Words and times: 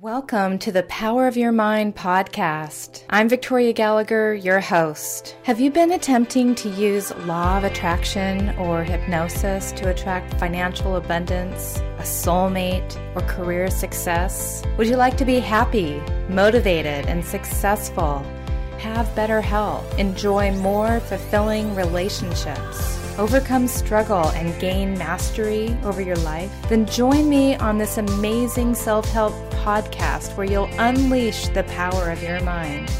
Welcome 0.00 0.58
to 0.60 0.72
the 0.72 0.84
Power 0.84 1.26
of 1.26 1.36
Your 1.36 1.52
Mind 1.52 1.94
podcast. 1.94 3.02
I'm 3.10 3.28
Victoria 3.28 3.74
Gallagher, 3.74 4.32
your 4.32 4.58
host. 4.58 5.36
Have 5.42 5.60
you 5.60 5.70
been 5.70 5.92
attempting 5.92 6.54
to 6.54 6.70
use 6.70 7.14
law 7.26 7.58
of 7.58 7.64
attraction 7.64 8.48
or 8.56 8.82
hypnosis 8.82 9.72
to 9.72 9.90
attract 9.90 10.40
financial 10.40 10.96
abundance, 10.96 11.76
a 11.98 12.02
soulmate, 12.02 12.96
or 13.14 13.20
career 13.28 13.68
success? 13.68 14.62
Would 14.78 14.86
you 14.86 14.96
like 14.96 15.18
to 15.18 15.26
be 15.26 15.38
happy, 15.38 16.00
motivated, 16.30 17.04
and 17.04 17.22
successful? 17.22 18.20
Have 18.78 19.14
better 19.14 19.42
health, 19.42 19.98
enjoy 19.98 20.50
more 20.52 21.00
fulfilling 21.00 21.74
relationships? 21.74 22.99
Overcome 23.20 23.68
struggle 23.68 24.30
and 24.30 24.58
gain 24.58 24.96
mastery 24.96 25.76
over 25.84 26.00
your 26.00 26.16
life, 26.16 26.50
then 26.70 26.86
join 26.86 27.28
me 27.28 27.54
on 27.56 27.76
this 27.76 27.98
amazing 27.98 28.74
self 28.74 29.06
help 29.10 29.34
podcast 29.62 30.34
where 30.36 30.46
you'll 30.46 30.70
unleash 30.78 31.48
the 31.48 31.62
power 31.64 32.10
of 32.10 32.22
your 32.22 32.40
mind. 32.40 32.90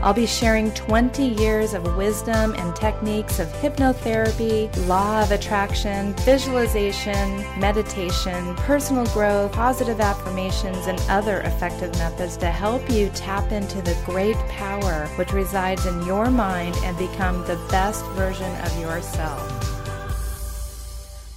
I'll 0.00 0.14
be 0.14 0.26
sharing 0.26 0.70
20 0.74 1.24
years 1.24 1.74
of 1.74 1.96
wisdom 1.96 2.54
and 2.54 2.76
techniques 2.76 3.40
of 3.40 3.48
hypnotherapy, 3.48 4.70
law 4.86 5.22
of 5.22 5.32
attraction, 5.32 6.14
visualization, 6.18 7.44
meditation, 7.58 8.54
personal 8.56 9.06
growth, 9.06 9.52
positive 9.52 10.00
affirmations, 10.00 10.86
and 10.86 11.00
other 11.08 11.40
effective 11.40 11.92
methods 11.98 12.36
to 12.36 12.46
help 12.46 12.88
you 12.88 13.08
tap 13.10 13.50
into 13.50 13.82
the 13.82 14.00
great 14.06 14.36
power 14.48 15.08
which 15.16 15.32
resides 15.32 15.84
in 15.86 16.06
your 16.06 16.30
mind 16.30 16.76
and 16.84 16.96
become 16.96 17.44
the 17.46 17.56
best 17.68 18.04
version 18.10 18.54
of 18.64 18.80
yourself. 18.80 19.77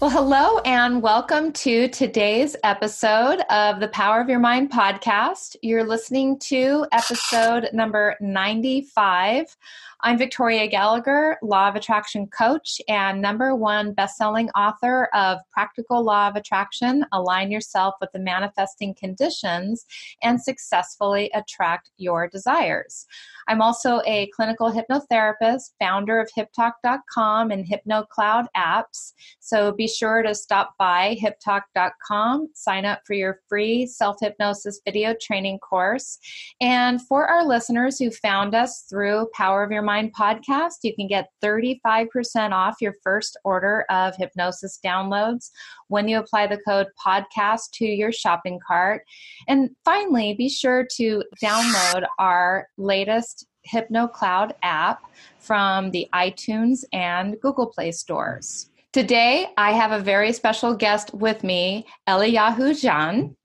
Well, 0.02 0.10
hello 0.10 0.58
and 0.66 1.04
welcome 1.04 1.52
to 1.52 1.88
today's 1.88 2.55
episode 2.64 3.42
of 3.52 3.80
the 3.80 3.88
Power 3.90 4.20
of 4.20 4.30
Your 4.30 4.40
Mind 4.40 4.72
podcast. 4.72 5.55
You're 5.62 5.84
listening 5.84 6.40
to 6.40 6.88
episode 6.92 7.70
number 7.72 8.16
95. 8.20 9.56
I'm 10.00 10.17
Victoria 10.17 10.66
Gallagher, 10.66 11.38
Law 11.44 11.70
of 11.70 11.75
Attraction 11.75 12.25
coach 12.25 12.81
and 12.88 13.22
number 13.22 13.53
one 13.53 13.94
best-selling 13.94 14.50
author 14.56 15.08
of 15.14 15.38
Practical 15.52 16.03
Law 16.03 16.30
of 16.30 16.36
Attraction: 16.36 17.06
Align 17.12 17.52
Yourself 17.52 17.94
with 18.02 18.12
the 18.12 18.18
Manifesting 18.18 18.95
Conditions 18.95 19.86
and 20.23 20.42
Successfully 20.42 21.30
Attract 21.36 21.92
Your 21.97 22.28
Desires. 22.28 23.06
I'm 23.52 23.61
also 23.61 23.99
a 24.05 24.31
clinical 24.33 24.71
hypnotherapist, 24.71 25.71
founder 25.77 26.21
of 26.21 26.30
HypnoTalk.com 26.38 27.52
and 27.52 27.67
HypnoCloud 27.67 28.45
apps. 28.55 29.11
So 29.41 29.73
be 29.73 29.89
sure 29.89 30.21
to 30.21 30.33
stop 30.33 30.75
by 30.80 31.17
HypnoTalk.com, 31.21 32.52
sign 32.53 32.85
up 32.85 33.02
for 33.05 33.13
your 33.13 33.41
free 33.49 33.88
self 33.88 34.16
hypnosis 34.22 34.79
video 34.85 35.13
training 35.22 35.59
course. 35.59 36.17
And 36.61 37.02
for 37.02 37.27
our 37.27 37.45
listeners 37.45 37.99
who 37.99 38.09
found 38.09 38.55
us 38.55 38.85
through 38.89 39.27
Power 39.33 39.63
of 39.66 39.72
Your 39.72 39.81
Mind 39.81 40.16
podcast, 40.17 40.75
you 40.83 40.95
can 40.95 41.07
get 41.07 41.27
35% 41.44 42.07
off 42.53 42.75
your 42.79 42.95
first 43.03 43.38
order 43.44 43.83
of 43.89 44.16
hypnosis 44.16 44.79
downloads 44.81 45.49
when 45.89 46.07
you 46.07 46.17
apply 46.17 46.47
the 46.47 46.61
code 46.66 46.88
podcast 47.05 47.72
to 47.73 47.85
your 47.85 48.13
shopping 48.13 48.61
cart. 48.66 49.03
And 49.49 49.72
finally, 49.83 50.35
be 50.35 50.47
sure 50.47 50.88
to 50.95 51.25
download 51.44 52.05
our 52.17 52.69
latest 52.77 53.41
HypnoCloud 53.70 54.54
app 54.64 55.04
from 55.40 55.92
the 55.92 56.08
iTunes 56.14 56.84
and 56.94 57.40
Google 57.42 57.68
Play 57.68 57.92
stores. 57.92 58.70
Today, 58.94 59.48
I 59.58 59.72
have 59.72 59.92
a 59.92 60.03
very 60.03 60.34
special 60.34 60.76
guest 60.76 61.14
with 61.14 61.44
me, 61.44 61.86
Eliyahu 62.09 62.72
Jian, 62.72 63.36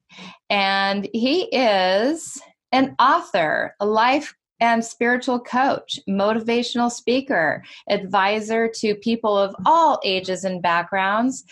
and 0.50 1.08
he 1.12 1.44
is 1.44 2.40
an 2.72 2.96
author, 2.98 3.74
a 3.80 3.86
life 3.86 4.34
and 4.60 4.84
spiritual 4.84 5.38
coach, 5.38 6.00
motivational 6.08 6.90
speaker, 6.90 7.62
advisor 7.88 8.68
to 8.76 8.94
people 8.94 9.36
of 9.36 9.54
all 9.66 10.00
ages 10.04 10.44
and 10.44 10.62
backgrounds. 10.62 11.44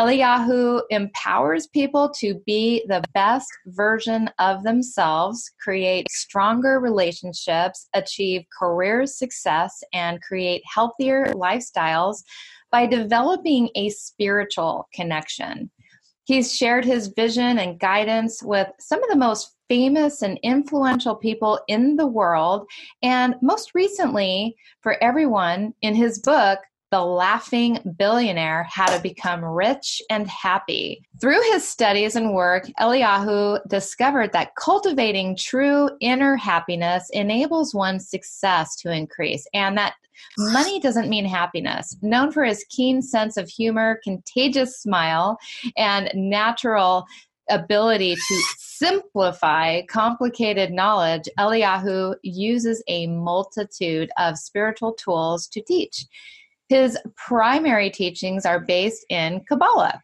Eliyahu 0.00 0.80
empowers 0.88 1.66
people 1.66 2.08
to 2.20 2.40
be 2.46 2.82
the 2.88 3.04
best 3.12 3.50
version 3.66 4.30
of 4.38 4.62
themselves, 4.62 5.50
create 5.62 6.10
stronger 6.10 6.80
relationships, 6.80 7.86
achieve 7.92 8.46
career 8.58 9.04
success, 9.04 9.84
and 9.92 10.22
create 10.22 10.62
healthier 10.64 11.26
lifestyles 11.34 12.22
by 12.72 12.86
developing 12.86 13.68
a 13.74 13.90
spiritual 13.90 14.88
connection. 14.94 15.70
He's 16.24 16.56
shared 16.56 16.86
his 16.86 17.08
vision 17.08 17.58
and 17.58 17.78
guidance 17.78 18.42
with 18.42 18.68
some 18.78 19.02
of 19.02 19.10
the 19.10 19.16
most 19.16 19.54
famous 19.68 20.22
and 20.22 20.40
influential 20.42 21.14
people 21.14 21.60
in 21.68 21.96
the 21.96 22.06
world. 22.06 22.66
And 23.02 23.34
most 23.42 23.74
recently, 23.74 24.56
for 24.80 24.96
everyone, 25.02 25.74
in 25.82 25.94
his 25.94 26.20
book, 26.20 26.58
the 26.90 27.04
Laughing 27.04 27.78
Billionaire 27.96 28.66
How 28.68 28.86
to 28.86 29.00
Become 29.00 29.44
Rich 29.44 30.02
and 30.10 30.28
Happy. 30.28 31.02
Through 31.20 31.40
his 31.52 31.66
studies 31.66 32.16
and 32.16 32.34
work, 32.34 32.66
Eliyahu 32.80 33.60
discovered 33.68 34.32
that 34.32 34.56
cultivating 34.56 35.36
true 35.36 35.88
inner 36.00 36.34
happiness 36.36 37.08
enables 37.12 37.74
one's 37.74 38.08
success 38.08 38.74
to 38.76 38.92
increase, 38.92 39.46
and 39.54 39.78
that 39.78 39.94
money 40.36 40.80
doesn't 40.80 41.08
mean 41.08 41.24
happiness. 41.24 41.96
Known 42.02 42.32
for 42.32 42.44
his 42.44 42.64
keen 42.70 43.02
sense 43.02 43.36
of 43.36 43.48
humor, 43.48 44.00
contagious 44.02 44.80
smile, 44.80 45.38
and 45.76 46.10
natural 46.14 47.06
ability 47.48 48.14
to 48.14 48.42
simplify 48.58 49.82
complicated 49.82 50.72
knowledge, 50.72 51.28
Eliyahu 51.38 52.16
uses 52.22 52.82
a 52.88 53.06
multitude 53.06 54.10
of 54.18 54.38
spiritual 54.38 54.92
tools 54.94 55.46
to 55.48 55.62
teach. 55.62 56.06
His 56.70 56.96
primary 57.16 57.90
teachings 57.90 58.46
are 58.46 58.60
based 58.60 59.04
in 59.08 59.40
Kabbalah. 59.40 60.00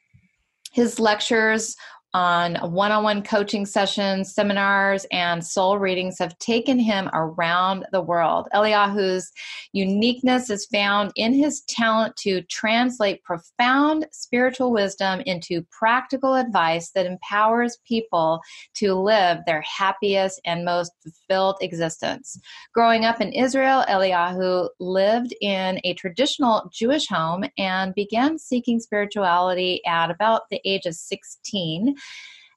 His 0.72 0.98
lectures 0.98 1.76
on 2.16 2.54
one 2.72 2.90
on 2.92 3.04
one 3.04 3.22
coaching 3.22 3.66
sessions, 3.66 4.32
seminars, 4.32 5.04
and 5.12 5.44
soul 5.44 5.78
readings 5.78 6.18
have 6.18 6.36
taken 6.38 6.78
him 6.78 7.10
around 7.12 7.84
the 7.92 8.00
world. 8.00 8.48
Eliyahu's 8.54 9.30
uniqueness 9.74 10.48
is 10.48 10.64
found 10.72 11.12
in 11.14 11.34
his 11.34 11.60
talent 11.68 12.16
to 12.16 12.40
translate 12.44 13.22
profound 13.22 14.06
spiritual 14.12 14.72
wisdom 14.72 15.20
into 15.26 15.60
practical 15.70 16.36
advice 16.36 16.90
that 16.92 17.04
empowers 17.04 17.76
people 17.86 18.40
to 18.72 18.94
live 18.94 19.40
their 19.44 19.60
happiest 19.60 20.40
and 20.46 20.64
most 20.64 20.92
fulfilled 21.02 21.58
existence. 21.60 22.40
Growing 22.72 23.04
up 23.04 23.20
in 23.20 23.30
Israel, 23.30 23.84
Eliyahu 23.90 24.70
lived 24.80 25.34
in 25.42 25.80
a 25.84 25.92
traditional 25.92 26.70
Jewish 26.72 27.08
home 27.08 27.44
and 27.58 27.94
began 27.94 28.38
seeking 28.38 28.80
spirituality 28.80 29.84
at 29.84 30.10
about 30.10 30.44
the 30.50 30.62
age 30.64 30.86
of 30.86 30.94
16. 30.94 31.94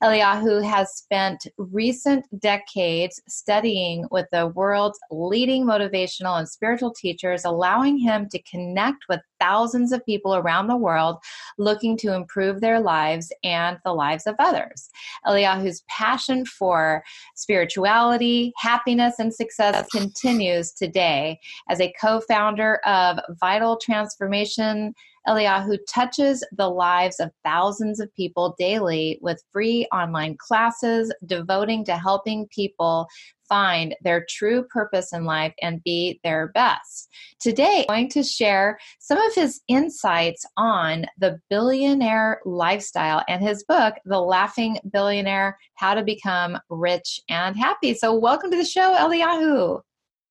Eliyahu 0.02 0.64
has 0.64 0.96
spent 0.96 1.46
recent 1.58 2.26
decades 2.40 3.22
studying 3.28 4.06
with 4.12 4.28
the 4.32 4.48
world's 4.48 4.98
leading 5.12 5.66
motivational 5.66 6.40
and 6.40 6.48
spiritual 6.48 6.94
teachers, 6.94 7.44
allowing 7.44 7.98
him 7.98 8.30
to 8.30 8.42
connect 8.44 9.04
with 9.10 9.20
thousands 9.42 9.92
of 9.92 10.06
people 10.06 10.36
around 10.36 10.68
the 10.68 10.78
world 10.78 11.18
looking 11.58 11.98
to 11.98 12.14
improve 12.14 12.62
their 12.62 12.80
lives 12.80 13.32
and 13.44 13.78
the 13.84 13.94
lives 13.94 14.26
of 14.26 14.36
others. 14.40 14.90
Eliyahu's 15.26 15.84
passion 15.90 16.46
for 16.46 17.04
spirituality, 17.36 18.54
happiness, 18.58 19.16
and 19.20 19.34
success 19.34 19.86
continues 19.90 20.72
today 20.72 21.38
as 21.70 21.82
a 21.82 21.94
co 22.00 22.22
founder 22.22 22.80
of 22.86 23.20
Vital 23.42 23.78
Transformation 23.78 24.94
Eliyahu 25.28 25.78
touches 25.88 26.46
the 26.52 26.70
lives 26.70 27.20
of 27.20 27.32
thousands 27.44 28.00
of 28.00 28.14
people 28.16 28.56
daily 28.58 29.20
with 29.22 29.44
free 29.52 29.88
online 29.94 30.38
classes 30.38 31.14
devoting 31.26 31.86
to 31.86 31.98
helping 31.98 32.48
people 32.48 33.08
find 33.50 33.96
their 34.04 34.26
true 34.30 34.64
purpose 34.64 35.12
in 35.12 35.26
life 35.26 35.54
and 35.62 35.84
be 35.84 36.20
their 36.24 36.50
best. 36.50 37.10
Today, 37.40 37.86
I'm 37.90 37.96
going 37.96 38.10
to 38.10 38.24
share 38.24 38.78
some 39.00 39.18
of 39.18 39.34
his 39.34 39.60
insights 39.68 40.46
on 40.56 41.06
the 41.18 41.40
billionaire 41.50 42.42
lifestyle 42.46 43.24
and 43.28 43.42
his 43.42 43.64
book, 43.64 43.96
The 44.06 44.22
Laughing 44.22 44.78
Billionaire 44.92 45.58
How 45.74 45.96
to 45.96 46.04
Become 46.04 46.60
Rich 46.70 47.20
and 47.28 47.58
Happy. 47.58 47.96
So, 47.96 48.14
welcome 48.14 48.52
to 48.52 48.58
the 48.58 48.66
show, 48.66 48.96
Eliyahu. 48.96 49.82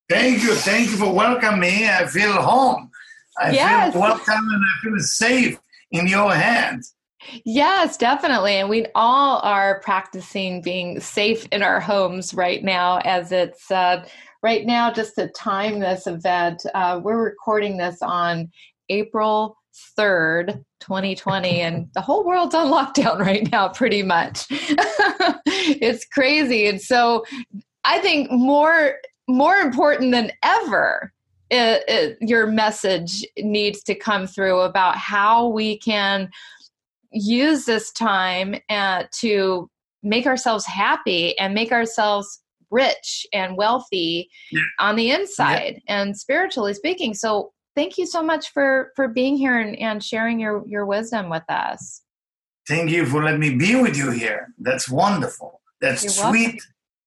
Thank 0.08 0.42
you. 0.42 0.54
Thank 0.54 0.90
you 0.90 0.96
for 0.96 1.12
welcoming 1.12 1.60
me. 1.60 1.88
I 1.88 2.06
feel 2.06 2.32
home. 2.32 2.90
I 3.40 3.52
yes. 3.52 3.92
feel 3.92 4.02
welcome 4.02 4.34
and 4.34 4.64
I 4.64 4.82
feel 4.82 4.98
safe 5.00 5.58
in 5.90 6.06
your 6.06 6.34
hands. 6.34 6.94
Yes, 7.44 7.96
definitely. 7.96 8.54
And 8.54 8.68
we 8.68 8.86
all 8.94 9.40
are 9.40 9.80
practicing 9.80 10.62
being 10.62 11.00
safe 11.00 11.46
in 11.50 11.62
our 11.62 11.80
homes 11.80 12.32
right 12.32 12.62
now 12.62 12.98
as 12.98 13.32
it's 13.32 13.70
uh, 13.70 14.06
right 14.42 14.64
now, 14.64 14.92
just 14.92 15.16
to 15.16 15.28
time 15.28 15.80
this 15.80 16.06
event, 16.06 16.64
uh, 16.74 17.00
we're 17.02 17.22
recording 17.22 17.76
this 17.76 17.98
on 18.02 18.50
April 18.88 19.56
3rd, 19.98 20.64
2020, 20.80 21.60
and 21.60 21.88
the 21.94 22.00
whole 22.00 22.24
world's 22.24 22.54
on 22.54 22.68
lockdown 22.68 23.18
right 23.18 23.50
now, 23.50 23.68
pretty 23.68 24.02
much. 24.02 24.46
it's 24.50 26.04
crazy. 26.06 26.66
And 26.66 26.80
so 26.80 27.24
I 27.84 27.98
think 27.98 28.30
more 28.30 28.94
more 29.30 29.56
important 29.56 30.12
than 30.12 30.32
ever 30.42 31.12
it, 31.50 31.84
it, 31.88 32.18
your 32.20 32.46
message 32.46 33.24
needs 33.38 33.82
to 33.84 33.94
come 33.94 34.26
through 34.26 34.60
about 34.60 34.96
how 34.96 35.48
we 35.48 35.78
can 35.78 36.30
use 37.10 37.64
this 37.64 37.90
time 37.92 38.54
uh, 38.68 39.04
to 39.20 39.70
make 40.02 40.26
ourselves 40.26 40.66
happy 40.66 41.36
and 41.38 41.54
make 41.54 41.72
ourselves 41.72 42.40
rich 42.70 43.26
and 43.32 43.56
wealthy 43.56 44.28
yeah. 44.52 44.60
on 44.78 44.96
the 44.96 45.10
inside 45.10 45.80
yeah. 45.86 46.00
and 46.00 46.16
spiritually 46.16 46.74
speaking 46.74 47.14
so 47.14 47.50
thank 47.74 47.96
you 47.96 48.06
so 48.06 48.22
much 48.22 48.52
for 48.52 48.92
for 48.94 49.08
being 49.08 49.36
here 49.36 49.58
and, 49.58 49.74
and 49.78 50.04
sharing 50.04 50.38
your 50.38 50.62
your 50.66 50.84
wisdom 50.84 51.30
with 51.30 51.42
us 51.48 52.02
thank 52.68 52.90
you 52.90 53.06
for 53.06 53.24
letting 53.24 53.40
me 53.40 53.54
be 53.54 53.74
with 53.74 53.96
you 53.96 54.10
here 54.10 54.52
that's 54.58 54.86
wonderful 54.88 55.62
that's 55.80 56.04
You're 56.04 56.12
sweet 56.12 56.46
welcome. 56.46 56.60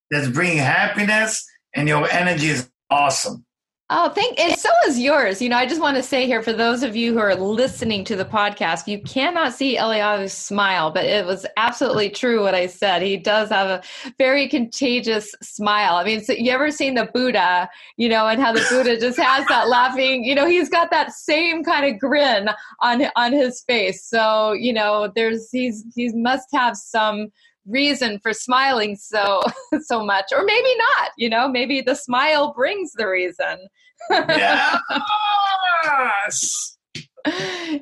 that's 0.09 0.27
bringing 0.29 0.57
happiness 0.57 1.45
and 1.75 1.87
your 1.87 2.09
energy 2.09 2.47
is 2.47 2.69
awesome 2.89 3.45
Oh, 3.93 4.07
thank 4.07 4.39
and 4.39 4.57
so 4.57 4.69
is 4.87 4.97
yours. 4.97 5.41
You 5.41 5.49
know, 5.49 5.57
I 5.57 5.65
just 5.65 5.81
want 5.81 5.97
to 5.97 6.03
say 6.03 6.25
here 6.25 6.41
for 6.41 6.53
those 6.53 6.81
of 6.81 6.95
you 6.95 7.11
who 7.11 7.19
are 7.19 7.35
listening 7.35 8.05
to 8.05 8.15
the 8.15 8.23
podcast, 8.23 8.87
you 8.87 9.01
cannot 9.01 9.53
see 9.53 9.75
Eliyahu's 9.75 10.31
smile, 10.31 10.91
but 10.91 11.03
it 11.03 11.25
was 11.25 11.45
absolutely 11.57 12.09
true 12.09 12.41
what 12.41 12.55
I 12.55 12.67
said. 12.67 13.01
He 13.01 13.17
does 13.17 13.49
have 13.49 13.67
a 13.67 13.81
very 14.17 14.47
contagious 14.47 15.35
smile. 15.41 15.95
I 15.95 16.05
mean, 16.05 16.23
so 16.23 16.31
you 16.31 16.53
ever 16.53 16.71
seen 16.71 16.93
the 16.93 17.09
Buddha, 17.13 17.69
you 17.97 18.07
know, 18.07 18.27
and 18.27 18.41
how 18.41 18.53
the 18.53 18.65
Buddha 18.69 18.97
just 18.97 19.19
has 19.19 19.45
that 19.47 19.67
laughing, 19.67 20.23
you 20.23 20.35
know, 20.35 20.45
he's 20.45 20.69
got 20.69 20.89
that 20.91 21.11
same 21.11 21.61
kind 21.61 21.85
of 21.85 21.99
grin 21.99 22.49
on 22.79 23.03
on 23.17 23.33
his 23.33 23.61
face. 23.67 24.05
So, 24.05 24.53
you 24.53 24.71
know, 24.71 25.11
there's 25.13 25.49
he's 25.51 25.83
he 25.93 26.13
must 26.13 26.47
have 26.53 26.77
some 26.77 27.27
reason 27.67 28.19
for 28.19 28.33
smiling 28.33 28.95
so 28.95 29.41
so 29.81 30.03
much 30.03 30.25
or 30.31 30.43
maybe 30.43 30.75
not 30.77 31.11
you 31.17 31.29
know 31.29 31.47
maybe 31.47 31.81
the 31.81 31.95
smile 31.95 32.53
brings 32.53 32.91
the 32.93 33.07
reason. 33.07 33.67
Yes! 34.09 35.17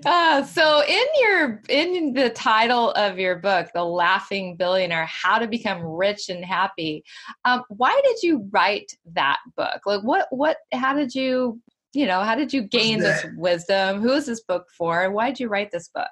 Uh, 0.05 0.43
so 0.45 0.83
in 0.85 1.05
your 1.21 1.61
in 1.69 2.13
the 2.13 2.29
title 2.31 2.91
of 2.91 3.17
your 3.17 3.37
book 3.37 3.69
the 3.73 3.83
laughing 3.83 4.57
billionaire 4.57 5.05
how 5.05 5.39
to 5.39 5.47
become 5.47 5.81
rich 5.81 6.27
and 6.27 6.43
happy 6.43 7.01
um, 7.45 7.63
why 7.69 7.99
did 8.03 8.17
you 8.21 8.49
write 8.51 8.91
that 9.13 9.39
book? 9.55 9.79
Like 9.85 10.03
what 10.03 10.27
what 10.31 10.57
how 10.73 10.93
did 10.93 11.15
you 11.15 11.61
you 11.93 12.05
know 12.05 12.21
how 12.21 12.35
did 12.35 12.51
you 12.53 12.63
gain 12.63 12.99
this 12.99 13.25
wisdom? 13.37 14.01
Who 14.01 14.11
is 14.11 14.25
this 14.25 14.41
book 14.43 14.65
for? 14.77 15.09
Why 15.09 15.29
did 15.29 15.39
you 15.39 15.47
write 15.47 15.71
this 15.71 15.87
book? 15.87 16.09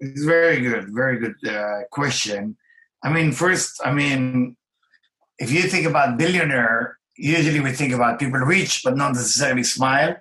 It's 0.00 0.24
very 0.24 0.60
good 0.60 0.88
very 0.92 1.18
good 1.18 1.34
uh, 1.46 1.82
question 1.90 2.56
I 3.04 3.12
mean, 3.12 3.32
first, 3.32 3.80
I 3.84 3.92
mean, 3.92 4.56
if 5.38 5.52
you 5.52 5.62
think 5.62 5.86
about 5.86 6.16
billionaire, 6.16 6.98
usually 7.16 7.60
we 7.60 7.72
think 7.72 7.92
about 7.92 8.18
people 8.18 8.40
rich 8.40 8.80
but 8.82 8.96
not 8.96 9.12
necessarily 9.12 9.62
smile. 9.62 10.16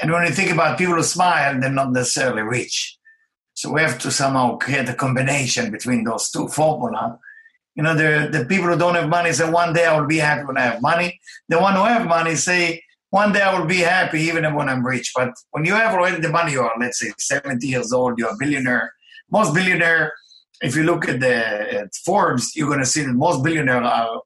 And 0.00 0.10
when 0.10 0.26
you 0.26 0.32
think 0.32 0.50
about 0.50 0.78
people 0.78 0.94
who 0.94 1.02
smile, 1.02 1.60
they're 1.60 1.70
not 1.70 1.92
necessarily 1.92 2.42
rich. 2.42 2.98
So 3.54 3.70
we 3.70 3.82
have 3.82 3.98
to 3.98 4.10
somehow 4.10 4.56
create 4.56 4.88
a 4.88 4.94
combination 4.94 5.70
between 5.70 6.04
those 6.04 6.30
two 6.30 6.48
formula. 6.48 7.18
You 7.74 7.82
know, 7.82 7.94
the, 7.94 8.28
the 8.32 8.46
people 8.46 8.68
who 8.68 8.78
don't 8.78 8.94
have 8.94 9.08
money 9.08 9.32
say, 9.32 9.48
one 9.48 9.74
day 9.74 9.84
I 9.84 9.98
will 9.98 10.06
be 10.06 10.18
happy 10.18 10.44
when 10.44 10.56
I 10.56 10.62
have 10.62 10.82
money. 10.82 11.20
The 11.48 11.60
one 11.60 11.74
who 11.74 11.84
have 11.84 12.06
money 12.06 12.34
say, 12.34 12.82
one 13.10 13.32
day 13.32 13.42
I 13.42 13.58
will 13.58 13.66
be 13.66 13.78
happy 13.78 14.22
even 14.22 14.54
when 14.54 14.70
I'm 14.70 14.84
rich. 14.84 15.12
But 15.14 15.34
when 15.50 15.66
you 15.66 15.74
have 15.74 15.92
already 15.94 16.20
the 16.20 16.30
money, 16.30 16.52
you 16.52 16.62
are, 16.62 16.72
let's 16.80 16.98
say, 16.98 17.12
70 17.18 17.66
years 17.66 17.92
old, 17.92 18.18
you're 18.18 18.30
a 18.30 18.36
billionaire. 18.38 18.92
Most 19.30 19.54
billionaire 19.54 20.12
if 20.62 20.76
you 20.76 20.84
look 20.84 21.08
at 21.08 21.20
the 21.20 21.34
at 21.80 21.94
Forbes, 22.04 22.54
you're 22.54 22.68
going 22.68 22.80
to 22.80 22.86
see 22.86 23.02
that 23.02 23.12
most 23.12 23.42
billionaires 23.42 23.86
are 23.86 24.22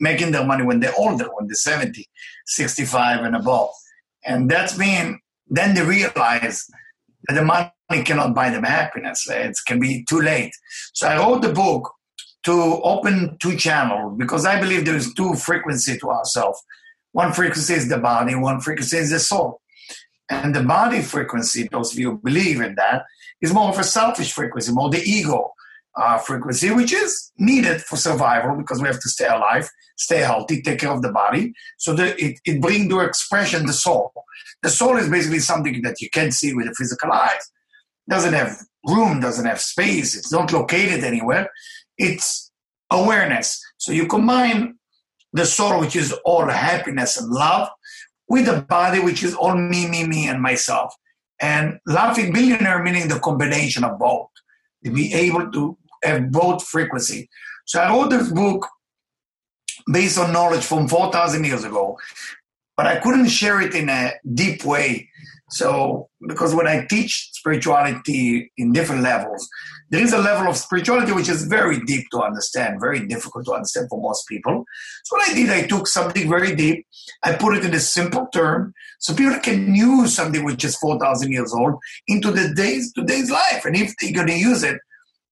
making 0.00 0.32
their 0.32 0.44
money 0.44 0.64
when 0.64 0.80
they're 0.80 0.94
older, 0.96 1.28
when 1.34 1.46
they're 1.46 1.54
70, 1.54 2.08
65 2.46 3.24
and 3.24 3.36
above. 3.36 3.70
And 4.24 4.50
that's 4.50 4.78
mean 4.78 5.20
then 5.50 5.74
they 5.74 5.82
realize 5.82 6.64
that 7.28 7.34
the 7.34 7.44
money 7.44 8.04
cannot 8.04 8.34
buy 8.34 8.50
them 8.50 8.62
happiness. 8.62 9.28
It 9.28 9.58
can 9.66 9.80
be 9.80 10.04
too 10.08 10.20
late. 10.20 10.52
So 10.94 11.08
I 11.08 11.18
wrote 11.18 11.42
the 11.42 11.52
book 11.52 11.92
to 12.44 12.52
open 12.52 13.36
two 13.38 13.56
channels 13.56 14.16
because 14.16 14.46
I 14.46 14.58
believe 14.58 14.84
there 14.84 14.96
is 14.96 15.12
two 15.12 15.34
frequency 15.34 15.98
to 15.98 16.10
ourselves. 16.10 16.62
One 17.12 17.32
frequency 17.32 17.74
is 17.74 17.88
the 17.88 17.98
body, 17.98 18.36
one 18.36 18.60
frequency 18.60 18.98
is 18.98 19.10
the 19.10 19.18
soul. 19.18 19.60
And 20.30 20.54
the 20.54 20.62
body 20.62 21.02
frequency, 21.02 21.68
those 21.70 21.92
of 21.92 21.98
you 21.98 22.12
who 22.12 22.18
believe 22.18 22.60
in 22.60 22.76
that, 22.76 23.02
is 23.40 23.54
more 23.54 23.68
of 23.68 23.78
a 23.78 23.84
selfish 23.84 24.32
frequency, 24.32 24.72
more 24.72 24.90
the 24.90 25.02
ego 25.02 25.52
uh, 25.96 26.18
frequency, 26.18 26.70
which 26.70 26.92
is 26.92 27.32
needed 27.38 27.82
for 27.82 27.96
survival 27.96 28.56
because 28.56 28.80
we 28.80 28.88
have 28.88 29.00
to 29.00 29.08
stay 29.08 29.26
alive, 29.26 29.68
stay 29.96 30.18
healthy, 30.18 30.62
take 30.62 30.78
care 30.78 30.92
of 30.92 31.02
the 31.02 31.12
body. 31.12 31.52
So 31.78 31.94
that 31.94 32.18
it, 32.18 32.38
it 32.44 32.60
brings 32.60 32.88
to 32.88 33.00
expression 33.00 33.66
the 33.66 33.72
soul. 33.72 34.12
The 34.62 34.70
soul 34.70 34.96
is 34.96 35.08
basically 35.08 35.40
something 35.40 35.82
that 35.82 36.00
you 36.00 36.10
can't 36.10 36.34
see 36.34 36.54
with 36.54 36.66
the 36.66 36.74
physical 36.74 37.12
eyes. 37.12 37.50
Doesn't 38.08 38.34
have 38.34 38.56
room, 38.86 39.20
doesn't 39.20 39.46
have 39.46 39.60
space, 39.60 40.16
it's 40.16 40.32
not 40.32 40.52
located 40.52 41.04
anywhere. 41.04 41.50
It's 41.98 42.50
awareness. 42.90 43.60
So 43.78 43.92
you 43.92 44.06
combine 44.06 44.76
the 45.32 45.46
soul, 45.46 45.80
which 45.80 45.96
is 45.96 46.12
all 46.24 46.46
happiness 46.48 47.16
and 47.16 47.30
love, 47.30 47.68
with 48.28 48.46
the 48.46 48.62
body, 48.62 49.00
which 49.00 49.22
is 49.22 49.34
all 49.34 49.56
me, 49.56 49.88
me, 49.88 50.06
me, 50.06 50.28
and 50.28 50.40
myself. 50.40 50.94
And 51.40 51.78
laughing 51.86 52.32
billionaire 52.32 52.82
meaning 52.82 53.08
the 53.08 53.18
combination 53.18 53.84
of 53.84 53.98
both. 53.98 54.28
To 54.84 54.90
be 54.90 55.12
able 55.12 55.50
to 55.52 55.76
have 56.02 56.30
both 56.30 56.66
frequency. 56.66 57.28
So 57.66 57.80
I 57.80 57.90
wrote 57.90 58.08
this 58.10 58.30
book 58.30 58.66
based 59.92 60.18
on 60.18 60.32
knowledge 60.32 60.64
from 60.64 60.88
4,000 60.88 61.44
years 61.44 61.64
ago, 61.64 61.98
but 62.76 62.86
I 62.86 62.96
couldn't 62.96 63.28
share 63.28 63.60
it 63.60 63.74
in 63.74 63.90
a 63.90 64.12
deep 64.34 64.64
way. 64.64 65.09
So, 65.50 66.08
because 66.26 66.54
when 66.54 66.68
I 66.68 66.86
teach 66.88 67.30
spirituality 67.32 68.52
in 68.56 68.72
different 68.72 69.02
levels, 69.02 69.48
there 69.90 70.00
is 70.00 70.12
a 70.12 70.18
level 70.18 70.48
of 70.48 70.56
spirituality 70.56 71.10
which 71.12 71.28
is 71.28 71.44
very 71.46 71.80
deep 71.84 72.06
to 72.12 72.20
understand, 72.20 72.80
very 72.80 73.04
difficult 73.06 73.46
to 73.46 73.54
understand 73.54 73.88
for 73.90 74.00
most 74.00 74.28
people. 74.28 74.64
So, 75.04 75.16
what 75.16 75.28
I 75.28 75.34
did, 75.34 75.50
I 75.50 75.66
took 75.66 75.88
something 75.88 76.28
very 76.28 76.54
deep, 76.54 76.86
I 77.24 77.34
put 77.34 77.56
it 77.56 77.64
in 77.64 77.74
a 77.74 77.80
simple 77.80 78.28
term, 78.32 78.72
so 79.00 79.12
people 79.12 79.40
can 79.40 79.74
use 79.74 80.14
something 80.14 80.44
which 80.44 80.64
is 80.64 80.76
4,000 80.76 81.32
years 81.32 81.52
old 81.52 81.74
into 82.06 82.30
the 82.30 82.54
days 82.54 82.92
today's 82.92 83.30
life. 83.30 83.64
And 83.64 83.74
if 83.74 83.92
they're 84.00 84.12
going 84.12 84.28
to 84.28 84.38
use 84.38 84.62
it, 84.62 84.78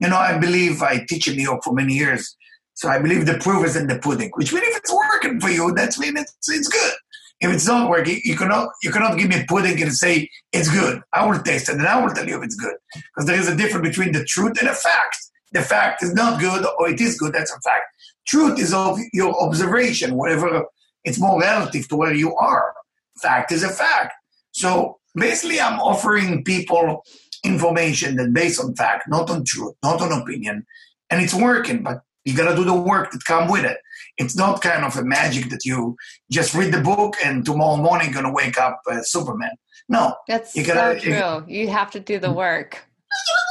you 0.01 0.09
know, 0.09 0.17
I 0.17 0.37
believe 0.39 0.83
I 0.83 1.05
teach 1.09 1.29
in 1.29 1.37
New 1.37 1.43
York 1.43 1.63
for 1.63 1.73
many 1.73 1.95
years. 1.95 2.37
So 2.75 2.89
I 2.89 3.01
believe 3.01 3.27
the 3.27 3.39
proof 3.39 3.67
is 3.67 3.77
in 3.77 3.89
the 3.89 3.99
pudding, 3.99 4.31
which 4.35 4.53
means 4.53 4.67
if 4.69 4.77
it's 4.79 4.95
working 4.95 5.41
for 5.41 5.51
you, 5.51 5.73
that's 5.75 5.99
mean 5.99 6.17
it's, 6.17 6.33
it's 6.49 6.69
good. 6.69 6.93
If 7.41 7.53
it's 7.53 7.67
not 7.67 7.89
working, 7.89 8.21
you 8.25 8.37
cannot 8.37 8.71
you 8.83 8.91
cannot 8.91 9.17
give 9.17 9.29
me 9.29 9.41
a 9.41 9.45
pudding 9.47 9.81
and 9.81 9.93
say 9.93 10.29
it's 10.53 10.69
good. 10.69 11.01
I 11.13 11.25
will 11.27 11.41
taste 11.41 11.69
it 11.69 11.77
and 11.77 11.87
I 11.87 12.03
will 12.03 12.13
tell 12.13 12.27
you 12.27 12.39
if 12.39 12.45
it's 12.45 12.57
good. 12.57 12.75
Because 12.95 13.27
there 13.27 13.39
is 13.39 13.49
a 13.49 13.57
difference 13.57 13.89
between 13.89 14.13
the 14.13 14.25
truth 14.25 14.59
and 14.61 14.69
a 14.69 14.75
fact. 14.75 15.17
The 15.53 15.63
fact 15.63 16.03
is 16.03 16.13
not 16.15 16.41
good 16.41 16.67
or 16.79 16.89
it 16.89 17.01
is 17.01 17.19
good, 17.19 17.33
that's 17.33 17.53
a 17.53 17.61
fact. 17.61 17.85
Truth 18.27 18.59
is 18.59 18.75
of 18.75 18.99
your 19.13 19.41
observation, 19.41 20.17
whatever 20.17 20.65
it's 21.05 21.21
more 21.21 21.41
relative 21.41 21.89
to 21.89 21.97
where 21.97 22.13
you 22.13 22.35
are. 22.37 22.75
Fact 23.23 23.53
is 23.53 23.63
a 23.63 23.69
fact. 23.69 24.15
So 24.51 24.99
basically 25.15 25.61
I'm 25.61 25.81
offering 25.81 26.45
people 26.45 27.05
information 27.45 28.17
that 28.17 28.33
based 28.33 28.61
on 28.61 28.75
fact, 28.75 29.09
not 29.09 29.31
on 29.31 29.45
truth, 29.45 29.75
not 29.83 30.01
on 30.01 30.13
opinion, 30.13 30.67
and 31.09 31.23
it's 31.23 31.35
working. 31.35 31.83
But 31.83 32.03
you 32.25 32.37
got 32.37 32.51
to 32.51 32.57
do 32.57 32.65
the 32.65 32.75
work 32.75 33.13
that 33.13 33.25
come 33.25 33.49
with 33.49 33.65
it. 33.65 33.79
It's 34.19 34.37
not 34.37 34.61
kind 34.61 34.85
of 34.85 34.97
a 34.97 35.05
magic 35.05 35.49
that 35.51 35.65
you 35.65 35.97
just 36.31 36.55
read 36.55 36.73
the 36.73 36.81
book 36.81 37.17
and 37.25 37.45
tomorrow 37.45 37.77
morning 37.77 38.13
you're 38.13 38.23
gonna 38.23 38.35
wake 38.35 38.59
up 38.59 38.81
uh, 38.91 39.03
Superman. 39.03 39.53
No, 39.89 40.15
that's 40.27 40.55
you 40.55 40.65
gotta, 40.65 41.01
so 41.01 41.05
true. 41.05 41.45
You, 41.53 41.61
you 41.63 41.69
have 41.69 41.91
to 41.93 42.01
do 42.01 42.19
the 42.19 42.33
work. 42.33 42.79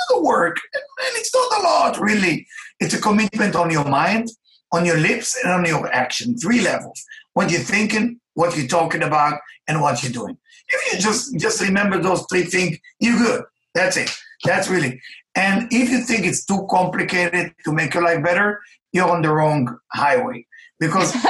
the 0.10 0.22
work, 0.22 0.58
and 0.74 1.12
it's 1.16 1.34
not 1.34 1.60
a 1.60 1.64
lot 1.64 2.00
really. 2.00 2.46
It's 2.80 2.94
a 2.94 3.02
commitment 3.02 3.56
on 3.56 3.72
your 3.72 3.86
mind, 3.86 4.28
on 4.72 4.86
your 4.86 4.98
lips, 4.98 5.36
and 5.44 5.52
on 5.52 5.66
your 5.66 5.92
action. 5.92 6.38
Three 6.38 6.62
levels: 6.62 7.04
what 7.34 7.50
you're 7.50 7.62
thinking, 7.62 8.20
what 8.34 8.56
you're 8.58 8.68
talking 8.68 9.04
about, 9.04 9.40
and 9.68 9.82
what 9.82 10.04
you're 10.04 10.12
doing. 10.12 10.38
If 10.70 10.94
you 10.94 11.00
just 11.00 11.40
just 11.40 11.62
remember 11.62 11.98
those 12.00 12.26
three 12.30 12.44
things, 12.44 12.78
you're 13.00 13.18
good. 13.18 13.44
That's 13.74 13.98
it. 13.98 14.12
That's 14.44 14.70
really. 14.70 15.02
And 15.36 15.72
if 15.72 15.92
you 15.92 16.02
think 16.02 16.26
it's 16.26 16.46
too 16.46 16.68
complicated 16.70 17.54
to 17.64 17.72
make 17.72 17.94
your 17.94 18.04
life 18.04 18.24
better, 18.24 18.60
you're 18.92 19.10
on 19.10 19.22
the 19.22 19.30
wrong 19.30 19.78
highway. 19.94 20.47
Because 20.80 21.14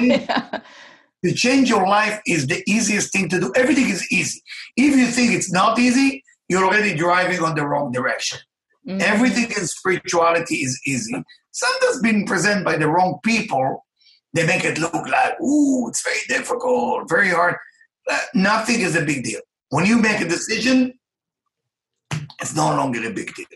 yeah. 0.00 0.60
to 1.24 1.34
change 1.34 1.68
your 1.68 1.86
life 1.86 2.20
is 2.26 2.46
the 2.46 2.62
easiest 2.68 3.12
thing 3.12 3.28
to 3.30 3.40
do. 3.40 3.52
Everything 3.56 3.88
is 3.88 4.06
easy. 4.12 4.40
If 4.76 4.96
you 4.96 5.06
think 5.06 5.32
it's 5.32 5.52
not 5.52 5.78
easy, 5.78 6.22
you're 6.48 6.64
already 6.64 6.94
driving 6.94 7.42
on 7.42 7.54
the 7.54 7.66
wrong 7.66 7.92
direction. 7.92 8.38
Mm-hmm. 8.86 9.00
Everything 9.00 9.44
in 9.44 9.66
spirituality 9.66 10.56
is 10.56 10.80
easy. 10.86 11.14
Sometimes 11.52 12.00
being 12.02 12.26
presented 12.26 12.64
by 12.64 12.76
the 12.76 12.88
wrong 12.88 13.18
people, 13.24 13.84
they 14.34 14.46
make 14.46 14.64
it 14.64 14.78
look 14.78 14.92
like, 14.92 15.40
ooh, 15.40 15.88
it's 15.88 16.02
very 16.02 16.18
difficult, 16.28 17.08
very 17.08 17.30
hard. 17.30 17.56
Uh, 18.10 18.18
nothing 18.34 18.80
is 18.80 18.94
a 18.96 19.02
big 19.02 19.24
deal. 19.24 19.40
When 19.70 19.86
you 19.86 19.96
make 19.96 20.20
a 20.20 20.28
decision, 20.28 20.92
it's 22.40 22.54
no 22.54 22.68
longer 22.76 23.06
a 23.08 23.12
big 23.12 23.34
deal. 23.34 23.46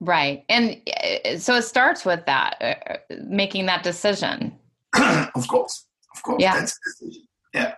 Right. 0.00 0.44
And 0.48 0.80
uh, 1.02 1.38
so 1.38 1.56
it 1.56 1.62
starts 1.62 2.04
with 2.04 2.24
that, 2.26 2.56
uh, 2.60 3.14
making 3.24 3.66
that 3.66 3.82
decision. 3.82 4.56
of 5.34 5.48
course. 5.48 5.86
Of 6.14 6.22
course. 6.22 6.42
Yeah. 6.42 6.58
That's 6.58 6.72
the 6.72 7.06
decision. 7.06 7.28
Yeah. 7.54 7.74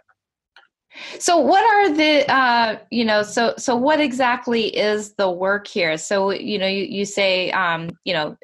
So 1.19 1.39
what 1.39 1.65
are 1.65 1.95
the 1.95 2.33
uh, 2.33 2.79
you 2.91 3.05
know 3.05 3.23
so 3.23 3.55
so 3.59 3.75
what 3.75 4.01
exactly 4.01 4.67
is 4.77 5.15
the 5.15 5.29
work 5.29 5.67
here? 5.67 5.97
So 5.99 6.31
you 6.31 6.59
know 6.59 6.69
you, 6.69 6.85
you 6.85 7.05
say 7.05 7.51
um, 7.51 7.91
you 8.05 8.15
know 8.15 8.37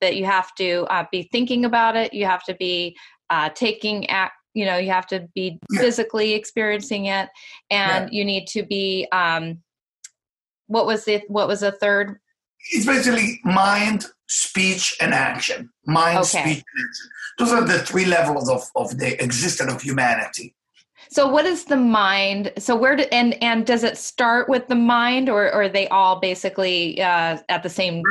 that 0.00 0.16
you 0.16 0.24
have 0.24 0.54
to 0.56 0.86
uh, 0.90 1.04
be 1.12 1.28
thinking 1.30 1.64
about 1.64 1.96
it. 1.96 2.12
You 2.12 2.26
have 2.26 2.44
to 2.44 2.54
be 2.54 2.96
uh, 3.30 3.50
taking 3.50 4.10
act. 4.10 4.34
You 4.54 4.66
know 4.66 4.78
you 4.78 4.90
have 4.90 5.06
to 5.08 5.28
be 5.34 5.58
Yeah. 5.70 5.80
physically 5.80 6.32
experiencing 6.32 7.06
it, 7.06 7.28
and 7.70 8.12
you 8.12 8.24
need 8.24 8.46
to 8.48 8.64
be. 8.64 9.06
Um, 9.12 9.62
what 10.66 10.86
was 10.86 11.04
the 11.04 11.22
what 11.28 11.46
was 11.48 11.60
the 11.60 11.72
third? 11.72 12.18
It's 12.72 12.86
basically 12.86 13.40
mind, 13.44 14.06
speech, 14.28 14.96
and 15.00 15.12
action. 15.14 15.70
Mind, 15.86 16.18
Okay. 16.18 16.26
speech, 16.26 16.64
and 16.74 16.86
action. 16.88 17.10
Those 17.38 17.52
are 17.52 17.64
the 17.64 17.78
three 17.80 18.04
levels 18.04 18.48
of, 18.48 18.62
of 18.76 18.98
the 18.98 19.22
existence 19.22 19.72
of 19.72 19.82
humanity. 19.82 20.54
So 21.10 21.28
what 21.28 21.44
is 21.44 21.64
the 21.66 21.76
mind? 21.76 22.52
So 22.58 22.74
where 22.74 22.96
do, 22.96 23.04
and 23.12 23.40
and 23.42 23.66
does 23.66 23.84
it 23.84 23.96
start 23.98 24.48
with 24.48 24.66
the 24.68 24.74
mind, 24.74 25.28
or, 25.28 25.44
or 25.46 25.64
are 25.64 25.68
they 25.68 25.86
all 25.88 26.18
basically 26.18 27.00
uh, 27.00 27.38
at 27.48 27.62
the 27.62 27.68
same 27.68 28.02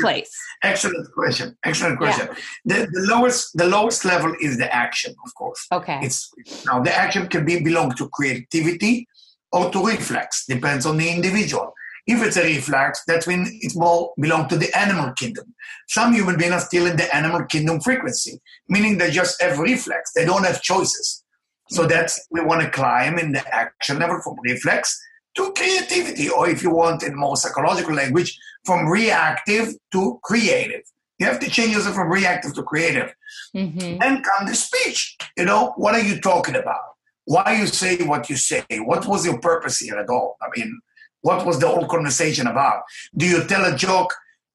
place? 0.00 0.32
Excellent 0.62 1.06
question. 1.12 1.56
Excellent 1.64 1.98
question. 1.98 2.28
The, 2.64 2.88
the 2.90 3.06
lowest 3.08 3.56
the 3.56 3.66
lowest 3.66 4.04
level 4.04 4.34
is 4.40 4.56
the 4.56 4.74
action, 4.74 5.14
of 5.24 5.34
course. 5.34 5.66
Okay. 5.70 6.00
It's 6.02 6.32
now 6.66 6.80
the 6.80 6.96
action 6.96 7.28
can 7.28 7.44
be 7.44 7.60
belong 7.60 7.94
to 7.96 8.08
creativity 8.08 9.06
or 9.52 9.70
to 9.70 9.86
reflex, 9.86 10.46
depends 10.46 10.86
on 10.86 10.96
the 10.96 11.08
individual. 11.08 11.74
If 12.06 12.22
it's 12.22 12.36
a 12.36 12.44
reflex, 12.44 13.02
that 13.06 13.26
means 13.26 13.50
it 13.52 13.72
will 13.76 14.14
belong 14.18 14.48
to 14.48 14.56
the 14.56 14.76
animal 14.76 15.12
kingdom. 15.12 15.54
Some 15.88 16.12
human 16.14 16.36
beings 16.38 16.52
are 16.52 16.60
still 16.60 16.86
in 16.86 16.96
the 16.96 17.14
animal 17.14 17.44
kingdom 17.44 17.80
frequency, 17.80 18.40
meaning 18.68 18.98
they 18.98 19.10
just 19.10 19.40
have 19.42 19.58
reflex. 19.58 20.12
They 20.14 20.24
don't 20.24 20.44
have 20.44 20.62
choices. 20.62 21.24
So 21.68 21.86
that's 21.86 22.26
we 22.30 22.40
want 22.40 22.62
to 22.62 22.70
climb 22.70 23.18
in 23.18 23.32
the 23.32 23.54
action 23.54 23.98
level 23.98 24.20
from 24.22 24.36
reflex 24.42 24.98
to 25.36 25.52
creativity, 25.52 26.28
or 26.28 26.48
if 26.48 26.62
you 26.62 26.70
want 26.70 27.02
in 27.04 27.14
more 27.14 27.36
psychological 27.36 27.94
language, 27.94 28.36
from 28.64 28.88
reactive 28.88 29.74
to 29.92 30.18
creative. 30.24 30.82
You 31.18 31.26
have 31.26 31.38
to 31.40 31.50
change 31.50 31.74
yourself 31.74 31.94
from 31.94 32.10
reactive 32.10 32.54
to 32.54 32.62
creative. 32.62 33.14
hmm 33.54 33.78
Then 33.78 34.22
come 34.22 34.46
the 34.46 34.54
speech. 34.54 35.16
You 35.36 35.44
know, 35.44 35.72
what 35.76 35.94
are 35.94 36.00
you 36.00 36.20
talking 36.20 36.56
about? 36.56 36.80
Why 37.26 37.58
you 37.60 37.66
say 37.66 37.98
what 37.98 38.28
you 38.28 38.36
say? 38.36 38.64
What 38.72 39.06
was 39.06 39.24
your 39.24 39.38
purpose 39.38 39.78
here 39.78 39.98
at 39.98 40.08
all? 40.08 40.36
I 40.42 40.46
mean, 40.56 40.80
what 41.22 41.46
was 41.46 41.58
the 41.58 41.68
whole 41.68 41.86
conversation 41.86 42.46
about? 42.46 42.82
Do 43.16 43.26
you 43.26 43.44
tell 43.44 43.64
a 43.64 43.76
joke 43.76 44.14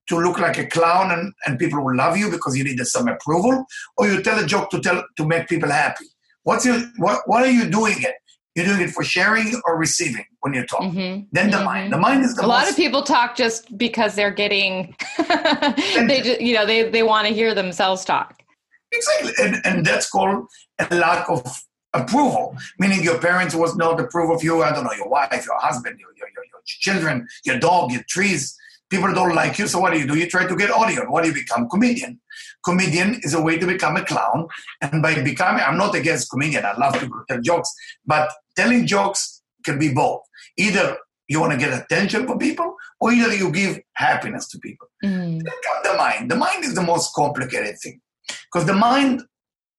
to 0.10 0.17
look 0.19 0.39
like 0.39 0.57
a 0.57 0.65
clown 0.67 1.12
and, 1.12 1.34
and 1.45 1.57
people 1.60 1.84
will 1.84 1.95
love 1.95 2.17
you 2.17 2.29
because 2.29 2.57
you 2.57 2.63
needed 2.63 2.86
some 2.88 3.07
approval? 3.07 3.65
Or 3.98 4.07
you 4.07 4.22
tell 4.22 4.38
a 4.43 4.45
joke 4.45 4.69
to 4.72 4.79
tell 4.79 5.03
to 5.17 5.27
make 5.27 5.48
people 5.48 5.69
happy? 5.69 6.05
What's 6.43 6.65
your 6.65 6.79
what 6.98 7.22
what 7.25 7.43
are 7.43 7.51
you 7.51 7.69
doing 7.69 7.95
it? 8.00 8.15
You're 8.55 8.65
doing 8.67 8.81
it 8.81 8.91
for 8.91 9.03
sharing 9.03 9.60
or 9.65 9.77
receiving 9.77 10.25
when 10.41 10.53
you 10.53 10.65
talk. 10.65 10.84
hmm 10.84 11.22
Then 11.31 11.51
the 11.51 11.57
Mhm. 11.57 11.65
mind. 11.65 11.93
The 11.93 11.98
mind 11.98 12.24
is 12.24 12.36
the 12.36 12.45
a 12.45 12.48
lot 12.48 12.69
of 12.69 12.75
people 12.75 13.01
talk 13.03 13.36
just 13.36 13.77
because 13.77 14.15
they're 14.15 14.31
getting 14.43 14.95
they 16.07 16.22
just 16.24 16.39
you 16.41 16.53
know 16.53 16.65
they 16.65 16.89
they 16.89 17.03
want 17.03 17.27
to 17.27 17.34
hear 17.34 17.53
themselves 17.53 18.05
talk 18.05 18.41
Exactly, 18.91 19.34
and, 19.43 19.62
and 19.65 19.86
that's 19.86 20.10
called 20.10 20.48
a 20.79 20.95
lack 20.95 21.29
of 21.29 21.41
approval. 21.93 22.55
Meaning 22.79 23.03
your 23.03 23.17
parents 23.19 23.53
was 23.55 23.75
not 23.75 24.00
approve 24.00 24.29
of 24.29 24.41
you. 24.43 24.63
I 24.63 24.72
don't 24.72 24.84
know 24.86 24.93
your 24.93 25.10
wife, 25.10 25.43
your 25.45 25.60
husband, 25.60 26.00
your, 26.00 26.12
your, 26.19 26.29
your 26.36 26.45
children, 26.65 27.27
your 27.45 27.60
dog, 27.60 27.91
your 27.91 28.03
trees. 28.07 28.55
People 28.89 29.13
don't 29.13 29.34
like 29.34 29.57
you. 29.57 29.67
So 29.67 29.79
what 29.79 29.93
do 29.93 30.00
you 30.00 30.07
do? 30.07 30.17
You 30.17 30.29
try 30.29 30.45
to 30.48 30.55
get 30.55 30.69
audience. 30.69 31.05
What 31.10 31.24
do 31.24 31.29
you 31.29 31.36
become? 31.36 31.67
Comedian. 31.69 32.19
Comedian 32.63 33.19
is 33.24 33.34
a 33.34 33.41
way 33.41 33.57
to 33.57 33.65
become 33.65 33.98
a 33.98 34.05
clown. 34.05 34.48
And 34.81 35.01
by 35.01 35.22
becoming, 35.22 35.63
I'm 35.65 35.77
not 35.77 35.95
against 35.95 36.29
comedian. 36.29 36.65
I 36.65 36.77
love 36.77 36.93
people 36.93 37.17
to 37.17 37.25
tell 37.34 37.41
jokes, 37.41 37.74
but 38.05 38.31
telling 38.55 38.86
jokes 38.86 39.41
can 39.63 39.79
be 39.79 39.91
both. 39.91 40.22
Either 40.57 40.98
you 41.27 41.39
want 41.39 41.53
to 41.53 41.57
get 41.57 41.74
attention 41.74 42.27
from 42.27 42.38
people, 42.38 42.75
or 43.00 43.12
either 43.12 43.36
you 43.36 43.51
give 43.51 43.79
happiness 43.93 44.48
to 44.50 44.60
people. 44.60 44.88
Mm. 45.03 45.41
Come 45.43 45.84
the 45.84 45.98
mind. 45.98 46.29
The 46.29 46.36
mind 46.36 46.63
is 46.63 46.75
the 46.75 46.84
most 46.84 47.13
complicated 47.13 47.77
thing. 47.81 48.00
Because 48.45 48.67
the 48.67 48.74
mind, 48.74 49.24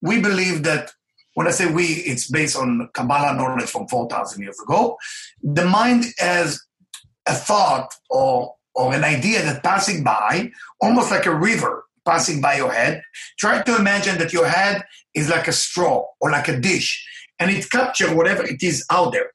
we 0.02 0.20
believe 0.20 0.64
that, 0.64 0.90
when 1.34 1.46
I 1.46 1.50
say 1.50 1.72
we, 1.72 1.84
it's 1.84 2.30
based 2.30 2.56
on 2.56 2.88
Kabbalah 2.94 3.34
knowledge 3.34 3.70
from 3.70 3.86
4,000 3.86 4.42
years 4.42 4.58
ago. 4.60 4.96
The 5.42 5.64
mind 5.64 6.06
has 6.18 6.65
a 7.26 7.35
thought 7.35 7.92
or, 8.11 8.54
or 8.75 8.95
an 8.95 9.04
idea 9.04 9.42
that 9.42 9.62
passing 9.62 10.04
by, 10.04 10.50
almost 10.80 11.11
like 11.11 11.26
a 11.26 11.35
river 11.35 11.85
passing 12.06 12.40
by 12.40 12.56
your 12.56 12.73
head. 12.73 13.02
Try 13.38 13.61
to 13.62 13.76
imagine 13.76 14.16
that 14.18 14.33
your 14.33 14.47
head 14.47 14.85
is 15.14 15.28
like 15.28 15.49
a 15.49 15.52
straw 15.52 16.06
or 16.21 16.30
like 16.30 16.49
a 16.49 16.59
dish, 16.59 17.04
and 17.38 17.50
it 17.50 17.68
captures 17.68 18.11
whatever 18.11 18.45
it 18.45 18.62
is 18.62 18.87
out 18.90 19.12
there. 19.12 19.33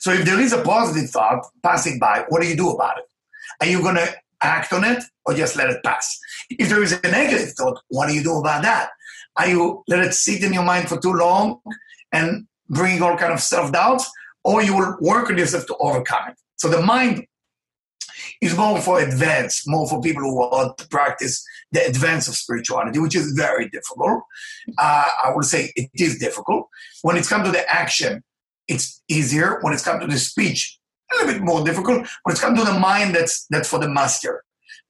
So 0.00 0.12
if 0.12 0.24
there 0.24 0.40
is 0.40 0.52
a 0.52 0.62
positive 0.62 1.10
thought 1.10 1.46
passing 1.62 1.98
by, 1.98 2.24
what 2.28 2.42
do 2.42 2.48
you 2.48 2.56
do 2.56 2.70
about 2.70 2.98
it? 2.98 3.04
Are 3.60 3.66
you 3.66 3.80
going 3.82 3.96
to 3.96 4.12
act 4.42 4.72
on 4.72 4.84
it 4.84 5.02
or 5.24 5.34
just 5.34 5.56
let 5.56 5.70
it 5.70 5.84
pass? 5.84 6.18
If 6.50 6.68
there 6.68 6.82
is 6.82 6.92
a 6.92 7.10
negative 7.10 7.52
thought, 7.52 7.80
what 7.88 8.08
do 8.08 8.14
you 8.14 8.22
do 8.22 8.38
about 8.38 8.62
that? 8.62 8.90
Are 9.36 9.48
you 9.48 9.84
let 9.88 10.04
it 10.04 10.14
sit 10.14 10.42
in 10.42 10.52
your 10.52 10.64
mind 10.64 10.88
for 10.88 10.98
too 10.98 11.12
long 11.12 11.60
and 12.12 12.46
bring 12.68 13.02
all 13.02 13.16
kind 13.16 13.32
of 13.32 13.40
self 13.40 13.72
doubts, 13.72 14.10
or 14.44 14.62
you 14.62 14.76
will 14.76 14.96
work 15.00 15.30
on 15.30 15.38
yourself 15.38 15.66
to 15.66 15.76
overcome 15.76 16.30
it? 16.30 16.36
So 16.64 16.70
the 16.70 16.80
mind 16.80 17.26
is 18.40 18.56
more 18.56 18.80
for 18.80 18.98
advanced, 18.98 19.64
more 19.66 19.86
for 19.86 20.00
people 20.00 20.22
who 20.22 20.34
want 20.34 20.78
to 20.78 20.88
practice 20.88 21.44
the 21.72 21.84
advance 21.84 22.26
of 22.26 22.36
spirituality, 22.36 22.98
which 22.98 23.14
is 23.14 23.32
very 23.32 23.68
difficult. 23.68 24.22
Uh, 24.78 25.04
I 25.26 25.32
would 25.34 25.44
say 25.44 25.72
it 25.76 25.90
is 25.92 26.18
difficult. 26.18 26.68
When 27.02 27.18
it's 27.18 27.28
come 27.28 27.44
to 27.44 27.50
the 27.50 27.70
action, 27.70 28.24
it's 28.66 29.02
easier. 29.08 29.58
When 29.60 29.74
it's 29.74 29.84
come 29.84 30.00
to 30.00 30.06
the 30.06 30.16
speech, 30.16 30.78
a 31.12 31.16
little 31.16 31.34
bit 31.34 31.42
more 31.42 31.62
difficult. 31.62 32.08
When 32.22 32.32
it's 32.32 32.40
come 32.40 32.56
to 32.56 32.64
the 32.64 32.78
mind, 32.78 33.14
that's 33.14 33.44
that's 33.50 33.68
for 33.68 33.78
the 33.78 33.90
master. 33.90 34.42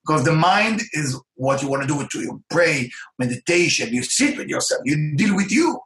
Because 0.06 0.22
the 0.22 0.32
mind 0.32 0.80
is 0.92 1.20
what 1.34 1.60
you 1.60 1.66
want 1.66 1.82
to 1.82 1.88
do 1.88 1.96
with 1.96 2.14
you. 2.14 2.40
Pray, 2.50 2.88
meditation, 3.18 3.92
you 3.92 4.04
sit 4.04 4.38
with 4.38 4.46
yourself, 4.46 4.82
you 4.84 5.16
deal 5.16 5.34
with 5.34 5.50
you. 5.50 5.80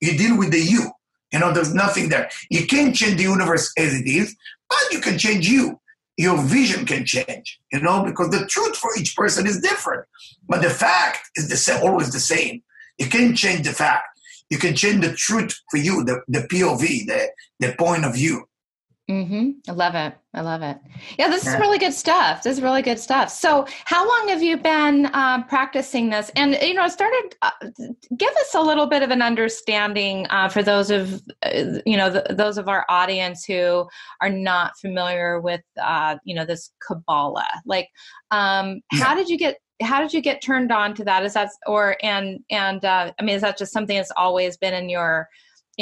You 0.00 0.16
deal 0.16 0.38
with 0.38 0.52
the 0.52 0.60
you. 0.60 0.92
You 1.32 1.38
know, 1.38 1.52
there's 1.52 1.74
nothing 1.74 2.10
there. 2.10 2.30
You 2.50 2.66
can't 2.66 2.94
change 2.94 3.16
the 3.16 3.22
universe 3.22 3.72
as 3.78 3.94
it 3.94 4.06
is, 4.06 4.36
but 4.72 4.92
you 4.92 5.00
can 5.00 5.18
change 5.18 5.48
you. 5.48 5.78
Your 6.16 6.40
vision 6.42 6.84
can 6.84 7.04
change, 7.04 7.58
you 7.72 7.80
know, 7.80 8.04
because 8.04 8.30
the 8.30 8.46
truth 8.46 8.76
for 8.76 8.90
each 8.98 9.16
person 9.16 9.46
is 9.46 9.60
different. 9.60 10.04
But 10.46 10.62
the 10.62 10.70
fact 10.70 11.30
is 11.36 11.48
the 11.48 11.56
same, 11.56 11.82
always 11.82 12.12
the 12.12 12.20
same. 12.20 12.62
You 12.98 13.08
can't 13.08 13.36
change 13.36 13.66
the 13.66 13.72
fact. 13.72 14.04
You 14.50 14.58
can 14.58 14.74
change 14.76 15.00
the 15.00 15.14
truth 15.14 15.58
for 15.70 15.78
you, 15.78 16.04
the, 16.04 16.20
the 16.28 16.40
POV, 16.40 17.06
the, 17.06 17.30
the 17.60 17.74
point 17.78 18.04
of 18.04 18.14
view. 18.14 18.46
Hmm 19.12 19.50
I 19.68 19.72
love 19.72 19.94
it. 19.94 20.14
I 20.34 20.40
love 20.40 20.62
it. 20.62 20.78
Yeah, 21.18 21.28
this 21.28 21.46
is 21.46 21.54
really 21.56 21.78
good 21.78 21.92
stuff. 21.92 22.42
This 22.42 22.56
is 22.56 22.62
really 22.62 22.80
good 22.80 22.98
stuff. 22.98 23.28
So, 23.28 23.66
how 23.84 24.08
long 24.08 24.28
have 24.28 24.42
you 24.42 24.56
been 24.56 25.06
uh, 25.06 25.42
practicing 25.44 26.08
this? 26.08 26.30
And 26.36 26.56
you 26.62 26.72
know, 26.72 26.88
started. 26.88 27.36
Uh, 27.42 27.50
give 28.16 28.30
us 28.30 28.54
a 28.54 28.60
little 28.60 28.86
bit 28.86 29.02
of 29.02 29.10
an 29.10 29.20
understanding 29.20 30.26
uh, 30.30 30.48
for 30.48 30.62
those 30.62 30.90
of 30.90 31.20
uh, 31.42 31.80
you 31.84 31.96
know 31.96 32.10
th 32.10 32.24
those 32.30 32.56
of 32.56 32.68
our 32.68 32.86
audience 32.88 33.44
who 33.44 33.86
are 34.22 34.30
not 34.30 34.72
familiar 34.80 35.40
with 35.40 35.62
uh, 35.80 36.16
you 36.24 36.34
know 36.34 36.46
this 36.46 36.72
Kabbalah. 36.86 37.60
Like, 37.66 37.88
um, 38.30 38.80
how 38.92 39.14
did 39.14 39.28
you 39.28 39.36
get? 39.36 39.58
How 39.82 40.00
did 40.00 40.14
you 40.14 40.22
get 40.22 40.40
turned 40.40 40.72
on 40.72 40.94
to 40.94 41.04
that? 41.04 41.24
Is 41.24 41.34
that 41.34 41.50
or 41.66 41.96
and 42.02 42.40
and 42.50 42.82
uh, 42.84 43.12
I 43.18 43.22
mean, 43.22 43.36
is 43.36 43.42
that 43.42 43.58
just 43.58 43.72
something 43.72 43.96
that's 43.96 44.12
always 44.16 44.56
been 44.56 44.74
in 44.74 44.88
your 44.88 45.28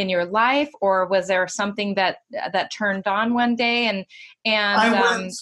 in 0.01 0.09
your 0.09 0.25
life 0.25 0.71
or 0.81 1.07
was 1.07 1.29
there 1.29 1.47
something 1.47 1.95
that 1.95 2.19
that 2.55 2.73
turned 2.81 3.07
on 3.07 3.35
one 3.35 3.55
day 3.55 3.87
and 3.87 4.05
and 4.45 4.81
I 4.81 4.89
um, 4.89 5.01
went, 5.23 5.35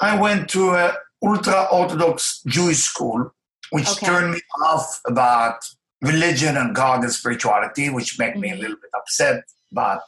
I 0.00 0.20
went 0.20 0.48
to 0.50 0.62
a 0.70 0.96
ultra 1.22 1.66
orthodox 1.70 2.42
Jewish 2.46 2.78
school, 2.90 3.32
which 3.70 3.88
Okay. 3.92 4.06
turned 4.06 4.32
me 4.34 4.40
off 4.66 5.00
about 5.06 5.58
religion 6.02 6.56
and 6.56 6.74
God 6.74 6.98
and 7.04 7.12
spirituality, 7.12 7.88
which 7.90 8.18
made 8.18 8.36
me 8.36 8.50
a 8.50 8.54
Mhm. 8.54 8.60
little 8.62 8.76
bit 8.84 8.90
upset. 9.00 9.44
But 9.72 10.02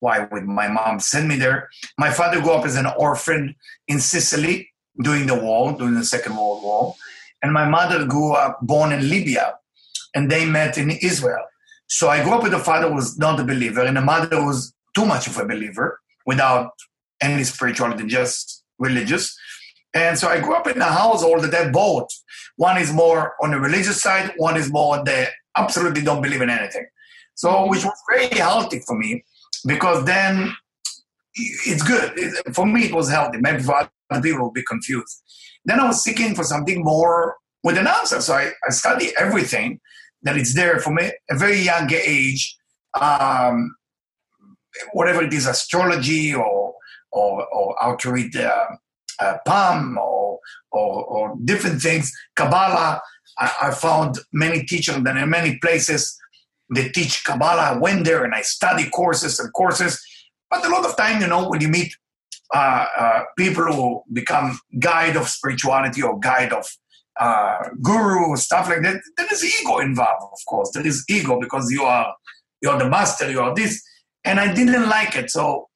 why 0.00 0.16
would 0.30 0.44
my 0.44 0.68
mom 0.68 1.00
send 1.00 1.26
me 1.28 1.36
there? 1.44 1.68
My 1.98 2.10
father 2.18 2.40
grew 2.42 2.52
up 2.58 2.66
as 2.66 2.76
an 2.76 2.86
orphan 3.06 3.42
in 3.88 3.98
Sicily 4.00 4.56
during 5.02 5.26
the 5.26 5.34
war, 5.46 5.72
during 5.78 5.94
the 5.94 6.04
Second 6.04 6.36
World 6.36 6.62
War, 6.62 6.94
and 7.42 7.50
my 7.60 7.66
mother 7.76 8.04
grew 8.04 8.32
up 8.32 8.60
born 8.72 8.92
in 8.92 9.08
Libya, 9.16 9.44
and 10.14 10.30
they 10.30 10.44
met 10.58 10.72
in 10.82 10.90
Israel. 10.90 11.46
So 11.88 12.08
I 12.08 12.22
grew 12.22 12.34
up 12.34 12.42
with 12.42 12.54
a 12.54 12.58
father 12.58 12.88
who 12.88 12.94
was 12.94 13.16
not 13.18 13.40
a 13.40 13.44
believer, 13.44 13.82
and 13.82 13.96
a 13.96 14.02
mother 14.02 14.36
who 14.36 14.46
was 14.46 14.74
too 14.94 15.04
much 15.04 15.26
of 15.26 15.38
a 15.38 15.46
believer 15.46 16.00
without 16.24 16.70
any 17.20 17.44
spirituality, 17.44 18.06
just 18.06 18.64
religious. 18.78 19.36
And 19.94 20.18
so 20.18 20.28
I 20.28 20.40
grew 20.40 20.54
up 20.54 20.66
in 20.66 20.80
a 20.80 20.84
household 20.84 21.42
that 21.42 21.54
had 21.54 21.72
both. 21.72 22.08
One 22.56 22.76
is 22.76 22.92
more 22.92 23.34
on 23.42 23.50
the 23.52 23.60
religious 23.60 24.00
side, 24.02 24.32
one 24.36 24.56
is 24.56 24.70
more 24.70 24.98
on 24.98 25.04
the 25.04 25.28
absolutely 25.56 26.02
don't 26.02 26.22
believe 26.22 26.42
in 26.42 26.50
anything. 26.50 26.86
So, 27.34 27.50
mm-hmm. 27.50 27.70
which 27.70 27.84
was 27.84 27.98
very 28.10 28.28
healthy 28.28 28.80
for 28.80 28.98
me 28.98 29.24
because 29.66 30.04
then 30.04 30.54
it's 31.34 31.82
good. 31.82 32.18
For 32.54 32.66
me, 32.66 32.86
it 32.86 32.94
was 32.94 33.10
healthy. 33.10 33.38
Maybe 33.40 33.62
for 33.62 33.88
other 34.10 34.22
people, 34.22 34.44
will 34.44 34.52
be 34.52 34.62
confused. 34.62 35.22
Then 35.64 35.80
I 35.80 35.86
was 35.86 36.02
seeking 36.02 36.34
for 36.34 36.44
something 36.44 36.82
more 36.82 37.36
with 37.62 37.76
an 37.76 37.86
answer. 37.86 38.20
So 38.20 38.34
I, 38.34 38.52
I 38.66 38.70
study 38.70 39.12
everything 39.18 39.80
that 40.26 40.36
is 40.36 40.54
there 40.54 40.78
from 40.80 40.98
a, 40.98 41.10
a 41.30 41.36
very 41.36 41.60
young 41.60 41.90
age, 41.92 42.56
um, 43.00 43.74
whatever 44.92 45.22
it 45.22 45.32
is, 45.32 45.46
astrology 45.46 46.34
or 46.34 46.74
or, 47.12 47.46
or 47.46 47.76
how 47.80 47.96
to 47.96 48.12
read 48.12 48.36
uh, 48.36 48.66
uh, 49.20 49.38
palm 49.46 49.96
or, 49.98 50.38
or, 50.70 51.04
or 51.04 51.36
different 51.44 51.80
things, 51.80 52.12
Kabbalah. 52.34 53.00
I, 53.38 53.52
I 53.62 53.70
found 53.70 54.18
many 54.32 54.64
teachers 54.64 54.96
and 54.96 55.08
in 55.08 55.30
many 55.30 55.58
places 55.58 56.18
they 56.74 56.88
teach 56.90 57.24
Kabbalah. 57.24 57.74
I 57.74 57.78
went 57.78 58.04
there 58.04 58.24
and 58.24 58.34
I 58.34 58.42
study 58.42 58.88
courses 58.90 59.38
and 59.38 59.52
courses. 59.52 60.02
But 60.50 60.66
a 60.66 60.68
lot 60.68 60.84
of 60.84 60.96
time, 60.96 61.20
you 61.20 61.26
know, 61.26 61.48
when 61.48 61.60
you 61.60 61.68
meet 61.68 61.94
uh, 62.54 62.86
uh, 62.98 63.22
people 63.36 63.64
who 63.72 64.02
become 64.12 64.58
guide 64.78 65.16
of 65.16 65.28
spirituality 65.28 66.02
or 66.02 66.18
guide 66.18 66.52
of 66.52 66.66
uh, 67.20 67.68
guru 67.82 68.36
stuff 68.36 68.68
like 68.68 68.82
that, 68.82 69.00
there 69.16 69.26
is 69.32 69.60
ego 69.60 69.78
involved. 69.78 70.22
Of 70.32 70.40
course, 70.46 70.70
there 70.72 70.86
is 70.86 71.04
ego 71.08 71.40
because 71.40 71.70
you 71.70 71.82
are 71.82 72.14
you're 72.62 72.78
the 72.78 72.88
master, 72.88 73.30
you 73.30 73.40
are 73.40 73.54
this, 73.54 73.82
and 74.24 74.40
I 74.40 74.52
didn't 74.52 74.88
like 74.88 75.16
it. 75.16 75.30
So 75.30 75.68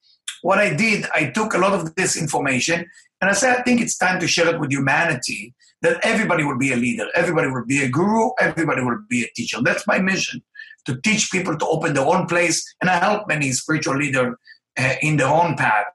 what 0.42 0.59
I 0.59 0.75
did, 0.75 1.06
I 1.12 1.26
took 1.26 1.54
a 1.54 1.59
lot 1.59 1.73
of 1.73 1.94
this 1.94 2.16
information 2.16 2.87
and 3.20 3.30
I 3.30 3.35
said, 3.35 3.59
I 3.59 3.62
think 3.62 3.80
it's 3.80 3.99
time 3.99 4.18
to 4.20 4.26
share 4.26 4.49
it 4.49 4.59
with 4.61 4.70
humanity. 4.70 5.54
That 5.82 5.99
everybody 6.02 6.44
will 6.44 6.59
be 6.59 6.73
a 6.73 6.76
leader, 6.76 7.06
everybody 7.14 7.49
will 7.49 7.64
be 7.64 7.82
a 7.82 7.88
guru, 7.88 8.30
everybody 8.38 8.82
will 8.82 8.99
be 9.09 9.23
a 9.25 9.28
teacher. 9.35 9.59
That's 9.62 9.87
my 9.87 9.99
mission 9.99 10.42
to 10.85 11.00
teach 11.00 11.30
people 11.30 11.56
to 11.56 11.66
open 11.66 11.94
their 11.94 12.04
own 12.04 12.26
place. 12.26 12.62
And 12.80 12.90
I 12.90 12.99
help 12.99 13.28
many 13.28 13.52
spiritual 13.52 13.97
leaders 13.97 14.35
uh, 14.78 14.94
in 15.00 15.16
their 15.16 15.28
own 15.28 15.56
path 15.56 15.87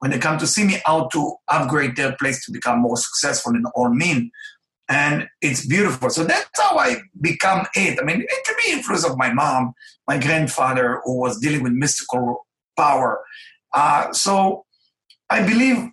when 0.00 0.10
they 0.10 0.18
come 0.18 0.38
to 0.38 0.46
see 0.46 0.64
me 0.64 0.82
how 0.84 1.08
to 1.08 1.34
upgrade 1.48 1.96
their 1.96 2.14
place 2.16 2.44
to 2.44 2.52
become 2.52 2.80
more 2.80 2.96
successful 2.96 3.54
in 3.54 3.64
all 3.74 3.88
mean. 3.88 4.30
And 4.88 5.28
it's 5.40 5.66
beautiful. 5.66 6.10
So 6.10 6.24
that's 6.24 6.60
how 6.60 6.76
I 6.76 6.96
become 7.20 7.66
it. 7.74 7.98
I 8.00 8.04
mean, 8.04 8.20
it 8.20 8.44
can 8.44 8.56
be 8.64 8.72
influence 8.72 9.04
of 9.04 9.16
my 9.16 9.32
mom, 9.32 9.72
my 10.06 10.18
grandfather, 10.18 11.00
who 11.04 11.18
was 11.18 11.38
dealing 11.40 11.62
with 11.62 11.72
mystical 11.72 12.46
power. 12.76 13.22
Uh, 13.72 14.12
so 14.12 14.64
I 15.30 15.46
believe 15.46 15.90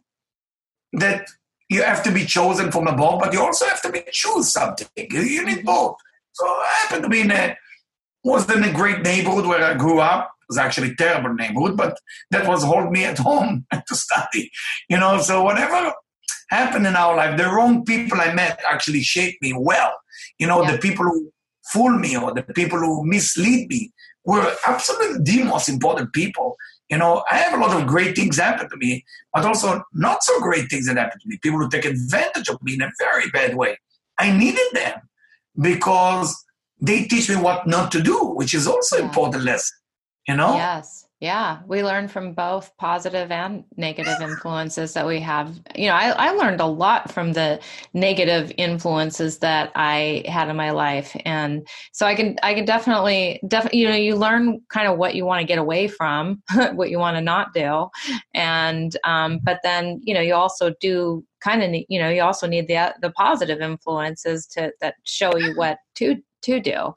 that 0.93 1.27
you 1.69 1.83
have 1.83 2.03
to 2.03 2.12
be 2.12 2.25
chosen 2.25 2.69
from 2.69 2.88
above, 2.88 3.21
but 3.21 3.31
you 3.31 3.41
also 3.41 3.65
have 3.65 3.81
to 3.83 3.91
be 3.91 4.03
choose 4.12 4.51
something. 4.51 4.88
You 4.98 5.45
need 5.45 5.65
both. 5.65 5.95
So 6.33 6.45
I 6.45 6.79
happen 6.83 7.03
to 7.03 7.10
be 7.10 7.21
in 7.21 7.31
a 7.31 7.55
was 8.24 8.50
in 8.51 8.63
a 8.63 8.71
great 8.71 9.01
neighborhood 9.01 9.45
where 9.45 9.63
I 9.63 9.74
grew 9.74 10.00
up 10.00 10.31
It 10.41 10.45
was 10.50 10.57
actually 10.57 10.95
terrible 10.95 11.33
neighborhood, 11.33 11.75
but 11.75 11.98
that 12.29 12.48
was 12.48 12.63
hold 12.63 12.91
me 12.91 13.05
at 13.05 13.17
home 13.17 13.65
to 13.88 13.95
study. 13.95 14.51
You 14.89 14.98
know, 15.00 15.19
so 15.21 15.43
whatever 15.43 15.93
happened 16.51 16.86
in 16.86 16.96
our 16.96 17.15
life, 17.15 17.38
the 17.38 17.46
wrong 17.46 17.84
people 17.84 18.20
I 18.22 18.34
met 18.34 18.60
actually 18.67 19.01
shaped 19.01 19.41
me 19.41 19.53
well. 19.58 19.93
You 20.38 20.48
know, 20.48 20.62
yeah. 20.62 20.72
the 20.72 20.77
people 20.77 21.05
who 21.05 21.31
fool 21.72 21.98
me 21.98 22.17
or 22.17 22.34
the 22.34 22.43
people 22.43 22.79
who 22.79 23.05
mislead 23.05 23.70
me 23.70 23.91
were 24.25 24.53
absolutely 24.67 25.24
the 25.24 25.43
most 25.43 25.70
important 25.70 26.13
people. 26.13 26.55
You 26.89 26.98
know, 26.98 27.24
I 27.31 27.38
have 27.38 27.53
a 27.53 27.62
lot 27.63 27.79
of 27.79 27.88
great 27.88 28.15
things 28.15 28.38
happen 28.38 28.70
to 28.70 28.77
me, 28.77 29.03
but 29.34 29.46
also 29.46 29.84
not 29.93 30.24
so 30.24 30.39
great 30.41 30.70
things 30.70 30.88
that 30.88 30.98
happen 30.98 31.20
to 31.20 31.27
me. 31.27 31.39
People 31.41 31.60
who 31.60 31.70
take 31.70 31.86
advantage 31.86 32.50
of 32.50 32.62
me 32.62 32.74
in 32.74 32.81
a 32.81 32.91
very 33.00 33.29
bad 33.29 33.55
way. 33.55 33.79
I 34.17 34.36
needed 34.38 34.67
them 34.74 35.00
because 35.60 36.36
they 36.79 37.05
teach 37.05 37.29
me 37.29 37.38
what 37.38 37.65
not 37.65 37.91
to 37.93 38.01
do, 38.01 38.17
which 38.36 38.53
is 38.53 38.67
also 38.67 38.98
yeah. 38.98 39.05
important 39.05 39.43
lesson 39.43 39.77
you 40.27 40.36
know 40.36 40.55
yes 40.55 41.05
yeah 41.22 41.60
we 41.68 41.84
learn 41.84 42.08
from 42.08 42.34
both 42.34 42.75
positive 42.78 43.32
and 43.32 43.63
negative 43.78 44.20
influences 44.20 44.94
that 44.94 45.06
we 45.06 45.20
have. 45.20 45.56
You 45.75 45.88
know 45.88 45.94
I, 45.94 46.10
I 46.10 46.32
learned 46.32 46.60
a 46.60 46.66
lot 46.66 47.12
from 47.12 47.32
the 47.34 47.60
negative 47.94 48.51
influences 48.58 49.38
that 49.40 49.72
i 49.75 50.24
had 50.28 50.50
in 50.50 50.56
my 50.56 50.72
life. 50.72 51.16
And 51.24 51.66
so 51.92 52.08
i 52.08 52.16
can 52.16 52.38
i 52.42 52.56
can 52.56 52.66
definitely 52.66 53.40
definitely 53.48 53.80
you 53.80 53.88
know 53.88 53.96
you 53.96 54.16
learn 54.16 54.62
kind 54.70 54.88
of 54.88 54.98
what 54.98 55.14
you 55.14 55.25
want 55.25 55.42
to 55.42 55.48
get 55.48 55.60
away 55.60 55.88
from 55.88 56.42
what 56.74 56.90
you 56.90 56.98
want 56.98 57.16
to 57.18 57.22
not 57.22 57.53
do. 57.53 57.88
And 58.34 58.98
um, 59.03 59.40
but 59.44 59.60
then 59.64 60.01
you 60.03 60.16
know 60.16 60.22
you 60.22 60.34
also 60.34 60.74
do 60.81 61.24
kind 61.40 61.62
of 61.62 61.84
you 61.88 62.00
know 62.00 62.10
you 62.10 62.24
also 62.24 62.48
need 62.48 62.68
the 62.68 62.96
the 63.01 63.12
positive 63.12 63.62
influences 63.62 64.48
to 64.48 64.72
that 64.81 64.96
show 65.03 65.38
you 65.38 65.55
what 65.55 65.77
to 65.96 66.16
to 66.44 66.60
do. 66.60 66.94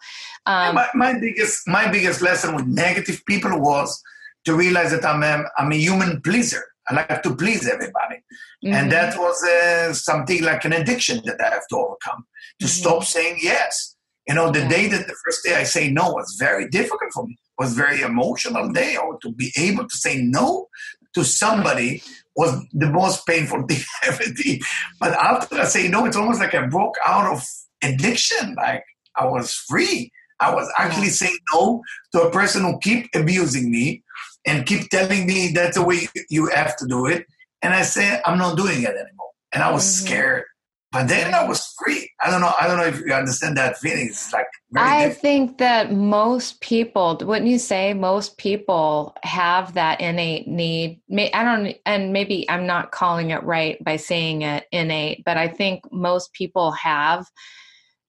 Um, 0.47 0.75
my, 0.75 0.89
my, 0.95 1.19
biggest 1.19 1.67
my 1.67 1.91
biggest 1.91 2.23
lesson 2.23 2.55
with 2.55 2.67
negative 2.67 3.23
people 3.27 3.59
was 3.61 4.03
to 4.45 4.55
realize 4.55 4.91
that 4.91 5.05
I'm 5.05 5.23
a, 5.23 5.45
I'm 5.59 5.73
a 5.73 5.77
human 5.77 6.21
pleaser. 6.21 6.63
I 6.89 6.95
like 6.95 7.23
to 7.23 7.35
please 7.35 7.67
everybody, 7.67 8.17
mm-hmm. 8.63 8.75
and 8.75 8.93
that 8.93 9.17
was 9.19 9.43
uh, 9.43 9.95
something 9.95 10.43
like 10.43 10.67
an 10.67 10.75
addiction 10.75 11.23
that 11.25 11.41
I 11.41 11.55
have 11.55 11.67
to 11.71 11.77
overcome. 11.77 12.27
To 12.61 12.67
mm-hmm. 12.67 12.81
stop 12.81 13.05
saying 13.05 13.39
yes. 13.43 13.97
You 14.29 14.35
know, 14.35 14.51
the 14.51 14.61
yeah. 14.61 14.69
day 14.69 14.89
that 14.89 15.07
the 15.07 15.15
first 15.25 15.45
day 15.45 15.55
I 15.55 15.65
say 15.65 15.91
no 15.91 16.11
was 16.11 16.37
very 16.39 16.69
difficult 16.69 17.13
for 17.13 17.27
me. 17.27 17.33
It 17.33 17.63
was 17.63 17.75
very 17.75 18.03
emotional 18.03 18.71
day, 18.71 18.97
or 18.97 19.19
to 19.21 19.33
be 19.33 19.53
able 19.57 19.89
to 19.89 19.97
say 19.97 20.21
no 20.23 20.69
to 21.15 21.25
somebody 21.25 22.03
was 22.37 22.61
the 22.73 22.91
most 22.91 23.27
painful 23.27 23.63
thing 23.69 23.83
ever 24.05 24.25
did. 24.37 24.63
But 25.01 25.13
after 25.13 25.57
I 25.57 25.65
say 25.65 25.89
no, 25.89 26.05
it's 26.05 26.17
almost 26.17 26.41
like 26.41 26.55
I 26.55 26.67
broke 26.67 26.97
out 27.07 27.33
of 27.33 27.45
addiction. 27.83 28.55
Like 28.57 28.85
I 29.16 29.27
was 29.27 29.55
free. 29.55 30.11
I 30.40 30.55
was 30.55 30.70
actually 30.77 31.09
saying 31.09 31.38
no 31.53 31.83
to 32.12 32.22
a 32.22 32.31
person 32.31 32.62
who 32.62 32.79
keep 32.81 33.09
abusing 33.14 33.70
me 33.70 34.03
and 34.46 34.66
keep 34.66 34.90
telling 34.90 35.27
me 35.27 35.53
that's 35.55 35.77
the 35.77 35.85
way 35.85 36.09
you 36.29 36.46
have 36.46 36.77
to 36.79 36.87
do 36.87 37.07
it. 37.07 37.27
And 37.62 37.72
I 37.72 37.83
said, 37.83 38.20
I'm 38.27 38.38
not 38.38 38.57
doing 38.57 38.83
it 38.83 38.90
anymore. 38.90 39.31
And 39.53 39.62
I 39.62 39.72
was 39.72 39.85
mm-hmm. 39.85 40.07
scared. 40.07 40.44
But 40.92 41.09
then 41.09 41.35
I 41.35 41.44
was 41.44 41.74
free. 41.83 42.09
I 42.22 42.31
don't 42.31 42.40
know. 42.40 42.53
I 42.61 42.68
don't 42.68 42.77
know 42.77 42.85
if 42.85 43.00
you 43.00 43.12
understand 43.12 43.57
that 43.57 43.79
feeling. 43.79 44.07
It's 44.07 44.33
like 44.33 44.46
I 44.77 45.09
different. 45.09 45.20
think 45.20 45.59
that 45.59 45.92
most 45.92 46.61
people, 46.61 47.18
wouldn't 47.20 47.50
you 47.50 47.59
say, 47.59 47.94
most 47.94 48.38
people 48.38 49.16
have 49.24 49.74
that 49.74 50.00
innate 50.00 50.46
need. 50.46 51.00
I 51.11 51.42
don't, 51.42 51.74
and 51.85 52.12
maybe 52.12 52.48
I'm 52.48 52.64
not 52.66 52.92
calling 52.92 53.31
it 53.31 53.42
right 53.42 53.83
by 53.83 53.96
saying 53.96 54.42
it 54.42 54.66
innate, 54.70 55.24
but 55.24 55.37
I 55.37 55.48
think 55.48 55.83
most 55.90 56.33
people 56.33 56.70
have 56.70 57.27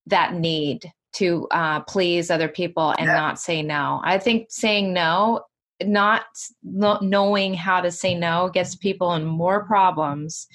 that 0.07 0.33
need 0.33 0.91
to 1.13 1.47
uh, 1.51 1.79
please 1.81 2.29
other 2.29 2.49
people 2.49 2.93
and 2.97 3.07
yeah. 3.07 3.15
not 3.15 3.39
say 3.39 3.61
no. 3.61 4.01
I 4.03 4.17
think 4.17 4.47
saying 4.49 4.93
no, 4.93 5.41
not, 5.81 6.25
not 6.63 7.01
knowing 7.01 7.53
how 7.53 7.81
to 7.81 7.91
say 7.91 8.13
no, 8.13 8.49
gets 8.49 8.75
people 8.75 9.13
in 9.13 9.25
more 9.25 9.65
problems 9.65 10.47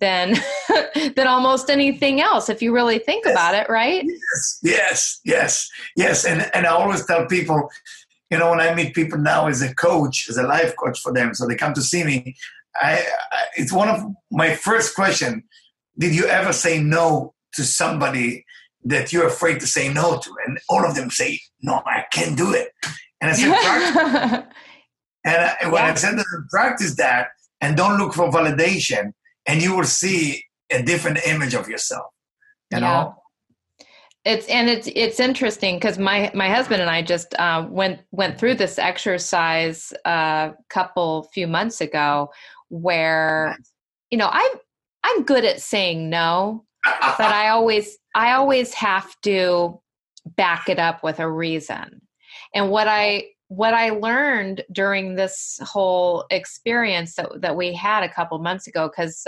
than 0.00 0.36
than 1.16 1.26
almost 1.26 1.70
anything 1.70 2.20
else. 2.20 2.48
If 2.48 2.62
you 2.62 2.72
really 2.72 2.98
think 2.98 3.24
yes. 3.24 3.34
about 3.34 3.54
it, 3.54 3.68
right? 3.68 4.04
Yes, 4.04 4.58
yes, 4.62 5.20
yes, 5.24 5.70
yes. 5.96 6.24
And 6.24 6.48
and 6.54 6.66
I 6.66 6.70
always 6.70 7.04
tell 7.04 7.26
people, 7.26 7.68
you 8.30 8.38
know, 8.38 8.50
when 8.50 8.60
I 8.60 8.74
meet 8.74 8.94
people 8.94 9.18
now 9.18 9.48
as 9.48 9.62
a 9.62 9.74
coach, 9.74 10.26
as 10.28 10.36
a 10.36 10.44
life 10.44 10.74
coach 10.76 11.00
for 11.00 11.12
them, 11.12 11.34
so 11.34 11.46
they 11.46 11.56
come 11.56 11.74
to 11.74 11.82
see 11.82 12.04
me. 12.04 12.36
I, 12.80 13.04
I 13.32 13.44
it's 13.56 13.72
one 13.72 13.88
of 13.88 14.00
my 14.30 14.54
first 14.54 14.94
question. 14.94 15.44
Did 15.98 16.14
you 16.14 16.26
ever 16.26 16.52
say 16.52 16.80
no 16.80 17.34
to 17.54 17.64
somebody 17.64 18.44
that 18.84 19.12
you're 19.12 19.26
afraid 19.26 19.60
to 19.60 19.66
say 19.66 19.92
no 19.92 20.18
to. 20.18 20.30
And 20.46 20.58
all 20.68 20.84
of 20.84 20.94
them 20.94 21.10
say, 21.10 21.40
no, 21.62 21.82
I 21.86 22.04
can't 22.12 22.36
do 22.36 22.52
it. 22.52 22.68
And 23.20 23.30
I 23.30 23.34
said, 23.34 23.52
practice. 23.52 24.54
and 25.24 25.36
I, 25.36 25.68
when 25.68 25.82
yeah. 25.82 25.92
I 25.92 25.94
said 25.94 26.10
to 26.10 26.16
them, 26.16 26.46
practice 26.50 26.96
that 26.96 27.28
and 27.60 27.76
don't 27.76 27.98
look 27.98 28.14
for 28.14 28.30
validation 28.30 29.12
and 29.46 29.62
you 29.62 29.76
will 29.76 29.84
see 29.84 30.44
a 30.70 30.82
different 30.82 31.18
image 31.26 31.54
of 31.54 31.68
yourself, 31.68 32.06
you 32.70 32.78
yeah. 32.78 32.80
know? 32.80 33.14
It's 34.24 34.46
and 34.48 34.68
it's 34.68 34.88
it's 34.94 35.20
interesting 35.20 35.76
because 35.76 35.96
my 35.96 36.30
my 36.34 36.50
husband 36.50 36.82
and 36.82 36.90
I 36.90 37.00
just 37.00 37.34
uh, 37.38 37.66
went 37.70 38.00
went 38.10 38.38
through 38.38 38.56
this 38.56 38.78
exercise 38.78 39.92
a 40.04 40.08
uh, 40.08 40.52
couple 40.68 41.30
few 41.32 41.46
months 41.46 41.80
ago 41.80 42.28
where 42.68 43.56
you 44.10 44.18
know 44.18 44.28
I'm 44.30 44.50
I'm 45.02 45.22
good 45.22 45.46
at 45.46 45.62
saying 45.62 46.10
no 46.10 46.66
but 47.18 47.32
I 47.32 47.48
always 47.48 47.98
I 48.14 48.32
always 48.32 48.74
have 48.74 49.14
to 49.22 49.80
back 50.36 50.68
it 50.68 50.78
up 50.78 51.02
with 51.02 51.20
a 51.20 51.30
reason. 51.30 52.00
And 52.54 52.70
what 52.70 52.88
I 52.88 53.28
what 53.48 53.72
I 53.72 53.90
learned 53.90 54.62
during 54.72 55.14
this 55.14 55.58
whole 55.62 56.26
experience 56.30 57.14
that, 57.14 57.40
that 57.40 57.56
we 57.56 57.72
had 57.72 58.02
a 58.02 58.12
couple 58.12 58.38
months 58.38 58.66
ago, 58.66 58.88
because 58.88 59.26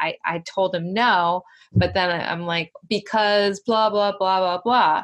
I, 0.00 0.16
I 0.24 0.42
told 0.46 0.74
him 0.74 0.92
no, 0.92 1.42
but 1.72 1.94
then 1.94 2.10
I'm 2.10 2.42
like, 2.42 2.72
because 2.90 3.60
blah, 3.60 3.88
blah, 3.88 4.12
blah, 4.18 4.40
blah, 4.40 4.60
blah. 4.62 5.02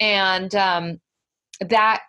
And 0.00 0.52
um, 0.56 1.00
that 1.60 2.02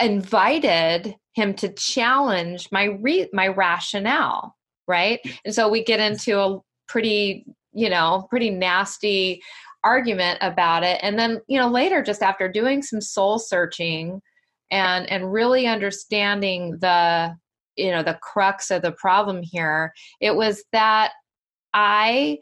invited 0.00 1.16
him 1.34 1.54
to 1.54 1.68
challenge 1.70 2.68
my 2.70 2.84
re- 2.84 3.28
my 3.32 3.48
rationale, 3.48 4.56
right? 4.86 5.18
And 5.44 5.52
so 5.52 5.68
we 5.68 5.82
get 5.82 5.98
into 5.98 6.38
a 6.38 6.60
pretty 6.86 7.44
you 7.72 7.90
know, 7.90 8.26
pretty 8.30 8.50
nasty 8.50 9.42
argument 9.84 10.38
about 10.40 10.84
it. 10.84 10.98
And 11.02 11.18
then, 11.18 11.40
you 11.48 11.58
know, 11.58 11.68
later, 11.68 12.02
just 12.02 12.22
after 12.22 12.48
doing 12.48 12.82
some 12.82 13.00
soul 13.00 13.38
searching 13.38 14.20
and 14.70 15.08
and 15.10 15.32
really 15.32 15.66
understanding 15.66 16.78
the 16.80 17.36
you 17.76 17.90
know 17.90 18.02
the 18.02 18.18
crux 18.22 18.70
of 18.70 18.82
the 18.82 18.92
problem 18.92 19.42
here 19.42 19.92
it 20.20 20.34
was 20.34 20.64
that 20.72 21.12
i 21.72 22.38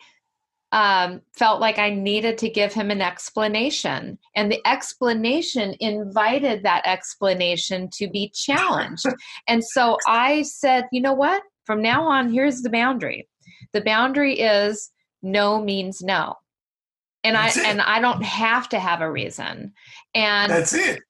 um, 0.73 1.21
felt 1.35 1.61
like 1.61 1.79
I 1.79 1.91
needed 1.91 2.39
to 2.39 2.49
give 2.49 2.73
him 2.73 2.91
an 2.91 3.03
explanation. 3.03 4.17
And 4.37 4.53
the 4.53 4.61
explanation 4.65 5.75
invited 5.81 6.63
that 6.63 6.87
explanation 6.87 7.89
to 7.95 8.09
be 8.09 8.31
challenged. 8.33 9.05
and 9.49 9.65
so 9.65 9.97
I 10.07 10.43
said, 10.43 10.85
you 10.93 11.01
know 11.01 11.13
what? 11.13 11.43
From 11.65 11.83
now 11.83 12.05
on, 12.05 12.33
here's 12.33 12.63
the 12.63 12.71
boundary. 12.71 13.29
The 13.73 13.81
boundary 13.81 14.39
is 14.39 14.91
no 15.23 15.63
means 15.63 16.03
no. 16.03 16.37
And 17.23 17.37
That's 17.37 17.59
I 17.59 17.61
it. 17.61 17.67
and 17.67 17.81
I 17.83 18.01
don't 18.01 18.23
have 18.23 18.69
to 18.71 18.81
have 18.81 19.01
a 19.01 19.11
reason. 19.11 19.73
And 20.15 20.51
That's 20.51 20.73
it. 20.73 21.01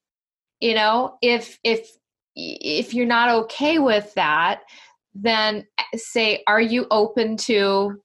You 0.60 0.74
know, 0.74 1.16
if 1.22 1.58
if 1.64 1.90
if 2.34 2.94
you're 2.94 3.06
not 3.06 3.28
okay 3.44 3.78
with 3.78 4.12
that, 4.14 4.62
then 5.14 5.66
say, 5.94 6.42
are 6.46 6.60
you 6.60 6.86
open 6.90 7.36
to 7.36 8.00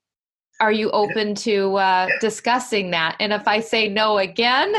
are 0.60 0.72
you 0.72 0.90
open 0.92 1.34
to 1.34 1.76
uh, 1.76 2.08
discussing 2.20 2.90
that? 2.92 3.16
And 3.20 3.32
if 3.32 3.46
I 3.46 3.60
say 3.60 3.88
no 3.88 4.18
again, 4.18 4.72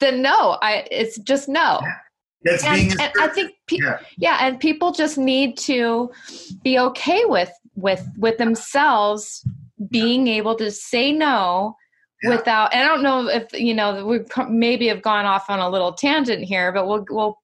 then 0.00 0.20
no. 0.22 0.58
I 0.60 0.86
it's 0.90 1.18
just 1.18 1.48
no. 1.48 1.80
That's 2.42 2.64
and, 2.64 2.76
being 2.76 3.00
and 3.00 3.12
I 3.20 3.28
think 3.28 3.52
pe- 3.66 3.76
yeah. 3.80 3.98
yeah, 4.16 4.38
and 4.40 4.58
people 4.58 4.92
just 4.92 5.18
need 5.18 5.56
to 5.58 6.10
be 6.62 6.78
okay 6.78 7.24
with 7.24 7.52
with 7.76 8.06
with 8.18 8.38
themselves 8.38 9.46
being 9.88 10.28
able 10.28 10.54
to 10.56 10.70
say 10.70 11.12
no 11.12 11.74
yeah. 12.22 12.30
without 12.30 12.74
and 12.74 12.82
I 12.82 12.86
don't 12.86 13.02
know 13.02 13.28
if 13.28 13.52
you 13.52 13.74
know 13.74 14.04
we 14.04 14.20
maybe 14.48 14.88
have 14.88 15.02
gone 15.02 15.24
off 15.24 15.48
on 15.48 15.58
a 15.58 15.68
little 15.68 15.92
tangent 15.92 16.44
here, 16.44 16.72
but 16.72 16.86
we'll 16.86 17.04
we'll 17.10 17.38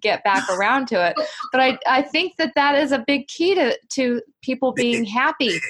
get 0.00 0.22
back 0.24 0.48
around 0.58 0.86
to 0.88 1.06
it. 1.06 1.16
But 1.52 1.60
I 1.60 1.78
I 1.86 2.02
think 2.02 2.36
that 2.36 2.52
that 2.54 2.76
is 2.76 2.92
a 2.92 3.04
big 3.06 3.26
key 3.28 3.54
to 3.54 3.76
to 3.90 4.22
people 4.42 4.72
being 4.72 5.04
happy 5.04 5.60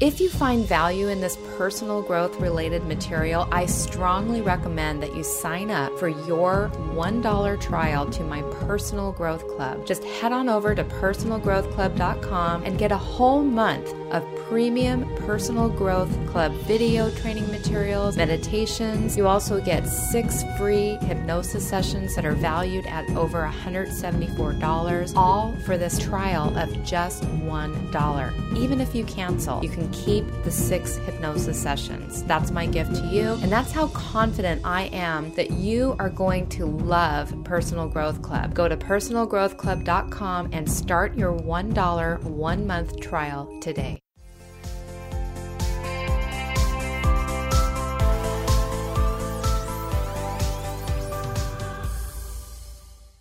If 0.00 0.20
you 0.20 0.28
find 0.28 0.66
value 0.66 1.06
in 1.06 1.20
this 1.20 1.38
personal 1.56 2.02
growth 2.02 2.40
related 2.40 2.84
material, 2.84 3.46
I 3.52 3.66
strongly 3.66 4.42
recommend 4.42 5.00
that 5.04 5.14
you 5.14 5.22
sign 5.22 5.70
up 5.70 5.96
for 6.00 6.08
your 6.08 6.68
$1 6.74 7.60
trial 7.60 8.10
to 8.10 8.24
my 8.24 8.42
Personal 8.66 9.12
Growth 9.12 9.46
Club. 9.54 9.86
Just 9.86 10.02
head 10.02 10.32
on 10.32 10.48
over 10.48 10.74
to 10.74 10.82
personalgrowthclub.com 10.82 12.64
and 12.64 12.76
get 12.76 12.90
a 12.90 12.96
whole 12.96 13.44
month 13.44 13.94
of 14.10 14.24
premium 14.48 15.06
Personal 15.26 15.68
Growth 15.68 16.10
Club 16.26 16.52
video 16.66 17.08
training 17.12 17.48
materials, 17.52 18.16
meditations. 18.16 19.16
You 19.16 19.28
also 19.28 19.60
get 19.60 19.86
six 19.86 20.42
free 20.58 20.96
hypnosis 21.02 21.66
sessions 21.66 22.16
that 22.16 22.24
are 22.24 22.34
valued 22.34 22.84
at 22.86 23.08
over 23.10 23.48
$174, 23.48 25.16
all 25.16 25.54
for 25.64 25.78
this 25.78 26.00
trial 26.00 26.56
of 26.58 26.84
just 26.84 27.22
$1. 27.22 28.56
Even 28.56 28.80
if 28.80 28.92
you 28.92 29.04
cancel, 29.04 29.62
you 29.62 29.70
can 29.70 29.83
keep 29.92 30.24
the 30.44 30.50
six 30.50 30.96
hypnosis 30.96 31.60
sessions. 31.60 32.22
That's 32.24 32.50
my 32.50 32.66
gift 32.66 32.94
to 32.96 33.06
you. 33.06 33.38
And 33.42 33.50
that's 33.50 33.72
how 33.72 33.88
confident 33.88 34.62
I 34.64 34.84
am 34.92 35.32
that 35.34 35.50
you 35.50 35.96
are 35.98 36.10
going 36.10 36.48
to 36.50 36.66
love 36.66 37.34
Personal 37.44 37.88
Growth 37.88 38.22
Club. 38.22 38.54
Go 38.54 38.68
to 38.68 38.76
personalgrowthclub.com 38.76 40.50
and 40.52 40.70
start 40.70 41.16
your 41.16 41.32
$1 41.32 42.22
one 42.24 42.66
month 42.66 43.00
trial 43.00 43.58
today. 43.60 44.00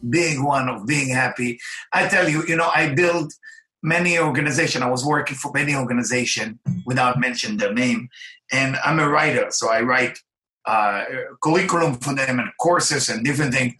big 0.10 0.39
one 0.39 0.69
of 0.69 0.86
being 0.86 1.10
happy. 1.10 1.60
I 1.91 2.08
tell 2.08 2.28
you, 2.28 2.43
you 2.47 2.56
know, 2.56 2.69
I 2.73 2.93
built 2.93 3.34
many 3.83 4.17
organization. 4.17 4.81
I 4.81 4.89
was 4.89 5.05
working 5.05 5.35
for 5.35 5.51
many 5.53 5.75
organization 5.75 6.59
without 6.85 7.19
mentioning 7.19 7.57
their 7.57 7.73
name, 7.73 8.09
and 8.51 8.77
I'm 8.77 8.99
a 8.99 9.09
writer, 9.09 9.47
so 9.51 9.69
I 9.69 9.81
write 9.81 10.17
uh, 10.65 11.03
curriculum 11.41 11.95
for 11.95 12.15
them 12.15 12.39
and 12.39 12.49
courses 12.59 13.09
and 13.09 13.23
different 13.25 13.53
things. 13.53 13.73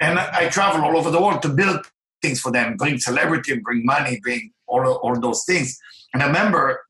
And 0.00 0.18
I, 0.18 0.48
travel 0.50 0.84
all 0.84 0.96
over 0.96 1.10
the 1.10 1.20
world 1.20 1.40
to 1.42 1.48
build 1.48 1.80
things 2.20 2.40
for 2.40 2.52
them, 2.52 2.76
bring 2.76 2.98
celebrity, 2.98 3.58
bring 3.58 3.84
money, 3.86 4.20
bring 4.22 4.52
all 4.66 4.86
all 4.86 5.18
those 5.18 5.44
things. 5.46 5.78
And 6.12 6.22
I 6.22 6.26
remember 6.26 6.84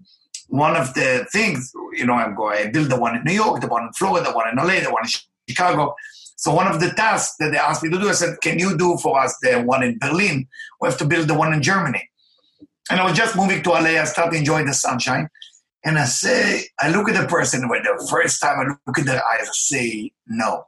one 0.49 0.77
of 0.77 0.95
the 0.95 1.27
things, 1.33 1.73
you 1.93 2.07
know, 2.07 2.15
I'm 2.15 2.35
going. 2.35 2.59
I 2.59 2.71
build 2.71 2.91
the 2.91 2.99
one 2.99 3.17
in 3.17 3.25
New 3.25 3.33
York, 3.33 3.61
the 3.61 3.69
one 3.69 3.85
in 3.85 3.93
Florida, 3.93 4.29
the 4.29 4.35
one 4.35 4.49
in 4.49 4.57
LA, 4.57 4.81
the 4.81 4.93
one 4.93 5.05
in 5.05 5.11
Chicago. 5.49 5.95
So 6.37 6.53
one 6.53 6.67
of 6.67 6.81
the 6.81 6.91
tasks 6.91 7.37
that 7.39 7.51
they 7.51 7.59
asked 7.59 7.83
me 7.83 7.91
to 7.91 7.99
do, 7.99 8.09
I 8.09 8.13
said, 8.13 8.41
"Can 8.43 8.59
you 8.59 8.77
do 8.77 8.97
for 8.99 9.21
us 9.21 9.37
the 9.41 9.63
one 9.63 9.83
in 9.83 9.99
Berlin? 9.99 10.49
We 10.81 10.89
have 10.89 10.99
to 10.99 11.05
build 11.05 11.29
the 11.29 11.35
one 11.35 11.53
in 11.53 11.63
Germany." 11.63 12.11
And 12.91 13.01
I 13.01 13.05
was 13.05 13.17
just 13.17 13.37
moving 13.37 13.63
to 13.63 13.71
LA. 13.71 14.01
I 14.01 14.05
started 14.05 14.37
enjoying 14.37 14.67
the 14.67 14.75
sunshine. 14.75 15.29
And 15.85 15.99
I 15.99 16.05
say, 16.05 16.65
I 16.81 16.91
look 16.91 17.09
at 17.09 17.21
the 17.21 17.29
person 17.29 17.69
when 17.69 17.83
the 17.83 18.07
first 18.11 18.41
time 18.41 18.59
I 18.59 18.75
look 18.87 18.99
at 18.99 19.07
their 19.07 19.25
eyes, 19.25 19.49
I 19.49 19.53
say, 19.53 20.13
no. 20.27 20.65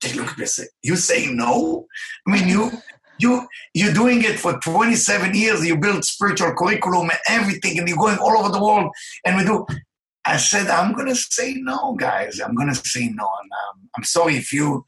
They 0.00 0.12
look 0.12 0.28
at 0.28 0.38
me 0.38 0.44
and 0.44 0.50
say, 0.50 0.64
you 0.82 0.96
say 0.96 1.26
no? 1.32 1.86
I 2.26 2.30
mean, 2.30 2.48
you, 2.48 2.70
you, 3.18 3.46
you're 3.74 3.92
doing 3.92 4.22
it 4.22 4.38
for 4.38 4.58
27 4.58 5.34
years. 5.34 5.66
You 5.66 5.76
build 5.76 6.04
spiritual 6.04 6.54
curriculum 6.54 7.10
and 7.10 7.18
everything, 7.28 7.78
and 7.78 7.88
you're 7.88 7.98
going 7.98 8.18
all 8.18 8.38
over 8.38 8.50
the 8.50 8.62
world. 8.62 8.92
And 9.24 9.36
we 9.36 9.44
do. 9.44 9.66
I 10.24 10.36
said, 10.36 10.68
I'm 10.68 10.92
going 10.92 11.08
to 11.08 11.16
say 11.16 11.54
no, 11.54 11.94
guys. 11.94 12.40
I'm 12.40 12.54
going 12.54 12.68
to 12.68 12.74
say 12.74 13.08
no. 13.08 13.28
And 13.42 13.50
um, 13.52 13.88
I'm 13.96 14.04
sorry 14.04 14.36
if 14.36 14.52
you, 14.52 14.84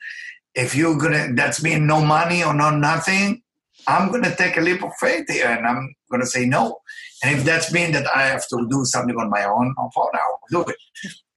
if 0.54 0.74
you're 0.74 0.98
going 0.98 1.12
to, 1.12 1.34
that's 1.34 1.62
mean 1.62 1.86
no 1.86 2.04
money 2.04 2.44
or 2.44 2.54
no 2.54 2.70
nothing. 2.70 3.42
I'm 3.86 4.10
going 4.10 4.22
to 4.22 4.34
take 4.34 4.56
a 4.56 4.60
leap 4.60 4.82
of 4.82 4.92
faith 5.00 5.26
here 5.28 5.46
and 5.46 5.66
I'm 5.66 5.94
going 6.10 6.20
to 6.20 6.26
say 6.26 6.46
no. 6.46 6.78
And 7.22 7.38
if 7.38 7.44
that's 7.44 7.72
mean 7.72 7.92
that 7.92 8.06
I 8.14 8.22
have 8.22 8.46
to 8.48 8.66
do 8.70 8.84
something 8.84 9.16
on 9.16 9.30
my 9.30 9.44
own, 9.44 9.74
I'll 9.78 10.40
do 10.50 10.62
it. 10.62 10.76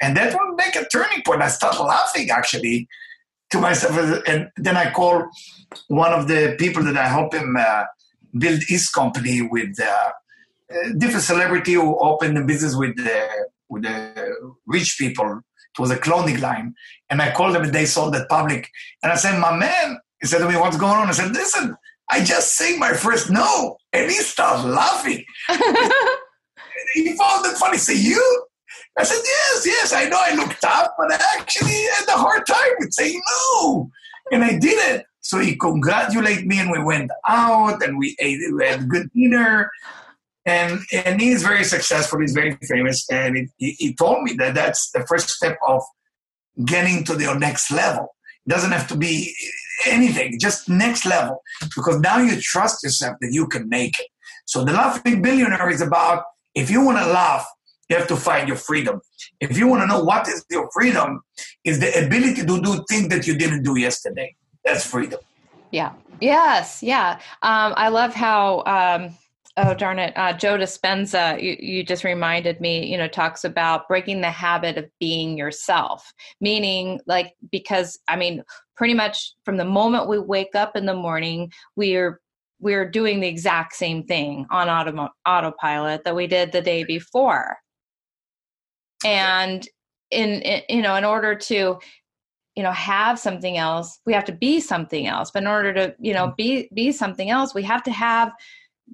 And 0.02 0.16
that 0.18 0.34
will 0.34 0.56
make 0.56 0.76
a 0.76 0.88
turning 0.92 1.22
point. 1.26 1.42
I 1.42 1.48
start 1.48 1.80
laughing 1.80 2.30
actually 2.30 2.88
to 3.52 3.60
myself. 3.60 4.24
And 4.28 4.50
then 4.58 4.78
I 4.78 4.92
call 4.92 5.28
one 5.88 6.14
of 6.14 6.28
the 6.28 6.56
people 6.58 6.84
that 6.84 6.98
I 6.98 7.08
help 7.08 7.34
him 7.34 7.56
uh, 7.58 7.84
build 8.38 8.62
his 8.68 8.90
company 8.90 9.42
with 9.42 9.80
uh, 9.80 10.12
different 10.98 11.24
celebrity 11.24 11.74
who 11.74 11.98
opened 12.00 12.38
the 12.38 12.44
business 12.44 12.76
with 12.76 12.96
the, 12.98 13.28
with 13.70 13.84
the 13.84 14.56
rich 14.66 14.98
people. 15.00 15.42
It 15.78 15.82
was 15.82 15.92
a 15.92 15.98
clothing 15.98 16.40
line. 16.40 16.74
And 17.10 17.22
I 17.22 17.32
called 17.32 17.56
them 17.56 17.64
and 17.64 17.74
they 17.74 17.86
sold 17.86 18.16
it 18.16 18.30
public. 18.30 18.70
And 19.04 19.12
I 19.12 19.16
said, 19.16 19.40
my 19.40 19.56
man, 19.56 20.00
he 20.22 20.28
said 20.28 20.40
to 20.40 20.50
me, 20.50 20.56
what's 20.56 20.78
going 20.78 20.94
on? 20.94 21.10
I 21.10 21.12
said, 21.12 21.32
listen, 21.32 21.76
I 22.10 22.24
just 22.24 22.56
say 22.56 22.78
my 22.78 22.94
first 22.94 23.30
no, 23.30 23.78
and 23.92 24.10
he 24.10 24.18
starts 24.18 24.64
laughing. 24.64 25.24
he 26.94 27.16
found 27.18 27.46
it 27.46 27.58
funny. 27.58 27.78
Say 27.78 27.98
you? 27.98 28.46
I 28.98 29.04
said 29.04 29.22
yes, 29.24 29.66
yes. 29.66 29.94
I 29.94 30.08
know 30.08 30.20
I 30.20 30.36
looked 30.36 30.62
tough, 30.62 30.90
but 30.98 31.12
I 31.12 31.20
actually 31.38 31.86
had 31.98 32.08
a 32.08 32.18
hard 32.18 32.46
time 32.46 32.72
with 32.80 32.94
saying 32.94 33.22
no, 33.30 33.90
and 34.32 34.44
I 34.44 34.58
did 34.58 34.96
it. 34.96 35.06
So 35.22 35.40
he 35.40 35.56
congratulated 35.56 36.46
me, 36.46 36.60
and 36.60 36.72
we 36.72 36.82
went 36.84 37.12
out, 37.28 37.84
and 37.84 37.98
we 37.98 38.16
ate. 38.20 38.40
We 38.54 38.66
had 38.66 38.88
good 38.88 39.10
dinner, 39.14 39.72
and 40.46 40.80
and 40.94 41.20
he's 41.20 41.42
very 41.42 41.64
successful. 41.64 42.22
He's 42.22 42.34
very 42.34 42.56
famous, 42.70 43.06
and 43.10 43.50
he, 43.58 43.72
he 43.72 43.94
told 43.96 44.24
me 44.24 44.34
that 44.34 44.54
that's 44.54 44.92
the 44.92 45.06
first 45.08 45.30
step 45.30 45.58
of 45.68 45.82
getting 46.64 47.04
to 47.06 47.16
the 47.16 47.34
next 47.34 47.72
level. 47.72 48.16
It 48.46 48.50
doesn't 48.52 48.72
have 48.72 48.88
to 48.90 48.96
be 48.96 49.34
anything, 49.86 50.40
just 50.40 50.70
next 50.70 51.06
level, 51.06 51.42
because 51.76 52.00
now 52.00 52.18
you 52.18 52.40
trust 52.40 52.84
yourself 52.84 53.18
that 53.22 53.32
you 53.32 53.48
can 53.48 53.68
make 53.70 54.00
it. 54.00 54.08
So 54.46 54.64
the 54.64 54.74
laughing 54.74 55.22
billionaire 55.22 55.70
is 55.70 55.82
about 55.82 56.24
if 56.54 56.70
you 56.70 56.84
want 56.84 56.98
to 57.00 57.06
laugh, 57.06 57.46
you 57.90 57.96
have 57.98 58.08
to 58.08 58.16
find 58.16 58.48
your 58.48 58.58
freedom. 58.58 59.02
If 59.40 59.58
you 59.58 59.68
want 59.68 59.84
to 59.84 59.88
know 59.88 60.04
what 60.04 60.28
is 60.28 60.46
your 60.50 60.70
freedom, 60.74 61.22
is 61.64 61.80
the 61.80 62.06
ability 62.06 62.46
to 62.46 62.62
do 62.62 62.84
things 62.90 63.10
that 63.10 63.28
you 63.28 63.38
didn't 63.38 63.64
do 63.64 63.78
yesterday. 63.78 64.36
That's 64.64 64.86
freedom. 64.86 65.20
Yeah. 65.72 65.94
Yes. 66.22 66.82
Yeah. 66.82 67.20
Um, 67.42 67.74
I 67.76 67.90
love 67.90 68.14
how. 68.14 68.64
Um, 68.66 69.16
oh 69.58 69.74
darn 69.74 70.00
it 70.00 70.14
uh, 70.18 70.34
joe 70.34 70.58
dispenza 70.58 71.42
you, 71.42 71.56
you 71.60 71.84
just 71.84 72.04
reminded 72.04 72.60
me 72.60 72.86
you 72.86 72.98
know 72.98 73.08
talks 73.08 73.44
about 73.44 73.88
breaking 73.88 74.22
the 74.22 74.32
habit 74.32 74.78
of 74.78 74.86
being 75.00 75.38
yourself 75.38 76.14
meaning 76.42 77.00
like 77.08 77.34
because 77.52 77.98
i 78.08 78.16
mean 78.16 78.44
pretty 78.76 78.94
much 78.94 79.34
from 79.44 79.58
the 79.58 79.66
moment 79.66 80.08
we 80.08 80.20
wake 80.20 80.56
up 80.56 80.76
in 80.76 80.86
the 80.86 80.94
morning, 80.94 81.52
we're 81.76 82.20
we're 82.60 82.90
doing 82.90 83.20
the 83.20 83.28
exact 83.28 83.74
same 83.74 84.04
thing 84.06 84.46
on 84.50 84.70
auto, 84.70 85.10
autopilot 85.26 86.04
that 86.06 86.16
we 86.16 86.26
did 86.26 86.52
the 86.52 86.62
day 86.62 86.84
before. 86.86 87.58
And 89.04 89.68
in, 90.10 90.42
in 90.42 90.62
you 90.70 90.82
know, 90.82 90.96
in 90.96 91.04
order 91.04 91.36
to 91.36 91.78
you 92.56 92.64
know 92.64 92.72
have 92.72 93.20
something 93.20 93.58
else, 93.58 94.00
we 94.06 94.14
have 94.14 94.26
to 94.26 94.32
be 94.34 94.60
something 94.60 95.08
else. 95.08 95.32
But 95.32 95.44
in 95.44 95.48
order 95.48 95.74
to 95.74 95.96
you 96.00 96.14
know 96.14 96.34
be 96.38 96.70
be 96.74 96.92
something 96.92 97.30
else, 97.30 97.54
we 97.54 97.64
have 97.64 97.84
to 97.84 97.92
have 97.92 98.32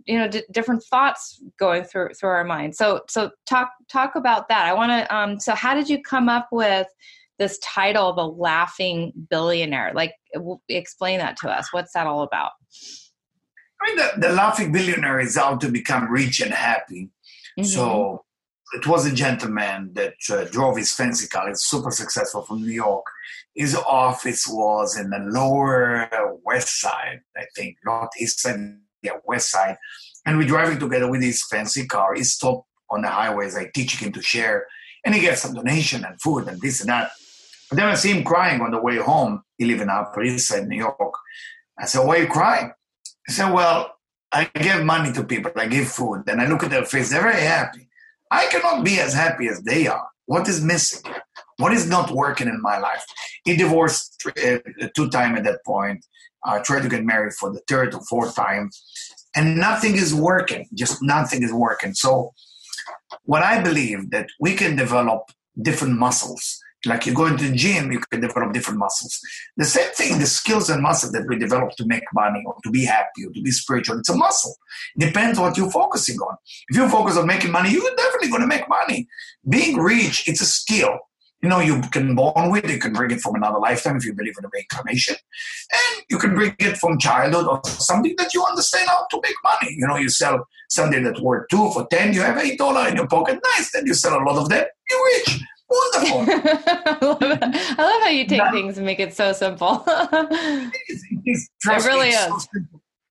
you 0.06 0.18
know 0.18 0.28
d- 0.28 0.44
different 0.52 0.84
thoughts 0.84 1.42
going 1.60 1.84
through 1.84 2.10
through 2.14 2.30
our 2.30 2.44
mind. 2.44 2.76
So 2.76 3.02
so 3.10 3.32
talk 3.46 3.72
talk 3.90 4.16
about 4.16 4.48
that. 4.50 4.66
I 4.66 4.74
want 4.74 4.92
to 4.92 5.16
um 5.16 5.40
so 5.40 5.54
how 5.56 5.74
did 5.74 5.90
you 5.90 6.02
come 6.02 6.30
up 6.30 6.48
with 6.52 6.88
this 7.40 7.58
title 7.60 8.14
the 8.14 8.28
laughing 8.28 9.12
billionaire? 9.30 9.92
Like 9.94 10.14
explain 10.70 11.20
that 11.20 11.38
to 11.38 11.50
us. 11.50 11.68
What's 11.72 11.94
that 11.94 12.08
all 12.08 12.24
about? 12.24 12.52
I 13.82 13.88
mean 13.88 13.98
the, 13.98 14.28
the 14.28 14.34
laughing 14.34 14.72
billionaire 14.72 15.20
is 15.20 15.38
out 15.38 15.62
to 15.62 15.70
become 15.70 16.12
rich 16.12 16.40
and 16.40 16.54
happy. 16.54 17.10
Mm-hmm. 17.60 17.68
so 17.68 18.24
it 18.74 18.88
was 18.88 19.06
a 19.06 19.14
gentleman 19.14 19.92
that 19.94 20.16
uh, 20.32 20.46
drove 20.46 20.78
his 20.78 20.94
fancy 20.94 21.28
car. 21.28 21.50
It's 21.50 21.70
super 21.70 21.92
successful 21.92 22.44
from 22.44 22.62
New 22.62 22.72
York. 22.72 23.06
His 23.54 23.76
office 23.76 24.48
was 24.48 24.98
in 24.98 25.10
the 25.10 25.20
lower 25.20 26.10
west 26.46 26.80
side, 26.80 27.20
I 27.36 27.46
think, 27.56 27.78
not 27.84 28.10
east 28.18 28.40
side, 28.40 28.78
west 29.26 29.52
side. 29.52 29.78
And 30.26 30.38
we're 30.38 30.48
driving 30.48 30.80
together 30.80 31.10
with 31.10 31.24
his 31.24 31.44
fancy 31.50 31.88
car. 31.88 32.14
He 32.14 32.24
stopped 32.24 32.68
on 32.90 33.02
the 33.02 33.10
highways. 33.10 33.58
I 33.58 33.70
teach 33.74 33.98
him 33.98 34.12
to 34.12 34.22
share, 34.22 34.68
and 35.04 35.16
he 35.16 35.22
gets 35.22 35.42
some 35.42 35.54
donation 35.54 36.06
and 36.06 36.22
food 36.22 36.48
and 36.48 36.62
this 36.62 36.82
and 36.82 36.90
that. 36.90 37.12
But 37.70 37.78
then 37.78 37.88
I 37.88 37.96
see 37.96 38.12
him 38.12 38.24
crying 38.24 38.62
on 38.62 38.72
the 38.72 38.82
way 38.82 38.98
home. 38.98 39.44
He 39.58 39.66
lives 39.66 39.82
in 39.82 39.90
Upper 39.90 40.22
East 40.24 40.50
Side, 40.50 40.68
New 40.68 40.78
York. 40.78 40.98
I 41.80 41.86
said, 41.86 42.06
"Why 42.06 42.18
are 42.18 42.22
you 42.24 42.28
crying?" 42.28 42.72
He 43.26 43.34
said, 43.34 43.52
"Well, 43.52 43.96
I 44.32 44.46
give 44.46 44.84
money 44.84 45.12
to 45.14 45.24
people. 45.24 45.52
I 45.56 45.68
give 45.68 45.88
food, 45.88 46.24
and 46.28 46.42
I 46.42 46.48
look 46.48 46.64
at 46.64 46.70
their 46.70 46.86
face. 46.86 47.10
They're 47.10 47.22
very 47.22 47.42
happy. 47.42 47.88
I 48.30 48.48
cannot 48.48 48.84
be 48.84 49.00
as 49.00 49.14
happy 49.14 49.48
as 49.48 49.62
they 49.62 49.88
are. 49.88 50.08
What 50.26 50.48
is 50.48 50.64
missing? 50.64 51.04
What 51.62 51.74
is 51.74 51.88
not 51.88 52.12
working 52.12 52.48
in 52.48 52.62
my 52.62 52.78
life? 52.80 53.06
He 53.46 53.56
divorced 53.56 54.24
uh, 54.28 54.58
two 54.96 55.10
times 55.10 55.38
at 55.40 55.44
that 55.46 55.60
point. 55.66 56.06
I 56.44 56.58
uh, 56.58 56.64
tried 56.64 56.84
to 56.84 56.90
get 56.90 57.04
married 57.06 57.34
for 57.34 57.52
the 57.54 57.62
third 57.68 57.94
or 57.94 58.02
fourth 58.10 58.36
time, 58.36 58.72
and 59.36 59.58
nothing 59.58 59.96
is 59.96 60.14
working. 60.14 60.68
Just 60.74 61.02
nothing 61.02 61.44
is 61.44 61.54
working. 61.54 61.94
So, 61.94 62.34
what 63.26 63.44
I 63.44 63.62
believe 63.62 64.10
that 64.10 64.28
we 64.40 64.56
can 64.56 64.76
develop 64.76 65.30
different 65.62 66.00
muscles 66.00 66.60
like 66.86 67.06
you 67.06 67.14
go 67.14 67.28
into 67.28 67.48
the 67.48 67.56
gym, 67.56 67.92
you 67.92 68.00
can 68.00 68.22
develop 68.22 68.54
different 68.54 68.80
muscles. 68.80 69.20
The 69.56 69.66
same 69.66 69.92
thing, 69.92 70.20
the 70.20 70.26
skills 70.26 70.70
and 70.70 70.82
muscles 70.82 71.12
that 71.12 71.28
we 71.28 71.38
develop 71.38 71.72
to 71.74 71.86
make 71.86 72.04
money 72.14 72.42
or 72.46 72.56
to 72.64 72.72
be 72.72 72.86
happy 72.86 73.26
or 73.26 73.32
to 73.32 73.42
be 73.42 73.52
spiritual, 73.52 74.00
it's 74.00 74.10
a 74.10 74.16
muscle. 74.16 74.56
Depends 74.98 75.40
what 75.40 75.58
you're 75.58 75.70
focusing 75.70 76.18
on. 76.18 76.36
If 76.70 76.78
you 76.78 76.90
focus 76.90 77.18
on 77.18 77.28
making 77.28 77.52
money, 77.52 77.72
you're 77.72 77.96
definitely 77.96 78.30
going 78.30 78.42
to 78.42 78.48
make 78.48 78.68
money. 78.68 79.08
Being 79.48 79.78
rich, 79.78 80.28
it's 80.28 80.42
a 80.42 80.46
skill. 80.46 80.98
You 81.42 81.50
know, 81.50 81.60
you 81.60 81.82
can 81.92 82.16
born 82.16 82.52
with, 82.52 82.70
you 82.70 82.80
can 82.80 82.94
bring 82.94 83.12
it 83.12 83.22
from 83.22 83.36
another 83.36 83.60
lifetime 83.60 83.98
if 83.98 84.06
you 84.06 84.14
believe 84.14 84.36
in 84.38 84.44
the 84.44 84.50
reincarnation. 84.54 85.16
And 85.72 86.04
you 86.10 86.18
can 86.20 86.36
bring 86.36 86.56
it 86.60 86.78
from 86.78 87.00
childhood 87.00 87.48
or 87.48 87.62
something 87.66 88.14
that 88.18 88.34
you 88.34 88.44
understand 88.44 88.88
how 88.90 89.08
to 89.10 89.20
make 89.24 89.36
money. 89.44 89.76
You 89.76 89.88
know, 89.88 89.98
you 89.98 90.10
sell 90.10 90.48
something 90.70 91.04
that 91.04 91.20
worth 91.22 91.48
two 91.50 91.72
for 91.72 91.88
ten, 91.88 92.14
you 92.14 92.22
have 92.22 92.38
eight 92.38 92.60
dollar 92.60 92.88
in 92.88 92.96
your 92.96 93.08
pocket. 93.08 93.40
Nice. 93.58 93.72
Then 93.72 93.86
you 93.86 93.94
sell 93.94 94.22
a 94.22 94.24
lot 94.24 94.38
of 94.38 94.50
them, 94.50 94.66
you're 94.90 95.06
rich 95.06 95.42
wonderful. 95.72 96.26
I, 96.28 96.98
love 97.02 97.18
I, 97.22 97.84
love 97.84 98.02
how 98.04 98.10
you 98.10 98.26
take 98.26 98.40
now, 98.40 98.52
things 98.52 98.78
and 98.78 98.86
make 98.86 99.00
it 99.00 99.14
so 99.14 99.34
simple. 99.34 99.84
it, 99.88 100.82
is, 100.90 101.06
it, 101.10 101.22
is, 101.26 101.50
it 101.66 101.86
really 101.86 102.10
is. 102.10 102.26
So 102.26 102.48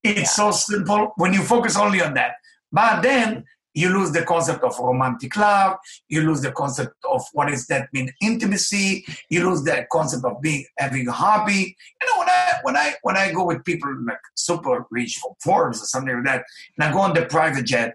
it's 0.02 0.20
yeah. 0.20 0.24
so 0.24 0.50
simple 0.50 1.12
when 1.16 1.32
you 1.32 1.42
focus 1.42 1.76
only 1.76 2.00
on 2.02 2.14
that. 2.14 2.34
But 2.72 3.02
then 3.02 3.44
you 3.74 3.88
lose 3.88 4.12
the 4.12 4.22
concept 4.22 4.64
of 4.64 4.78
romantic 4.78 5.36
love. 5.36 5.76
You 6.08 6.22
lose 6.22 6.42
the 6.42 6.52
concept 6.52 6.94
of 7.10 7.22
what 7.32 7.50
is 7.50 7.66
that 7.68 7.88
mean 7.92 8.12
intimacy. 8.20 9.04
You 9.28 9.48
lose 9.48 9.62
the 9.62 9.86
concept 9.90 10.24
of 10.24 10.40
being 10.40 10.64
having 10.78 11.06
a 11.08 11.12
hobby. 11.12 11.76
You 12.00 12.08
know, 12.08 12.18
when 12.18 12.28
I 12.28 12.52
when 12.62 12.76
I 12.76 12.94
when 13.02 13.16
I 13.16 13.32
go 13.32 13.44
with 13.44 13.64
people 13.64 13.94
like 14.06 14.18
super 14.34 14.86
rich 14.90 15.18
from 15.20 15.32
Forbes 15.42 15.82
or 15.82 15.86
something 15.86 16.14
like 16.14 16.24
that, 16.24 16.44
and 16.76 16.88
I 16.88 16.92
go 16.92 17.00
on 17.00 17.14
the 17.14 17.26
private 17.26 17.66
jet, 17.66 17.94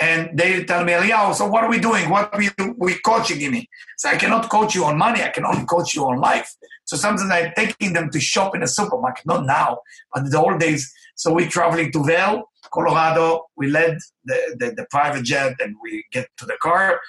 and 0.00 0.36
they 0.36 0.64
tell 0.64 0.84
me, 0.84 0.92
Eliyahu, 0.92 1.34
so 1.34 1.46
what 1.46 1.62
are 1.64 1.70
we 1.70 1.78
doing? 1.78 2.10
What 2.10 2.32
are 2.34 2.38
we, 2.38 2.50
we 2.78 2.94
coaching 3.00 3.50
me? 3.50 3.68
So 3.96 4.08
I 4.08 4.16
cannot 4.16 4.50
coach 4.50 4.74
you 4.74 4.84
on 4.84 4.98
money. 4.98 5.22
I 5.22 5.28
can 5.28 5.44
only 5.44 5.64
coach 5.66 5.94
you 5.94 6.04
on 6.04 6.18
life. 6.18 6.52
So 6.84 6.96
sometimes 6.96 7.30
I'm 7.30 7.52
taking 7.56 7.92
them 7.92 8.10
to 8.10 8.20
shop 8.20 8.56
in 8.56 8.62
a 8.62 8.66
supermarket, 8.66 9.24
not 9.24 9.46
now, 9.46 9.78
but 10.12 10.30
the 10.30 10.38
old 10.38 10.58
days. 10.58 10.92
So 11.14 11.32
we're 11.32 11.48
traveling 11.48 11.92
to 11.92 12.02
Vail, 12.02 12.50
Colorado. 12.74 13.46
We 13.56 13.68
led 13.68 13.98
the, 14.24 14.56
the, 14.58 14.72
the, 14.72 14.86
private 14.90 15.24
jet 15.24 15.54
and 15.60 15.76
we 15.82 16.04
get 16.12 16.26
to 16.38 16.44
the 16.44 16.56
car. 16.60 17.00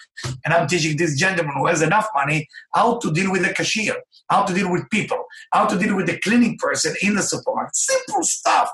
And 0.44 0.54
I'm 0.54 0.68
teaching 0.68 0.96
this 0.96 1.18
gentleman 1.18 1.56
who 1.58 1.66
has 1.66 1.82
enough 1.82 2.08
money 2.14 2.48
how 2.74 3.00
to 3.00 3.12
deal 3.12 3.32
with 3.32 3.44
the 3.46 3.54
cashier, 3.54 3.96
how 4.30 4.44
to 4.44 4.54
deal 4.54 4.72
with 4.72 4.88
people, 4.92 5.24
how 5.52 5.66
to 5.66 5.78
deal 5.78 5.96
with 5.96 6.06
the 6.06 6.20
cleaning 6.20 6.58
person 6.60 6.96
in 7.02 7.16
the 7.16 7.24
supermarket. 7.24 7.76
Simple 7.76 8.24
stuff 8.24 8.70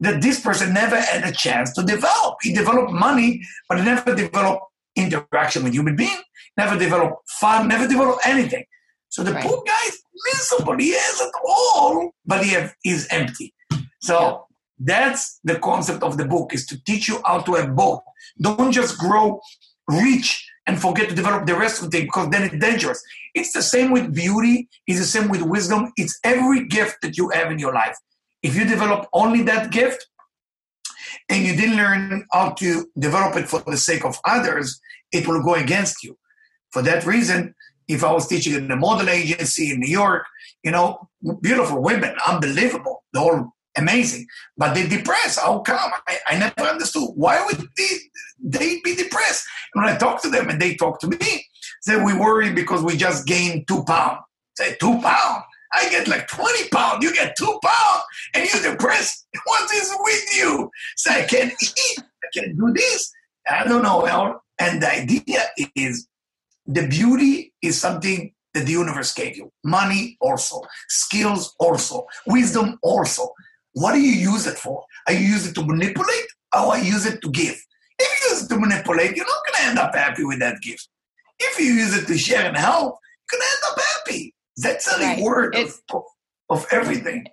that 0.00 0.22
this 0.22 0.40
person 0.40 0.72
never 0.72 1.00
had 1.00 1.24
a 1.24 1.32
chance 1.32 1.72
to 1.74 1.82
develop. 1.82 2.36
He 2.42 2.52
developed 2.52 2.92
money, 2.92 3.42
but 3.68 3.78
he 3.78 3.84
never 3.84 4.14
developed 4.14 4.64
interaction 4.94 5.64
with 5.64 5.74
human 5.74 5.96
being, 5.96 6.20
never 6.56 6.78
developed 6.78 7.28
fun, 7.28 7.68
never 7.68 7.88
developed 7.88 8.20
anything. 8.24 8.64
So 9.08 9.22
the 9.22 9.32
right. 9.32 9.44
poor 9.44 9.62
guy 9.66 9.88
is 9.88 10.02
miserable. 10.32 10.76
He 10.76 10.92
has 10.92 11.20
it 11.20 11.32
all, 11.46 12.10
but 12.24 12.44
he 12.44 12.50
have, 12.52 12.74
he's 12.82 13.06
empty. 13.08 13.52
So. 14.00 14.45
That's 14.78 15.40
the 15.44 15.58
concept 15.58 16.02
of 16.02 16.18
the 16.18 16.24
book 16.24 16.52
is 16.52 16.66
to 16.66 16.82
teach 16.84 17.08
you 17.08 17.20
how 17.24 17.40
to 17.40 17.54
have 17.54 17.74
both. 17.74 18.02
Don't 18.40 18.72
just 18.72 18.98
grow 18.98 19.40
rich 19.88 20.46
and 20.66 20.80
forget 20.80 21.08
to 21.08 21.14
develop 21.14 21.46
the 21.46 21.56
rest 21.56 21.82
of 21.82 21.90
the 21.90 21.98
thing 21.98 22.06
because 22.06 22.28
then 22.30 22.42
it's 22.42 22.58
dangerous. 22.58 23.02
It's 23.34 23.52
the 23.52 23.62
same 23.62 23.92
with 23.92 24.14
beauty. 24.14 24.68
It's 24.86 24.98
the 24.98 25.06
same 25.06 25.28
with 25.28 25.42
wisdom. 25.42 25.92
It's 25.96 26.18
every 26.24 26.66
gift 26.66 26.98
that 27.02 27.16
you 27.16 27.30
have 27.30 27.50
in 27.50 27.58
your 27.58 27.72
life. 27.72 27.96
If 28.42 28.56
you 28.56 28.64
develop 28.64 29.08
only 29.12 29.42
that 29.44 29.70
gift 29.70 30.06
and 31.28 31.44
you 31.44 31.56
didn't 31.56 31.76
learn 31.76 32.26
how 32.32 32.50
to 32.50 32.86
develop 32.98 33.36
it 33.36 33.48
for 33.48 33.62
the 33.66 33.76
sake 33.76 34.04
of 34.04 34.18
others, 34.24 34.80
it 35.12 35.26
will 35.26 35.42
go 35.42 35.54
against 35.54 36.02
you. 36.02 36.18
For 36.70 36.82
that 36.82 37.06
reason, 37.06 37.54
if 37.88 38.02
I 38.02 38.12
was 38.12 38.26
teaching 38.26 38.54
in 38.54 38.70
a 38.70 38.76
model 38.76 39.08
agency 39.08 39.70
in 39.70 39.80
New 39.80 39.90
York, 39.90 40.26
you 40.62 40.72
know, 40.72 41.08
beautiful 41.40 41.80
women, 41.80 42.14
unbelievable, 42.26 43.04
they're 43.12 43.22
all 43.22 43.55
amazing, 43.76 44.26
but 44.56 44.74
they 44.74 44.86
depressed. 44.86 45.40
How 45.40 45.60
come? 45.60 45.92
I, 46.08 46.18
I 46.28 46.38
never 46.38 46.62
understood. 46.62 47.10
Why 47.14 47.44
would 47.44 47.68
they, 47.76 47.88
they 48.42 48.80
be 48.82 48.94
depressed? 48.94 49.46
And 49.74 49.84
when 49.84 49.94
I 49.94 49.98
talk 49.98 50.22
to 50.22 50.30
them 50.30 50.48
and 50.48 50.60
they 50.60 50.74
talk 50.74 51.00
to 51.00 51.08
me, 51.08 51.46
say 51.82 52.02
we 52.02 52.14
worry 52.14 52.52
because 52.52 52.82
we 52.82 52.96
just 52.96 53.26
gained 53.26 53.68
two 53.68 53.84
pounds. 53.84 54.20
Say 54.56 54.76
two 54.80 55.00
pounds. 55.00 55.44
I 55.72 55.88
get 55.90 56.08
like 56.08 56.26
20 56.28 56.68
pounds, 56.70 57.04
you 57.04 57.12
get 57.12 57.36
two 57.36 57.58
pounds, 57.62 58.02
and 58.34 58.48
you're 58.48 58.72
depressed. 58.72 59.26
What 59.44 59.72
is 59.74 59.94
with 59.98 60.36
you? 60.36 60.70
So 60.96 61.10
I 61.10 61.22
can't 61.24 61.52
eat, 61.62 61.98
I 61.98 62.26
can't 62.32 62.56
do 62.56 62.72
this. 62.74 63.12
I 63.48 63.64
don't 63.64 63.82
know. 63.82 64.40
And 64.58 64.82
the 64.82 64.90
idea 64.90 65.42
is 65.74 66.08
the 66.66 66.86
beauty 66.88 67.52
is 67.62 67.78
something 67.80 68.32
that 68.54 68.64
the 68.64 68.72
universe 68.72 69.12
gave 69.12 69.36
you. 69.36 69.52
Money 69.64 70.16
also, 70.20 70.62
skills 70.88 71.54
also, 71.58 72.06
wisdom 72.26 72.78
also. 72.82 73.28
What 73.76 73.92
do 73.92 74.00
you 74.00 74.12
use 74.32 74.46
it 74.46 74.56
for? 74.56 74.82
Are 75.06 75.12
you 75.12 75.20
use 75.20 75.46
it 75.46 75.54
to 75.56 75.62
manipulate 75.62 76.28
or 76.54 76.60
are 76.60 76.78
you 76.78 76.94
use 76.94 77.04
it 77.04 77.20
to 77.20 77.30
give? 77.30 77.62
If 77.98 78.20
you 78.22 78.30
use 78.30 78.44
it 78.44 78.48
to 78.48 78.58
manipulate, 78.58 79.14
you're 79.14 79.26
not 79.26 79.44
going 79.46 79.56
to 79.56 79.62
end 79.68 79.78
up 79.78 79.94
happy 79.94 80.24
with 80.24 80.38
that 80.38 80.62
gift. 80.62 80.88
If 81.38 81.58
you 81.58 81.66
use 81.74 81.94
it 81.94 82.06
to 82.06 82.16
share 82.16 82.46
and 82.46 82.56
help, 82.56 82.96
you're 83.30 83.38
going 83.38 83.46
to 83.46 83.54
end 83.54 83.72
up 83.72 83.84
happy. 83.94 84.34
That's 84.56 84.90
a 84.90 84.98
right. 84.98 85.22
word 85.22 85.56
of, 85.56 85.78
of 86.48 86.66
everything. 86.72 87.26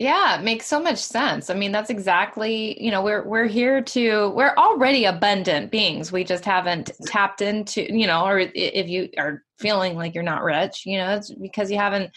Yeah, 0.00 0.40
it 0.40 0.42
makes 0.42 0.66
so 0.66 0.80
much 0.80 0.98
sense. 0.98 1.48
I 1.48 1.54
mean, 1.54 1.70
that's 1.70 1.90
exactly, 1.90 2.82
you 2.82 2.90
know, 2.90 3.00
we're 3.00 3.22
we're 3.22 3.46
here 3.46 3.80
to 3.80 4.30
we're 4.30 4.54
already 4.56 5.04
abundant 5.04 5.70
beings. 5.70 6.10
We 6.10 6.24
just 6.24 6.44
haven't 6.44 6.90
tapped 7.06 7.40
into, 7.40 7.82
you 7.82 8.08
know, 8.08 8.26
or 8.26 8.40
if 8.40 8.88
you 8.88 9.10
are 9.16 9.44
feeling 9.60 9.94
like 9.94 10.12
you're 10.12 10.24
not 10.24 10.42
rich, 10.42 10.84
you 10.84 10.98
know, 10.98 11.14
it's 11.14 11.32
because 11.32 11.70
you 11.70 11.78
haven't 11.78 12.10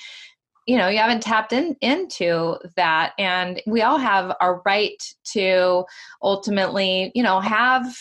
you 0.68 0.78
know, 0.78 0.90
you 0.90 0.98
haven't 0.98 1.24
tapped 1.24 1.54
in 1.54 1.76
into 1.82 2.58
that 2.76 3.14
and 3.18 3.62
we 3.66 3.82
all 3.82 3.98
have 3.98 4.36
a 4.42 4.54
right 4.66 5.02
to 5.32 5.86
ultimately, 6.22 7.12
you 7.16 7.24
know, 7.24 7.40
have 7.40 7.98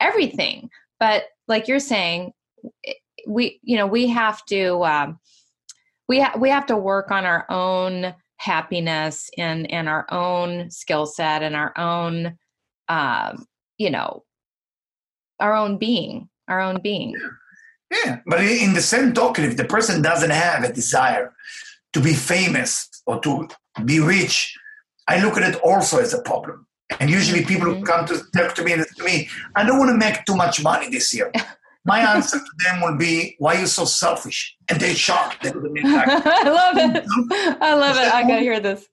everything. 0.00 0.70
But 0.98 1.24
like 1.46 1.68
you're 1.68 1.78
saying, 1.78 2.32
we 3.26 3.60
you 3.62 3.76
know, 3.76 3.86
we 3.86 4.08
have 4.08 4.44
to 4.46 4.82
um 4.84 5.20
we 6.08 6.20
ha- 6.20 6.36
we 6.38 6.48
have 6.48 6.66
to 6.66 6.76
work 6.76 7.10
on 7.10 7.24
our 7.26 7.44
own 7.50 8.14
happiness 8.38 9.30
and 9.36 9.70
and 9.70 9.86
our 9.86 10.06
own 10.10 10.70
skill 10.70 11.04
set 11.04 11.42
and 11.42 11.54
our 11.54 11.72
own 11.76 12.38
um, 12.88 13.46
you 13.76 13.90
know 13.90 14.24
our 15.38 15.54
own 15.54 15.76
being 15.76 16.28
our 16.48 16.60
own 16.60 16.80
being 16.80 17.14
yeah. 17.90 17.98
yeah 18.04 18.18
but 18.26 18.40
in 18.40 18.72
the 18.72 18.80
same 18.80 19.12
token 19.12 19.44
if 19.44 19.58
the 19.58 19.64
person 19.64 20.00
doesn't 20.00 20.30
have 20.30 20.64
a 20.64 20.72
desire 20.72 21.34
to 21.92 22.00
be 22.00 22.14
famous 22.14 22.88
or 23.06 23.20
to 23.20 23.48
be 23.84 24.00
rich 24.00 24.56
i 25.08 25.22
look 25.22 25.36
at 25.36 25.54
it 25.54 25.60
also 25.62 25.98
as 25.98 26.14
a 26.14 26.22
problem 26.22 26.66
and 26.98 27.08
usually 27.08 27.44
people 27.44 27.68
mm-hmm. 27.68 27.84
come 27.84 28.06
to 28.06 28.20
talk 28.36 28.54
to 28.54 28.64
me 28.64 28.72
and 28.72 28.84
to 28.96 29.04
me 29.04 29.28
i 29.54 29.64
don't 29.64 29.78
want 29.78 29.90
to 29.90 29.96
make 29.96 30.24
too 30.24 30.36
much 30.36 30.62
money 30.62 30.88
this 30.90 31.14
year 31.14 31.32
my 31.84 32.00
answer 32.14 32.38
to 32.38 32.52
them 32.64 32.80
will 32.82 32.96
be, 32.96 33.36
"Why 33.38 33.56
are 33.56 33.60
you 33.60 33.66
so 33.66 33.84
selfish?" 33.84 34.56
And 34.68 34.78
they're 34.80 34.94
shocked. 34.94 35.42
They 35.42 35.50
I 35.84 36.42
love 36.44 36.76
it. 36.76 37.04
I 37.60 37.74
love 37.74 37.96
it. 37.96 38.12
I 38.12 38.22
gotta 38.22 38.40
hear 38.40 38.60
this. 38.60 38.86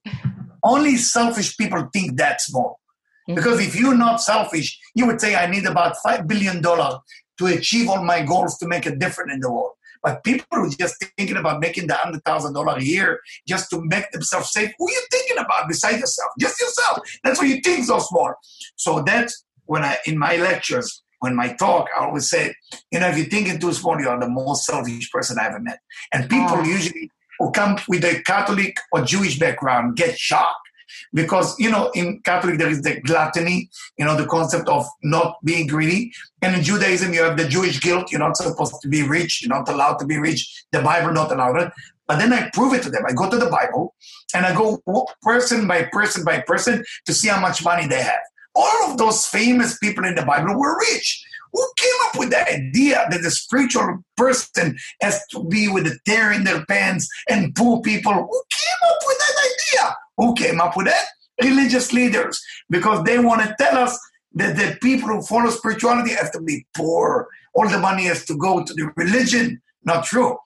Only 0.62 0.96
selfish 0.96 1.56
people 1.56 1.88
think 1.92 2.16
that 2.16 2.40
small. 2.40 2.80
Mm-hmm. 3.28 3.34
Because 3.36 3.60
if 3.60 3.78
you're 3.78 3.96
not 3.96 4.20
selfish, 4.22 4.78
you 4.94 5.06
would 5.06 5.20
say, 5.20 5.34
I 5.34 5.46
need 5.46 5.66
about 5.66 5.96
$5 6.04 6.26
billion 6.26 6.62
to 6.62 7.46
achieve 7.46 7.88
all 7.88 8.02
my 8.02 8.22
goals 8.22 8.58
to 8.58 8.66
make 8.66 8.86
a 8.86 8.96
difference 8.96 9.32
in 9.34 9.40
the 9.40 9.52
world. 9.52 9.72
But 10.02 10.24
people 10.24 10.46
who 10.52 10.66
are 10.66 10.70
just 10.70 11.04
thinking 11.16 11.36
about 11.36 11.60
making 11.60 11.86
the 11.86 11.94
hundred 11.94 12.24
thousand 12.24 12.54
dollar 12.54 12.76
a 12.76 12.82
year 12.82 13.20
just 13.46 13.70
to 13.70 13.82
make 13.84 14.10
themselves 14.10 14.52
safe, 14.52 14.70
who 14.78 14.88
are 14.88 14.90
you 14.90 15.02
thinking 15.10 15.38
about 15.38 15.68
besides 15.68 15.98
yourself? 15.98 16.30
Just 16.38 16.60
yourself. 16.60 16.98
That's 17.24 17.38
what 17.38 17.48
you 17.48 17.60
think 17.60 17.84
so 17.84 17.98
small. 17.98 18.34
So 18.76 19.02
that's 19.02 19.44
when 19.66 19.82
I 19.82 19.98
in 20.06 20.18
my 20.18 20.36
lectures, 20.36 21.02
when 21.20 21.34
my 21.34 21.52
talk, 21.54 21.88
I 21.96 22.04
always 22.04 22.28
say, 22.28 22.54
you 22.90 23.00
know, 23.00 23.08
if 23.08 23.16
you're 23.16 23.26
thinking 23.26 23.58
too 23.58 23.72
small, 23.72 24.00
you 24.00 24.08
are 24.08 24.20
the 24.20 24.28
most 24.28 24.64
selfish 24.64 25.10
person 25.10 25.38
I 25.40 25.46
ever 25.46 25.60
met. 25.60 25.80
And 26.12 26.28
people 26.28 26.46
oh. 26.50 26.64
usually 26.64 27.10
who 27.38 27.50
come 27.52 27.78
with 27.88 28.04
a 28.04 28.22
Catholic 28.22 28.76
or 28.92 29.02
Jewish 29.02 29.38
background 29.38 29.96
get 29.96 30.18
shocked 30.18 30.67
because 31.12 31.58
you 31.58 31.70
know 31.70 31.90
in 31.94 32.20
catholic 32.20 32.58
there 32.58 32.68
is 32.68 32.82
the 32.82 33.00
gluttony 33.00 33.68
you 33.98 34.04
know 34.04 34.16
the 34.16 34.26
concept 34.26 34.68
of 34.68 34.86
not 35.02 35.36
being 35.44 35.66
greedy. 35.66 36.12
And 36.42 36.54
in 36.56 36.62
judaism 36.62 37.12
you 37.12 37.22
have 37.22 37.36
the 37.36 37.48
jewish 37.48 37.80
guilt. 37.80 38.10
You're 38.10 38.20
not 38.20 38.36
supposed 38.36 38.76
to 38.82 38.88
be 38.88 39.02
rich. 39.02 39.42
You're 39.42 39.56
not 39.56 39.68
allowed 39.68 39.98
to 39.98 40.06
be 40.06 40.18
rich. 40.18 40.64
The 40.72 40.82
bible 40.82 41.12
not 41.12 41.32
allowed 41.32 41.56
it. 41.62 41.72
But 42.06 42.18
then 42.18 42.32
i 42.32 42.48
prove 42.52 42.74
it 42.74 42.82
to 42.84 42.90
them. 42.90 43.04
I 43.06 43.12
go 43.12 43.28
to 43.28 43.36
the 43.36 43.50
bible 43.50 43.94
and 44.34 44.46
i 44.46 44.54
go 44.54 44.80
person 45.22 45.66
by 45.66 45.84
person 45.84 46.24
by 46.24 46.40
person 46.40 46.84
to 47.06 47.12
see 47.12 47.28
how 47.28 47.40
much 47.40 47.64
money 47.64 47.86
they 47.86 48.02
have. 48.02 48.20
All 48.54 48.90
of 48.90 48.98
those 48.98 49.26
famous 49.26 49.78
people 49.78 50.04
in 50.04 50.14
the 50.14 50.24
bible 50.24 50.58
were 50.58 50.78
rich. 50.78 51.24
Who 51.52 51.66
came 51.76 51.98
up 52.06 52.18
with 52.18 52.30
the 52.30 52.52
idea 52.52 53.06
that 53.10 53.22
the 53.22 53.30
spiritual 53.30 54.04
person 54.16 54.76
has 55.00 55.24
to 55.30 55.44
be 55.44 55.68
with 55.68 55.86
a 55.86 55.98
tear 56.04 56.32
in 56.32 56.44
their 56.44 56.64
pants 56.66 57.08
and 57.28 57.54
poor 57.54 57.80
people? 57.80 58.12
Who 58.12 58.42
came 58.60 58.90
up 58.90 58.98
with 59.06 59.18
that 59.18 59.36
idea? 59.50 59.96
Who 60.18 60.34
came 60.34 60.60
up 60.60 60.76
with 60.76 60.86
that? 60.86 61.06
Religious 61.42 61.92
leaders, 61.92 62.42
because 62.68 63.04
they 63.04 63.18
want 63.18 63.42
to 63.42 63.54
tell 63.58 63.78
us 63.78 63.98
that 64.34 64.56
the 64.56 64.76
people 64.82 65.08
who 65.08 65.22
follow 65.22 65.50
spirituality 65.50 66.10
have 66.10 66.32
to 66.32 66.40
be 66.40 66.66
poor. 66.76 67.28
All 67.54 67.68
the 67.68 67.78
money 67.78 68.04
has 68.04 68.24
to 68.26 68.36
go 68.36 68.62
to 68.64 68.74
the 68.74 68.92
religion. 68.96 69.62
Not 69.84 70.04
true. 70.04 70.36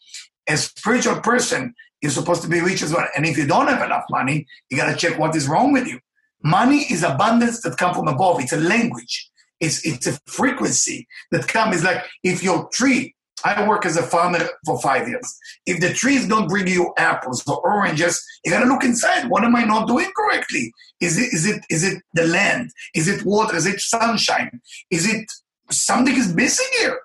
A 0.49 0.57
spiritual 0.57 1.21
person 1.21 1.75
is 2.03 2.15
supposed 2.15 2.43
to 2.43 2.49
be 2.49 2.61
rich 2.61 2.83
as 2.83 2.93
well. 2.93 3.07
And 3.17 3.25
if 3.27 3.37
you 3.39 3.47
don't 3.47 3.69
have 3.69 3.83
enough 3.83 4.05
money, 4.11 4.47
you 4.71 4.77
got 4.77 4.91
to 4.91 4.97
check 4.97 5.19
what 5.19 5.35
is 5.35 5.49
wrong 5.49 5.73
with 5.73 5.87
you. 5.87 5.99
Money 6.45 6.85
is 6.91 7.03
abundance 7.03 7.63
that 7.63 7.77
comes 7.77 7.97
from 7.97 8.09
above. 8.09 8.41
It's 8.41 8.53
a 8.53 8.57
language. 8.59 9.31
It's, 9.61 9.87
it's 9.87 10.07
a 10.07 10.19
frequency 10.27 11.07
that 11.31 11.47
comes. 11.47 11.77
It's 11.77 11.85
like 11.85 12.05
if 12.25 12.43
your 12.43 12.69
tree 12.73 13.15
I 13.45 13.67
work 13.67 13.87
as 13.87 13.97
a 13.97 14.03
farmer 14.03 14.49
for 14.65 14.81
five 14.81 15.09
years. 15.09 15.39
If 15.67 15.81
the 15.81 15.93
trees 15.93 16.29
don't 16.29 16.49
bring 16.49 16.67
you 16.67 16.93
apples 16.97 17.47
or 17.47 17.59
oranges, 17.61 18.23
you 18.45 18.53
gotta 18.53 18.67
look 18.67 18.85
inside. 18.85 19.29
What 19.29 19.45
am 19.45 19.57
I 19.57 19.65
not 19.65 19.89
doing 19.89 20.11
correctly? 20.17 20.73
Is 21.01 21.19
it 21.19 21.33
is 21.33 21.47
it 21.47 21.65
is 21.69 21.85
it 21.85 22.03
the 22.15 22.27
land? 22.27 22.71
Is 22.95 23.09
it 23.09 23.25
water? 23.25 23.57
Is 23.57 23.67
it 23.67 23.81
sunshine? 23.81 24.61
Is 24.91 25.13
it 25.13 25.31
something 25.71 26.17
is 26.17 26.35
missing 26.35 26.67
here? 26.79 26.99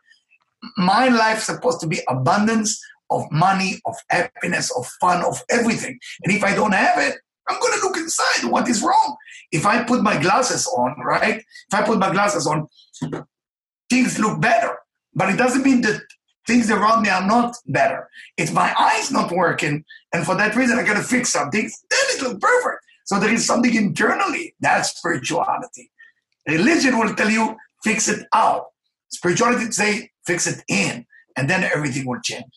My 0.78 1.08
life's 1.08 1.46
supposed 1.46 1.80
to 1.82 1.88
be 1.88 2.00
abundance 2.08 2.80
of 3.10 3.24
money, 3.32 3.80
of 3.86 3.96
happiness, 4.10 4.72
of 4.78 4.86
fun, 5.00 5.24
of 5.24 5.42
everything. 5.50 5.98
And 6.24 6.36
if 6.36 6.44
I 6.44 6.54
don't 6.54 6.74
have 6.74 7.00
it, 7.00 7.18
I'm 7.48 7.60
gonna 7.60 7.82
look 7.84 7.98
inside. 7.98 8.50
What 8.50 8.68
is 8.68 8.82
wrong? 8.82 9.16
If 9.52 9.66
I 9.66 9.84
put 9.84 10.02
my 10.02 10.18
glasses 10.20 10.68
on, 10.68 10.96
right? 11.04 11.38
If 11.38 11.74
I 11.74 11.84
put 11.84 12.00
my 12.00 12.12
glasses 12.12 12.46
on, 12.46 12.68
things 13.90 14.20
look 14.20 14.42
better. 14.42 14.78
But 15.14 15.30
it 15.30 15.38
doesn't 15.38 15.64
mean 15.64 15.82
that 15.82 16.02
things 16.48 16.72
around 16.72 17.04
me 17.04 17.10
are 17.10 17.26
not 17.26 17.56
better. 17.68 18.10
It's 18.38 18.52
my 18.52 18.74
eyes 18.80 19.12
not 19.12 19.32
working, 19.32 19.84
and 20.14 20.26
for 20.26 20.36
that 20.36 20.56
reason, 20.56 20.80
I 20.80 20.84
got 20.84 20.96
to 20.96 21.04
fix 21.04 21.30
something. 21.30 21.62
Then 21.62 22.00
it 22.10 22.22
looks 22.24 22.40
perfect. 22.40 22.84
So 23.06 23.20
there 23.20 23.34
is 23.34 23.46
something 23.46 23.74
internally. 23.74 24.56
That's 24.60 24.98
spirituality. 24.98 25.92
Religion 26.48 26.98
will 26.98 27.14
tell 27.16 27.30
you 27.30 27.56
fix 27.84 28.08
it 28.08 28.26
out. 28.34 28.68
Spirituality 29.10 29.72
say 29.72 30.12
fix 30.26 30.48
it 30.48 30.64
in, 30.68 31.06
and 31.36 31.50
then 31.50 31.64
everything 31.64 32.06
will 32.06 32.22
change. 32.22 32.52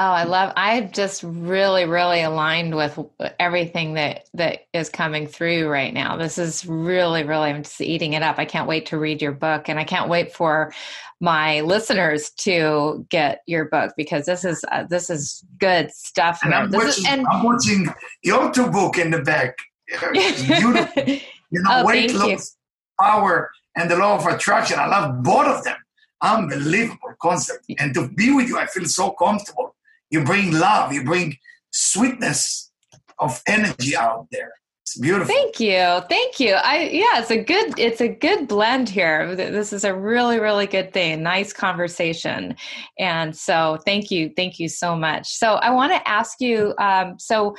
Oh, 0.00 0.12
I 0.12 0.22
love. 0.22 0.52
I 0.54 0.82
just 0.82 1.24
really, 1.24 1.84
really 1.84 2.22
aligned 2.22 2.76
with 2.76 2.96
everything 3.40 3.94
that 3.94 4.28
that 4.32 4.60
is 4.72 4.88
coming 4.88 5.26
through 5.26 5.66
right 5.66 5.92
now. 5.92 6.16
This 6.16 6.38
is 6.38 6.64
really, 6.64 7.24
really. 7.24 7.50
I'm 7.50 7.64
just 7.64 7.80
eating 7.80 8.12
it 8.12 8.22
up. 8.22 8.38
I 8.38 8.44
can't 8.44 8.68
wait 8.68 8.86
to 8.86 8.96
read 8.96 9.20
your 9.20 9.32
book, 9.32 9.68
and 9.68 9.76
I 9.76 9.82
can't 9.82 10.08
wait 10.08 10.32
for 10.32 10.72
my 11.20 11.62
listeners 11.62 12.30
to 12.42 13.04
get 13.08 13.42
your 13.48 13.64
book 13.64 13.94
because 13.96 14.24
this 14.24 14.44
is 14.44 14.64
uh, 14.70 14.84
this 14.84 15.10
is 15.10 15.44
good 15.58 15.90
stuff. 15.90 16.42
And, 16.44 16.54
I'm 16.54 16.70
watching, 16.70 16.88
is, 16.90 17.04
and 17.04 17.26
I'm 17.26 17.42
watching 17.42 17.88
your 18.22 18.52
two 18.52 18.70
book 18.70 18.98
in 18.98 19.10
the 19.10 19.22
back. 19.22 19.56
Beautiful. 20.12 21.02
you 21.06 21.62
know, 21.62 21.70
oh, 21.72 21.84
weight 21.84 22.14
loss, 22.14 22.56
power, 23.00 23.50
and 23.76 23.90
the 23.90 23.96
law 23.96 24.14
of 24.14 24.26
attraction. 24.26 24.78
I 24.78 24.86
love 24.86 25.24
both 25.24 25.48
of 25.48 25.64
them. 25.64 25.76
Unbelievable 26.22 27.14
concept. 27.20 27.64
And 27.80 27.92
to 27.94 28.06
be 28.06 28.32
with 28.32 28.46
you, 28.46 28.58
I 28.58 28.66
feel 28.66 28.84
so 28.84 29.10
comfortable. 29.10 29.74
You 30.10 30.24
bring 30.24 30.52
love. 30.52 30.92
You 30.92 31.04
bring 31.04 31.36
sweetness 31.70 32.70
of 33.18 33.40
energy 33.46 33.96
out 33.96 34.26
there. 34.30 34.52
It's 34.82 34.98
beautiful. 34.98 35.26
Thank 35.26 35.60
you. 35.60 36.00
Thank 36.08 36.40
you. 36.40 36.54
I 36.54 36.88
yeah, 36.90 37.20
it's 37.20 37.30
a 37.30 37.42
good 37.42 37.78
it's 37.78 38.00
a 38.00 38.08
good 38.08 38.48
blend 38.48 38.88
here. 38.88 39.36
This 39.36 39.74
is 39.74 39.84
a 39.84 39.94
really 39.94 40.40
really 40.40 40.66
good 40.66 40.94
thing. 40.94 41.22
Nice 41.22 41.52
conversation. 41.52 42.56
And 42.98 43.36
so 43.36 43.78
thank 43.84 44.10
you. 44.10 44.32
Thank 44.34 44.58
you 44.58 44.68
so 44.68 44.96
much. 44.96 45.28
So 45.28 45.54
I 45.56 45.70
want 45.70 45.92
to 45.92 46.08
ask 46.08 46.40
you 46.40 46.74
um, 46.78 47.18
so 47.18 47.54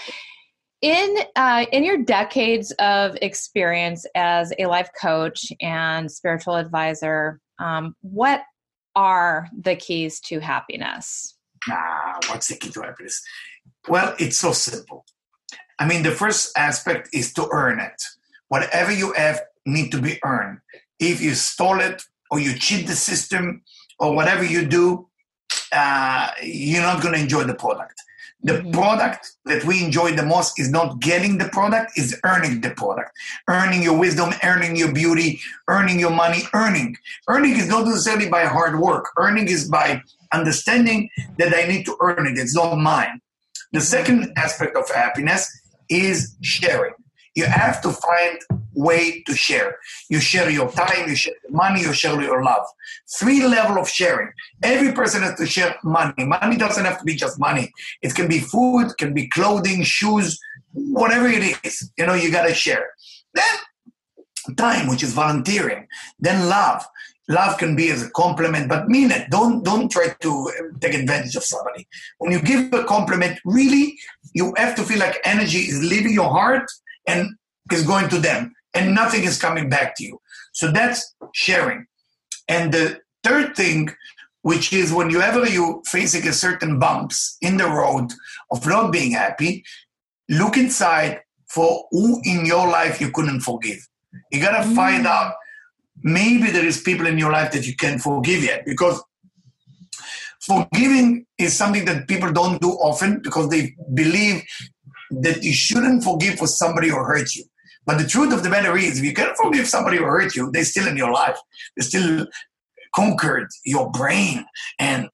in 0.81 1.17
uh, 1.35 1.65
in 1.71 1.83
your 1.83 1.97
decades 1.97 2.71
of 2.79 3.15
experience 3.21 4.07
as 4.15 4.51
a 4.57 4.65
life 4.65 4.89
coach 4.99 5.51
and 5.61 6.11
spiritual 6.11 6.55
advisor, 6.55 7.39
um, 7.59 7.95
what 8.01 8.41
are 8.95 9.47
the 9.61 9.75
keys 9.75 10.19
to 10.21 10.39
happiness? 10.39 11.35
Ah, 11.69 12.17
what's 12.27 12.47
the 12.47 12.55
key 12.55 12.69
to 12.69 12.81
happiness? 12.81 13.21
Well, 13.87 14.15
it's 14.19 14.37
so 14.37 14.51
simple. 14.51 15.05
I 15.79 15.87
mean, 15.87 16.03
the 16.03 16.11
first 16.11 16.57
aspect 16.57 17.09
is 17.13 17.33
to 17.33 17.47
earn 17.51 17.79
it. 17.79 18.01
Whatever 18.49 18.91
you 18.91 19.13
have 19.13 19.41
need 19.65 19.91
to 19.91 20.01
be 20.01 20.19
earned. 20.23 20.59
If 20.99 21.21
you 21.21 21.33
stole 21.35 21.79
it 21.79 22.03
or 22.31 22.39
you 22.39 22.57
cheat 22.57 22.87
the 22.87 22.95
system 22.95 23.63
or 23.99 24.15
whatever 24.15 24.43
you 24.43 24.65
do, 24.65 25.07
uh, 25.71 26.31
you're 26.43 26.81
not 26.81 27.01
going 27.01 27.13
to 27.13 27.21
enjoy 27.21 27.43
the 27.43 27.55
product. 27.55 28.01
The 28.41 28.63
product 28.71 29.31
that 29.45 29.65
we 29.65 29.83
enjoy 29.83 30.15
the 30.15 30.25
most 30.25 30.59
is 30.59 30.71
not 30.71 31.01
getting 31.01 31.37
the 31.37 31.49
product, 31.49 31.91
is 31.97 32.17
earning 32.23 32.61
the 32.61 32.71
product. 32.71 33.11
Earning 33.49 33.83
your 33.83 33.97
wisdom, 33.97 34.33
earning 34.43 34.77
your 34.77 34.93
beauty, 34.93 35.41
earning 35.67 35.99
your 35.99 36.11
money, 36.11 36.43
earning. 36.53 36.95
Earning 37.27 37.57
is 37.57 37.67
not 37.67 37.85
necessarily 37.85 38.29
by 38.29 38.45
hard 38.45 38.79
work. 38.79 39.09
Earning 39.17 39.49
is 39.49 39.69
by 39.69 40.01
understanding 40.31 41.09
that 41.37 41.53
I 41.53 41.67
need 41.67 41.85
to 41.85 41.97
earn 41.99 42.27
it. 42.27 42.37
It's 42.37 42.55
not 42.55 42.77
mine. 42.77 43.19
The 43.73 43.81
second 43.81 44.31
aspect 44.37 44.77
of 44.77 44.89
happiness 44.89 45.49
is 45.89 46.35
sharing. 46.41 46.93
You 47.35 47.45
have 47.45 47.81
to 47.81 47.91
find 47.91 48.39
way 48.73 49.21
to 49.23 49.35
share. 49.35 49.77
You 50.09 50.19
share 50.19 50.49
your 50.49 50.71
time, 50.71 51.07
you 51.07 51.15
share 51.15 51.33
your 51.43 51.51
money, 51.51 51.81
you 51.81 51.93
share 51.93 52.21
your 52.21 52.43
love. 52.43 52.65
Three 53.19 53.45
level 53.45 53.77
of 53.77 53.89
sharing. 53.89 54.31
Every 54.63 54.93
person 54.93 55.21
has 55.23 55.35
to 55.39 55.45
share 55.45 55.75
money. 55.83 56.13
Money 56.25 56.57
doesn't 56.57 56.85
have 56.85 56.99
to 56.99 57.03
be 57.03 57.15
just 57.15 57.39
money. 57.39 57.71
It 58.01 58.15
can 58.15 58.27
be 58.27 58.39
food, 58.39 58.97
can 58.97 59.13
be 59.13 59.27
clothing, 59.27 59.83
shoes, 59.83 60.39
whatever 60.73 61.27
it 61.27 61.57
is. 61.63 61.91
You 61.97 62.05
know, 62.05 62.13
you 62.13 62.31
gotta 62.31 62.53
share. 62.53 62.89
Then 63.33 64.55
time, 64.55 64.87
which 64.87 65.03
is 65.03 65.13
volunteering. 65.13 65.87
Then 66.19 66.49
love 66.49 66.85
love 67.29 67.57
can 67.57 67.75
be 67.75 67.89
as 67.91 68.03
a 68.03 68.09
compliment, 68.09 68.67
but 68.67 68.89
mean 68.89 69.11
it. 69.11 69.29
Don't 69.29 69.63
don't 69.63 69.89
try 69.89 70.07
to 70.19 70.29
um, 70.31 70.79
take 70.81 70.95
advantage 70.95 71.35
of 71.35 71.43
somebody. 71.43 71.87
When 72.17 72.31
you 72.31 72.41
give 72.41 72.73
a 72.73 72.83
compliment, 72.83 73.39
really, 73.45 73.97
you 74.33 74.53
have 74.57 74.75
to 74.75 74.83
feel 74.83 74.99
like 74.99 75.21
energy 75.23 75.59
is 75.59 75.81
leaving 75.81 76.13
your 76.13 76.29
heart 76.29 76.69
and 77.07 77.29
is 77.71 77.85
going 77.85 78.09
to 78.09 78.17
them, 78.17 78.53
and 78.73 78.95
nothing 78.95 79.23
is 79.23 79.39
coming 79.39 79.69
back 79.69 79.95
to 79.97 80.03
you. 80.03 80.21
So 80.53 80.71
that's 80.71 81.15
sharing. 81.33 81.85
And 82.47 82.73
the 82.73 82.99
third 83.23 83.55
thing, 83.55 83.89
which 84.41 84.73
is 84.73 84.93
whenever 84.93 85.45
you 85.47 85.81
facing 85.85 86.27
a 86.27 86.33
certain 86.33 86.79
bumps 86.79 87.37
in 87.41 87.57
the 87.57 87.67
road 87.67 88.11
of 88.51 88.65
not 88.65 88.91
being 88.91 89.11
happy, 89.11 89.63
look 90.29 90.57
inside 90.57 91.21
for 91.47 91.85
who 91.91 92.21
in 92.23 92.45
your 92.45 92.67
life 92.67 93.01
you 93.01 93.11
couldn't 93.11 93.41
forgive. 93.41 93.79
You 94.31 94.41
gotta 94.41 94.67
mm. 94.67 94.75
find 94.75 95.05
out 95.05 95.33
maybe 96.03 96.51
there 96.51 96.65
is 96.65 96.81
people 96.81 97.07
in 97.07 97.17
your 97.17 97.31
life 97.31 97.51
that 97.51 97.67
you 97.67 97.75
can't 97.75 98.01
forgive 98.01 98.43
yet 98.43 98.65
because 98.65 99.03
forgiving 100.41 101.25
is 101.37 101.55
something 101.55 101.85
that 101.85 102.07
people 102.07 102.31
don't 102.31 102.61
do 102.61 102.69
often 102.69 103.21
because 103.21 103.49
they 103.49 103.75
believe 103.93 104.43
that 105.11 105.43
you 105.43 105.53
shouldn't 105.53 106.03
forgive 106.03 106.35
for 106.35 106.47
somebody 106.47 106.89
who 106.89 106.95
hurt 106.95 107.35
you. 107.35 107.43
But 107.85 107.97
the 107.97 108.07
truth 108.07 108.33
of 108.33 108.43
the 108.43 108.49
matter 108.49 108.77
is, 108.77 108.99
if 108.99 109.05
you 109.05 109.13
can't 109.13 109.35
forgive 109.37 109.67
somebody 109.67 109.97
who 109.97 110.03
hurt 110.03 110.35
you, 110.35 110.51
they're 110.51 110.63
still 110.63 110.87
in 110.87 110.97
your 110.97 111.11
life. 111.11 111.37
They 111.75 111.83
still 111.83 112.27
conquered 112.95 113.49
your 113.65 113.89
brain 113.91 114.45
and 114.77 115.09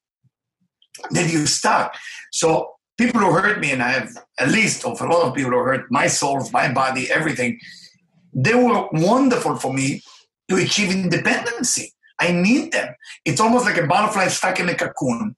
then 1.12 1.30
you 1.30 1.46
stuck. 1.46 1.96
So 2.32 2.72
people 2.98 3.22
who 3.22 3.32
hurt 3.34 3.60
me, 3.60 3.72
and 3.72 3.84
I 3.84 3.92
have 3.92 4.18
a 4.40 4.48
list 4.48 4.86
of 4.86 5.00
a 5.02 5.06
lot 5.06 5.24
of 5.24 5.36
people 5.36 5.52
who 5.52 5.60
hurt 5.60 5.92
my 5.92 6.08
soul, 6.08 6.48
my 6.52 6.72
body, 6.72 7.10
everything 7.12 7.60
they 8.36 8.54
were 8.54 8.90
wonderful 8.92 9.56
for 9.56 9.74
me 9.74 10.02
to 10.50 10.58
achieve 10.58 10.92
independency. 10.92 11.94
I 12.20 12.32
need 12.32 12.74
them. 12.74 12.94
It's 13.24 13.40
almost 13.40 13.66
like 13.66 13.78
a 13.78 13.88
butterfly 13.88 14.28
stuck 14.28 14.60
in 14.60 14.70
a 14.70 14.76
cocoon. 14.76 15.36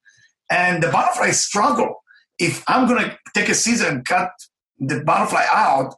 And 0.49 0.82
the 0.82 0.89
butterfly 0.89 1.32
struggle. 1.32 2.03
If 2.39 2.63
I'm 2.67 2.88
going 2.88 3.03
to 3.03 3.17
take 3.36 3.49
a 3.49 3.53
scissor 3.53 3.88
and 3.88 4.03
cut 4.03 4.32
the 4.80 5.03
butterfly 5.03 5.45
out, 5.47 5.93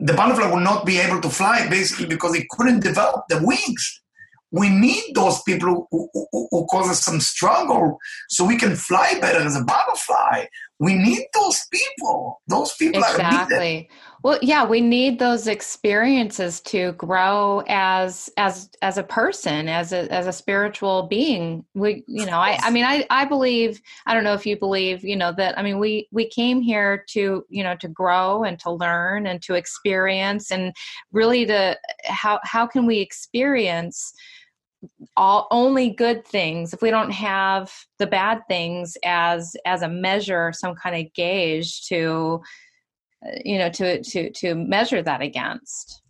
the 0.00 0.14
butterfly 0.14 0.50
will 0.50 0.60
not 0.60 0.86
be 0.86 0.98
able 0.98 1.20
to 1.20 1.28
fly 1.28 1.68
basically 1.68 2.06
because 2.06 2.34
it 2.34 2.48
couldn't 2.50 2.80
develop 2.80 3.24
the 3.28 3.40
wings. 3.42 4.02
We 4.50 4.68
need 4.68 5.14
those 5.14 5.42
people 5.42 5.86
who, 5.90 6.08
who, 6.12 6.48
who 6.50 6.66
cause 6.66 6.90
us 6.90 7.04
some 7.04 7.20
struggle 7.20 7.98
so 8.28 8.44
we 8.44 8.56
can 8.56 8.74
fly 8.74 9.16
better 9.20 9.40
as 9.40 9.56
a 9.56 9.62
butterfly. 9.62 10.46
We 10.80 10.94
need 10.94 11.24
those 11.34 11.60
people. 11.70 12.40
Those 12.48 12.74
people 12.74 13.02
exactly. 13.02 13.88
Well, 14.22 14.38
yeah, 14.42 14.66
we 14.66 14.82
need 14.82 15.18
those 15.18 15.46
experiences 15.46 16.60
to 16.62 16.92
grow 16.92 17.62
as 17.68 18.28
as 18.36 18.68
as 18.82 18.98
a 18.98 19.02
person, 19.02 19.66
as 19.66 19.92
a 19.92 20.12
as 20.12 20.26
a 20.26 20.32
spiritual 20.32 21.04
being. 21.04 21.64
We, 21.74 22.04
you 22.06 22.26
know, 22.26 22.38
I 22.38 22.58
I 22.60 22.70
mean, 22.70 22.84
I 22.84 23.06
I 23.08 23.24
believe. 23.24 23.80
I 24.06 24.12
don't 24.12 24.24
know 24.24 24.34
if 24.34 24.44
you 24.44 24.58
believe, 24.58 25.04
you 25.04 25.16
know, 25.16 25.32
that 25.32 25.58
I 25.58 25.62
mean, 25.62 25.78
we 25.78 26.06
we 26.12 26.28
came 26.28 26.60
here 26.60 27.02
to 27.10 27.44
you 27.48 27.62
know 27.62 27.74
to 27.76 27.88
grow 27.88 28.44
and 28.44 28.58
to 28.60 28.70
learn 28.70 29.26
and 29.26 29.40
to 29.42 29.54
experience 29.54 30.50
and 30.50 30.74
really 31.12 31.46
to 31.46 31.78
how 32.04 32.40
how 32.44 32.66
can 32.66 32.84
we 32.84 32.98
experience 32.98 34.12
all 35.16 35.46
only 35.50 35.90
good 35.90 36.26
things 36.26 36.72
if 36.72 36.82
we 36.82 36.90
don't 36.90 37.10
have 37.10 37.72
the 37.98 38.06
bad 38.06 38.40
things 38.48 38.96
as 39.04 39.54
as 39.66 39.82
a 39.82 39.88
measure 39.88 40.52
some 40.54 40.74
kind 40.74 40.96
of 40.96 41.12
gauge 41.12 41.86
to 41.86 42.40
you 43.44 43.58
know 43.58 43.70
to 43.70 44.02
to 44.02 44.30
to 44.30 44.54
measure 44.54 45.02
that 45.02 45.20
against. 45.20 46.02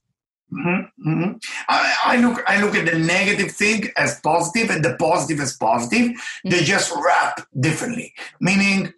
Mm-hmm, 0.52 1.08
mm-hmm. 1.08 1.32
I, 1.68 1.94
I, 2.06 2.16
look 2.16 2.42
i 2.48 2.60
look 2.60 2.74
at 2.74 2.84
the 2.84 2.98
negative 2.98 3.52
thing 3.52 3.88
as 3.96 4.20
positive 4.20 4.68
and 4.70 4.84
the 4.84 4.96
positive 4.96 5.38
as 5.40 5.56
positive. 5.56 6.08
Mm-hmm. 6.08 6.50
they 6.50 6.64
just 6.64 6.92
wrap 6.96 7.46
differently. 7.60 8.12
Meaning 8.40 8.92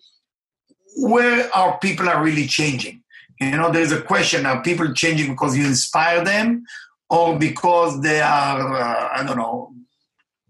where 0.96 1.54
our 1.54 1.78
people 1.78 2.08
are 2.08 2.22
really 2.22 2.46
changing? 2.46 3.02
You 3.40 3.50
know 3.50 3.70
there's 3.70 3.92
a 3.92 4.00
question 4.00 4.46
are 4.46 4.62
people 4.62 4.92
changing 4.94 5.30
because 5.30 5.56
you 5.56 5.66
inspire 5.66 6.24
them 6.24 6.64
or 7.10 7.38
because 7.38 8.00
they 8.00 8.20
are 8.20 8.74
uh, 8.74 9.08
i 9.14 9.22
don't 9.22 9.36
know. 9.36 9.74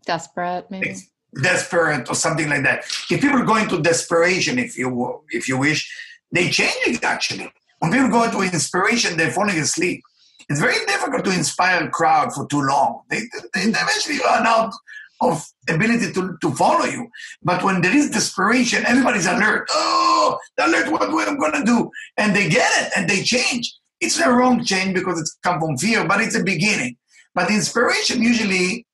Desperate 0.06 0.70
maybe? 0.70 0.96
Desperate 1.42 2.08
or 2.10 2.14
something 2.14 2.48
like 2.48 2.62
that. 2.62 2.84
If 3.10 3.22
people 3.22 3.42
go 3.42 3.56
into 3.56 3.80
desperation 3.80 4.58
if 4.58 4.78
you 4.78 5.24
if 5.30 5.48
you 5.48 5.58
wish 5.58 5.90
they 6.32 6.48
change 6.50 6.74
it 6.86 7.04
actually. 7.04 7.52
When 7.78 7.92
people 7.92 8.08
go 8.08 8.24
into 8.24 8.40
inspiration, 8.40 9.16
they're 9.16 9.30
falling 9.30 9.58
asleep. 9.58 10.02
It's 10.48 10.60
very 10.60 10.84
difficult 10.86 11.24
to 11.24 11.32
inspire 11.32 11.84
a 11.84 11.90
crowd 11.90 12.32
for 12.32 12.46
too 12.48 12.62
long. 12.62 13.02
They, 13.10 13.20
they 13.54 13.62
eventually 13.62 14.18
run 14.18 14.46
out 14.46 14.72
of 15.20 15.46
ability 15.68 16.12
to, 16.12 16.36
to 16.40 16.50
follow 16.52 16.84
you. 16.84 17.08
But 17.42 17.62
when 17.62 17.80
there 17.80 17.96
is 17.96 18.10
desperation, 18.10 18.84
everybody's 18.86 19.26
alert. 19.26 19.68
Oh, 19.70 20.38
alert, 20.58 20.90
what, 20.90 21.12
what 21.12 21.28
I'm 21.28 21.38
going 21.38 21.52
to 21.52 21.64
do? 21.64 21.90
And 22.16 22.34
they 22.34 22.48
get 22.48 22.70
it 22.82 22.92
and 22.96 23.08
they 23.08 23.22
change. 23.22 23.72
It's 24.00 24.18
a 24.18 24.30
wrong 24.30 24.64
change 24.64 24.94
because 24.94 25.20
it's 25.20 25.38
come 25.42 25.60
from 25.60 25.78
fear, 25.78 26.06
but 26.06 26.20
it's 26.20 26.34
a 26.34 26.42
beginning. 26.42 26.96
But 27.34 27.50
inspiration 27.50 28.20
usually 28.20 28.84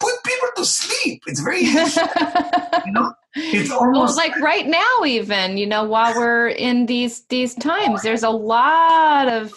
put 0.00 0.14
people 0.24 0.48
to 0.56 0.64
sleep. 0.64 1.22
It's 1.26 1.40
very 1.40 1.60
you 2.86 2.92
know? 2.92 3.12
It's 3.34 3.70
almost 3.70 4.16
well, 4.16 4.28
like 4.28 4.36
right 4.40 4.66
now, 4.66 5.04
even 5.04 5.56
you 5.56 5.66
know, 5.66 5.84
while 5.84 6.14
we're 6.16 6.48
in 6.48 6.86
these 6.86 7.26
these 7.26 7.54
times, 7.54 8.02
there's 8.02 8.24
a 8.24 8.30
lot 8.30 9.28
of 9.28 9.52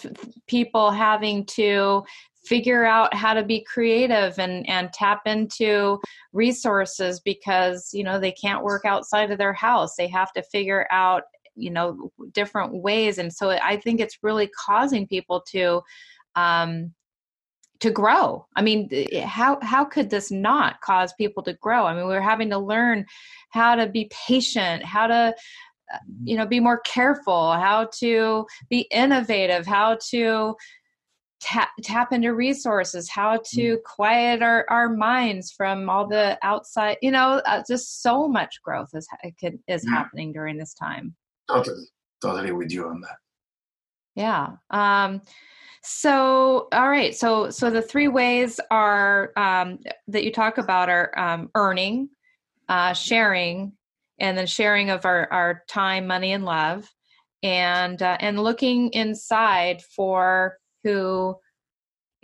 people 0.46 0.92
having 0.92 1.44
to 1.46 2.04
figure 2.44 2.84
out 2.84 3.14
how 3.14 3.34
to 3.34 3.42
be 3.42 3.64
creative 3.64 4.38
and 4.38 4.68
and 4.68 4.92
tap 4.92 5.22
into 5.26 5.98
resources 6.32 7.20
because 7.20 7.90
you 7.92 8.04
know 8.04 8.20
they 8.20 8.32
can't 8.32 8.62
work 8.62 8.84
outside 8.84 9.32
of 9.32 9.38
their 9.38 9.54
house. 9.54 9.96
They 9.96 10.08
have 10.08 10.32
to 10.34 10.42
figure 10.42 10.86
out 10.90 11.24
you 11.56 11.70
know 11.70 12.12
different 12.32 12.74
ways, 12.74 13.18
and 13.18 13.32
so 13.32 13.50
I 13.50 13.76
think 13.76 14.00
it's 14.00 14.18
really 14.22 14.48
causing 14.48 15.08
people 15.08 15.42
to 15.50 15.82
um, 16.36 16.92
to 17.80 17.90
grow. 17.90 18.46
I 18.56 18.62
mean, 18.62 18.88
how 19.24 19.58
how 19.62 19.84
could 19.84 20.10
this 20.10 20.30
not 20.30 20.80
cause 20.80 21.12
people 21.14 21.42
to 21.44 21.54
grow? 21.54 21.86
I 21.86 21.94
mean, 21.94 22.06
we're 22.06 22.20
having 22.20 22.50
to 22.50 22.58
learn 22.58 23.06
how 23.50 23.74
to 23.74 23.86
be 23.86 24.10
patient, 24.10 24.84
how 24.84 25.06
to 25.06 25.34
uh, 25.92 25.98
you 26.22 26.36
know 26.36 26.46
be 26.46 26.60
more 26.60 26.80
careful, 26.80 27.52
how 27.52 27.88
to 28.00 28.46
be 28.70 28.86
innovative, 28.90 29.66
how 29.66 29.98
to 30.10 30.54
tap, 31.40 31.70
tap 31.82 32.12
into 32.12 32.34
resources, 32.34 33.10
how 33.10 33.40
to 33.52 33.76
mm. 33.76 33.82
quiet 33.82 34.42
our, 34.42 34.64
our 34.70 34.88
minds 34.88 35.52
from 35.52 35.90
all 35.90 36.06
the 36.06 36.38
outside. 36.42 36.96
You 37.02 37.10
know, 37.10 37.42
uh, 37.44 37.62
just 37.68 38.02
so 38.02 38.26
much 38.28 38.62
growth 38.62 38.90
is 38.94 39.06
is 39.68 39.86
happening 39.88 40.32
during 40.32 40.56
this 40.56 40.74
time. 40.74 41.14
Totally, 41.48 41.84
totally 42.22 42.52
with 42.52 42.72
you 42.72 42.86
on 42.86 43.00
that. 43.02 43.16
Yeah. 44.14 44.52
Um, 44.70 45.22
so, 45.84 46.68
all 46.72 46.88
right. 46.88 47.14
So, 47.14 47.50
so 47.50 47.68
the 47.68 47.82
three 47.82 48.08
ways 48.08 48.58
are 48.70 49.32
um, 49.36 49.78
that 50.08 50.24
you 50.24 50.32
talk 50.32 50.56
about 50.56 50.88
are 50.88 51.16
um, 51.18 51.50
earning, 51.54 52.08
uh, 52.70 52.94
sharing, 52.94 53.72
and 54.18 54.38
then 54.38 54.46
sharing 54.46 54.88
of 54.88 55.04
our, 55.04 55.30
our 55.30 55.62
time, 55.68 56.06
money, 56.06 56.32
and 56.32 56.44
love, 56.44 56.90
and 57.42 58.00
uh, 58.00 58.16
and 58.20 58.40
looking 58.40 58.90
inside 58.94 59.82
for 59.82 60.56
who 60.84 61.36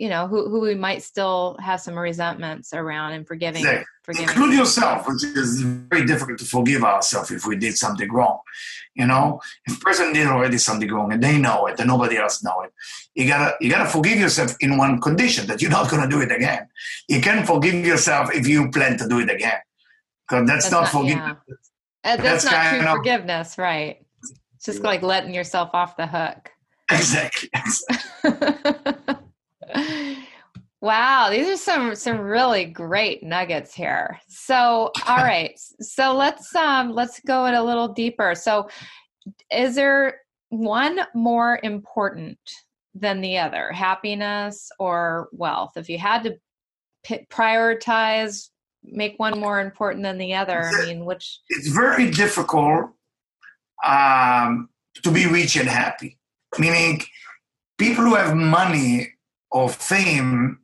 you 0.01 0.09
know 0.09 0.27
who, 0.27 0.49
who 0.49 0.59
we 0.61 0.73
might 0.73 1.03
still 1.03 1.55
have 1.59 1.79
some 1.79 1.97
resentments 1.97 2.73
around 2.73 3.13
and 3.13 3.27
forgiving, 3.27 3.61
exactly. 3.61 3.85
forgiving. 4.01 4.29
include 4.29 4.53
yourself 4.55 5.07
which 5.07 5.23
is 5.23 5.61
very 5.61 6.07
difficult 6.07 6.39
to 6.39 6.45
forgive 6.45 6.83
ourselves 6.83 7.29
if 7.29 7.45
we 7.45 7.55
did 7.55 7.77
something 7.77 8.11
wrong 8.11 8.39
you 8.95 9.05
know 9.05 9.39
if 9.67 9.79
person 9.79 10.11
did 10.11 10.25
already 10.25 10.57
something 10.57 10.91
wrong 10.91 11.13
and 11.13 11.23
they 11.23 11.37
know 11.37 11.67
it 11.67 11.79
and 11.79 11.87
nobody 11.87 12.17
else 12.17 12.43
know 12.43 12.61
it 12.61 12.73
you 13.13 13.27
gotta 13.27 13.53
you 13.61 13.69
gotta 13.69 13.87
forgive 13.87 14.17
yourself 14.17 14.55
in 14.59 14.75
one 14.75 14.99
condition 14.99 15.45
that 15.45 15.61
you're 15.61 15.69
not 15.79 15.87
gonna 15.91 16.09
do 16.09 16.19
it 16.19 16.31
again 16.31 16.67
you 17.07 17.21
can 17.21 17.45
forgive 17.45 17.85
yourself 17.85 18.33
if 18.33 18.47
you 18.47 18.71
plan 18.71 18.97
to 18.97 19.07
do 19.07 19.19
it 19.19 19.29
again 19.29 19.59
because 20.27 20.47
that's, 20.47 20.67
that's, 20.67 20.71
not, 20.71 20.81
not 20.81 20.89
forgiveness 20.89 21.37
yeah. 21.47 22.13
Uh, 22.13 22.17
that's, 22.17 22.43
that's, 22.43 22.45
not 22.45 22.69
true 22.71 22.87
of, 22.87 22.95
forgiveness 22.95 23.57
right 23.59 24.03
it's 24.55 24.65
just 24.65 24.81
like 24.81 25.03
letting 25.03 25.31
yourself 25.31 25.69
off 25.73 25.95
the 25.95 26.07
hook 26.07 26.49
exactly. 26.89 27.51
Wow, 30.81 31.29
these 31.29 31.47
are 31.47 31.57
some 31.57 31.93
some 31.93 32.19
really 32.19 32.65
great 32.65 33.21
nuggets 33.21 33.71
here. 33.71 34.19
So, 34.27 34.91
all 35.07 35.23
right. 35.23 35.51
So, 35.79 36.15
let's 36.15 36.55
um 36.55 36.93
let's 36.93 37.19
go 37.19 37.45
in 37.45 37.53
a 37.53 37.63
little 37.63 37.89
deeper. 37.89 38.33
So, 38.33 38.67
is 39.51 39.75
there 39.75 40.21
one 40.49 41.01
more 41.13 41.59
important 41.61 42.39
than 42.95 43.21
the 43.21 43.37
other, 43.37 43.71
happiness 43.71 44.71
or 44.79 45.29
wealth? 45.33 45.73
If 45.77 45.87
you 45.87 45.99
had 45.99 46.23
to 46.23 46.37
p- 47.03 47.27
prioritize, 47.29 48.49
make 48.83 49.19
one 49.19 49.39
more 49.39 49.61
important 49.61 50.01
than 50.01 50.17
the 50.17 50.33
other, 50.33 50.67
I 50.67 50.83
mean, 50.83 51.05
which 51.05 51.41
It's 51.49 51.67
very 51.67 52.09
difficult 52.09 52.89
um 53.85 54.67
to 55.03 55.11
be 55.11 55.27
rich 55.27 55.57
and 55.57 55.69
happy. 55.69 56.17
Meaning 56.57 57.03
people 57.77 58.03
who 58.03 58.15
have 58.15 58.35
money 58.35 59.13
or 59.51 59.69
fame 59.69 60.59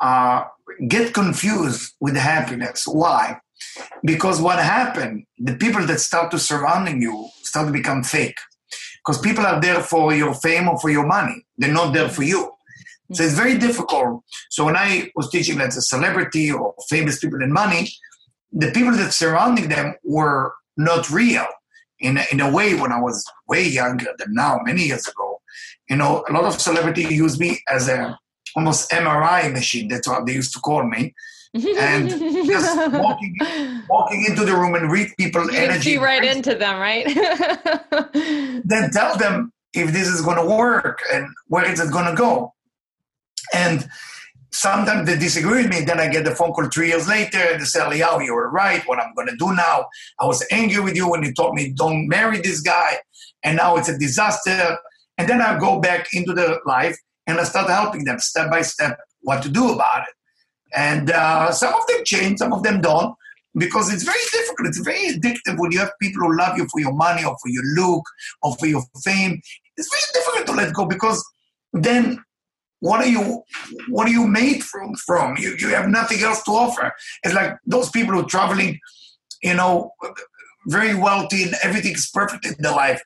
uh, 0.00 0.44
get 0.88 1.12
confused 1.12 1.94
with 2.00 2.16
happiness. 2.16 2.86
Why? 2.86 3.40
Because 4.04 4.40
what 4.40 4.58
happened, 4.58 5.26
the 5.38 5.56
people 5.56 5.86
that 5.86 6.00
start 6.00 6.30
to 6.30 6.38
surrounding 6.38 7.02
you 7.02 7.28
start 7.42 7.66
to 7.66 7.72
become 7.72 8.02
fake. 8.02 8.38
Because 9.04 9.20
people 9.20 9.46
are 9.46 9.60
there 9.60 9.80
for 9.82 10.14
your 10.14 10.34
fame 10.34 10.68
or 10.68 10.78
for 10.78 10.90
your 10.90 11.06
money. 11.06 11.44
They're 11.58 11.72
not 11.72 11.92
there 11.92 12.08
for 12.08 12.22
you. 12.22 12.52
So 13.12 13.24
it's 13.24 13.34
very 13.34 13.58
difficult. 13.58 14.22
So 14.50 14.64
when 14.64 14.76
I 14.76 15.10
was 15.16 15.30
teaching 15.30 15.60
as 15.60 15.76
a 15.76 15.82
celebrity 15.82 16.52
or 16.52 16.74
famous 16.88 17.18
people 17.18 17.42
and 17.42 17.52
money, 17.52 17.90
the 18.52 18.70
people 18.70 18.92
that 18.92 19.12
surrounding 19.12 19.68
them 19.68 19.94
were 20.04 20.54
not 20.76 21.10
real. 21.10 21.46
In 21.98 22.18
in 22.32 22.40
a 22.40 22.50
way, 22.50 22.74
when 22.74 22.92
I 22.92 23.00
was 23.00 23.24
way 23.48 23.66
younger 23.66 24.12
than 24.18 24.32
now, 24.32 24.60
many 24.64 24.84
years 24.84 25.06
ago, 25.06 25.39
you 25.90 25.96
know, 25.96 26.24
a 26.28 26.32
lot 26.32 26.44
of 26.44 26.60
celebrity 26.60 27.02
use 27.02 27.38
me 27.38 27.60
as 27.68 27.88
a 27.88 28.18
almost 28.56 28.90
MRI 28.90 29.52
machine. 29.52 29.88
That's 29.88 30.08
what 30.08 30.24
they 30.24 30.34
used 30.34 30.52
to 30.54 30.60
call 30.60 30.84
me. 30.84 31.14
and 31.52 32.08
just 32.08 32.92
walking, 32.92 33.36
walking 33.88 34.24
into 34.28 34.44
the 34.44 34.54
room 34.54 34.76
and 34.76 34.90
read 34.90 35.08
people 35.18 35.50
you 35.50 35.58
energy. 35.58 35.82
See 35.82 35.98
right 35.98 36.24
into 36.24 36.54
them, 36.54 36.78
right? 36.78 37.04
then 38.64 38.90
tell 38.92 39.16
them 39.16 39.52
if 39.74 39.92
this 39.92 40.06
is 40.06 40.22
going 40.22 40.36
to 40.36 40.46
work 40.46 41.00
and 41.12 41.26
where 41.48 41.70
is 41.70 41.80
it 41.80 41.90
going 41.90 42.06
to 42.06 42.14
go. 42.14 42.54
And 43.52 43.88
sometimes 44.52 45.08
they 45.08 45.18
disagree 45.18 45.62
with 45.62 45.72
me. 45.72 45.80
Then 45.80 45.98
I 45.98 46.06
get 46.06 46.24
the 46.24 46.36
phone 46.36 46.52
call 46.52 46.68
three 46.68 46.88
years 46.88 47.08
later 47.08 47.38
and 47.38 47.60
they 47.60 47.64
say, 47.64 47.80
Eliyahu, 47.80 48.24
you 48.24 48.34
were 48.34 48.48
right. 48.48 48.86
What 48.86 49.00
I'm 49.00 49.12
going 49.14 49.26
to 49.26 49.36
do 49.36 49.52
now. 49.52 49.86
I 50.20 50.26
was 50.26 50.46
angry 50.52 50.80
with 50.80 50.94
you 50.94 51.10
when 51.10 51.24
you 51.24 51.34
told 51.34 51.56
me 51.56 51.72
don't 51.72 52.06
marry 52.06 52.40
this 52.40 52.60
guy. 52.60 52.98
And 53.42 53.56
now 53.56 53.76
it's 53.76 53.88
a 53.88 53.98
disaster. 53.98 54.78
And 55.20 55.28
then 55.28 55.42
I 55.42 55.58
go 55.58 55.78
back 55.78 56.06
into 56.14 56.32
the 56.32 56.60
life 56.64 56.96
and 57.26 57.38
I 57.38 57.44
start 57.44 57.68
helping 57.68 58.04
them 58.04 58.18
step 58.20 58.50
by 58.50 58.62
step 58.62 58.98
what 59.20 59.42
to 59.42 59.50
do 59.50 59.70
about 59.70 60.08
it. 60.08 60.14
And 60.74 61.10
uh, 61.10 61.52
some 61.52 61.74
of 61.74 61.86
them 61.88 61.98
change, 62.06 62.38
some 62.38 62.54
of 62.54 62.62
them 62.62 62.80
don't, 62.80 63.14
because 63.54 63.92
it's 63.92 64.02
very 64.02 64.24
difficult. 64.32 64.68
It's 64.68 64.78
very 64.78 65.12
addictive 65.12 65.58
when 65.58 65.72
you 65.72 65.78
have 65.80 65.92
people 66.00 66.22
who 66.22 66.38
love 66.38 66.56
you 66.56 66.66
for 66.72 66.80
your 66.80 66.94
money 66.94 67.22
or 67.22 67.36
for 67.42 67.50
your 67.50 67.64
look 67.76 68.02
or 68.42 68.56
for 68.56 68.66
your 68.66 68.82
fame. 69.04 69.42
It's 69.76 69.90
very 69.90 70.24
difficult 70.24 70.46
to 70.46 70.52
let 70.54 70.72
go 70.72 70.86
because 70.86 71.22
then 71.74 72.24
what 72.78 73.04
are 73.04 73.08
you 73.08 73.42
what 73.90 74.08
are 74.08 74.12
you 74.12 74.26
made 74.26 74.64
from 74.64 74.94
from 75.06 75.36
you 75.36 75.54
you 75.58 75.68
have 75.68 75.86
nothing 75.86 76.22
else 76.22 76.42
to 76.44 76.50
offer 76.50 76.90
it's 77.22 77.34
like 77.34 77.54
those 77.66 77.90
people 77.90 78.14
who 78.14 78.20
are 78.20 78.24
traveling 78.24 78.78
you 79.42 79.52
know 79.52 79.92
very 80.68 80.94
wealthy 80.94 81.42
and 81.42 81.54
everything's 81.62 82.10
perfect 82.10 82.46
in 82.46 82.54
their 82.60 82.72
life 82.72 83.02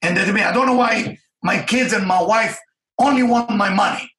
and 0.00 0.16
they 0.16 0.30
me 0.30 0.42
i 0.42 0.52
don't 0.52 0.66
know 0.66 0.76
why 0.76 1.18
my 1.46 1.62
kids 1.62 1.92
and 1.92 2.06
my 2.06 2.22
wife 2.22 2.58
only 2.98 3.22
want 3.22 3.50
my 3.50 3.70
money 3.72 4.10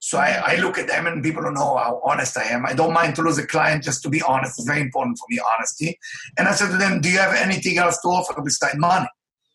so 0.00 0.18
I, 0.18 0.52
I, 0.52 0.56
look 0.56 0.78
at 0.78 0.86
them 0.86 1.06
and 1.06 1.22
people 1.22 1.42
don't 1.42 1.54
know 1.54 1.76
how 1.76 2.00
honest 2.04 2.38
I 2.38 2.44
am. 2.44 2.64
I 2.64 2.72
don't 2.72 2.92
mind 2.92 3.16
to 3.16 3.22
lose 3.22 3.38
a 3.38 3.46
client 3.46 3.82
just 3.82 4.02
to 4.04 4.08
be 4.08 4.22
honest. 4.22 4.58
It's 4.58 4.66
very 4.66 4.80
important 4.80 5.18
for 5.18 5.26
me, 5.28 5.40
honesty. 5.54 5.98
And 6.38 6.46
I 6.46 6.52
said 6.52 6.70
to 6.70 6.76
them, 6.76 7.00
Do 7.00 7.10
you 7.10 7.18
have 7.18 7.34
anything 7.34 7.78
else 7.78 8.00
to 8.02 8.08
offer 8.08 8.40
besides 8.40 8.76
money? 8.78 9.08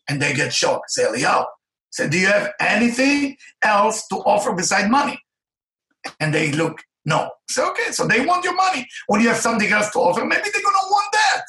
And 0.08 0.20
they 0.20 0.34
get 0.34 0.52
shocked. 0.52 0.90
Say, 0.90 1.04
Eliyahu, 1.04 1.46
said, 1.90 2.10
Do 2.10 2.18
you 2.18 2.26
have 2.26 2.52
anything 2.60 3.36
else 3.62 4.06
to 4.08 4.16
offer 4.16 4.52
besides 4.52 4.90
money? 4.90 5.18
And 6.20 6.34
they 6.34 6.52
look, 6.52 6.82
No. 7.06 7.30
So, 7.48 7.70
okay, 7.70 7.90
so 7.92 8.06
they 8.06 8.24
want 8.24 8.44
your 8.44 8.54
money. 8.54 8.86
When 9.06 9.22
you 9.22 9.28
have 9.28 9.38
something 9.38 9.70
else 9.72 9.90
to 9.92 9.98
offer, 9.98 10.26
maybe 10.26 10.42
they're 10.52 10.62
going 10.62 10.62
to 10.62 10.90
want 10.90 11.12
that. 11.12 11.42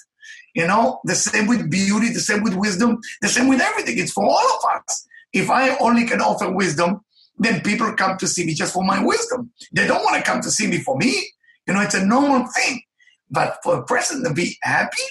You 0.53 0.67
know, 0.67 1.01
the 1.03 1.15
same 1.15 1.47
with 1.47 1.69
beauty, 1.69 2.13
the 2.13 2.21
same 2.21 2.43
with 2.43 2.55
wisdom, 2.55 2.97
the 3.21 3.27
same 3.27 3.49
with 3.49 3.59
everything. 3.59 3.97
It's 3.97 4.13
for 4.13 4.23
all 4.23 4.57
of 4.57 4.61
us. 4.73 5.05
If 5.35 5.49
I 5.49 5.75
only 5.79 6.05
can 6.05 6.21
offer 6.21 6.49
wisdom, 6.49 7.01
then 7.37 7.59
people 7.59 7.91
come 7.93 8.17
to 8.17 8.27
see 8.27 8.45
me 8.45 8.53
just 8.53 8.73
for 8.73 8.85
my 8.85 9.03
wisdom. 9.03 9.51
They 9.73 9.85
don't 9.85 10.01
want 10.01 10.15
to 10.15 10.23
come 10.23 10.39
to 10.41 10.49
see 10.49 10.65
me 10.65 10.79
for 10.79 10.95
me. 10.97 11.29
You 11.67 11.73
know, 11.73 11.81
it's 11.81 11.93
a 11.93 12.05
normal 12.05 12.47
thing. 12.55 12.81
But 13.29 13.57
for 13.61 13.79
a 13.79 13.85
person 13.85 14.23
to 14.23 14.33
be 14.33 14.57
happy 14.61 15.03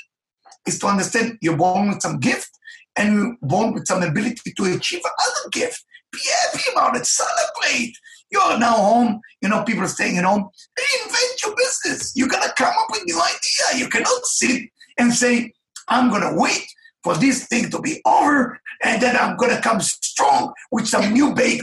is 0.66 0.78
to 0.78 0.86
understand 0.86 1.36
you're 1.42 1.58
born 1.58 1.90
with 1.90 2.00
some 2.00 2.20
gift 2.20 2.50
and 2.96 3.14
you're 3.14 3.36
born 3.42 3.74
with 3.74 3.86
some 3.86 4.02
ability 4.02 4.54
to 4.56 4.74
achieve 4.74 5.02
another 5.04 5.50
gift. 5.52 5.84
Be 6.10 6.20
happy 6.42 6.70
about 6.72 6.96
it. 6.96 7.04
Celebrate. 7.04 7.92
You're 8.30 8.58
now 8.58 8.76
home. 8.76 9.20
You 9.42 9.50
know, 9.50 9.62
people 9.64 9.84
are 9.84 9.88
staying 9.88 10.16
at 10.16 10.24
home. 10.24 10.48
Reinvent 10.78 11.42
your 11.44 11.54
business. 11.54 12.16
You 12.16 12.28
got 12.28 12.44
to 12.44 12.54
come 12.56 12.72
up 12.72 12.86
with 12.90 13.02
new 13.04 13.20
idea. 13.20 13.84
You 13.84 13.90
cannot 13.90 14.24
sit 14.24 14.70
and 14.96 15.12
say, 15.12 15.52
I'm 15.88 16.10
to 16.10 16.32
wait 16.34 16.66
for 17.02 17.14
this 17.14 17.46
thing 17.46 17.68
to 17.68 17.80
be 17.80 18.00
over 18.06 18.58
and 18.84 19.02
then 19.02 19.16
I'm 19.16 19.36
going 19.36 19.54
to 19.54 19.60
come 19.60 19.80
strong 19.80 20.52
with 20.70 20.86
some 20.86 21.12
new 21.12 21.34
bake. 21.34 21.62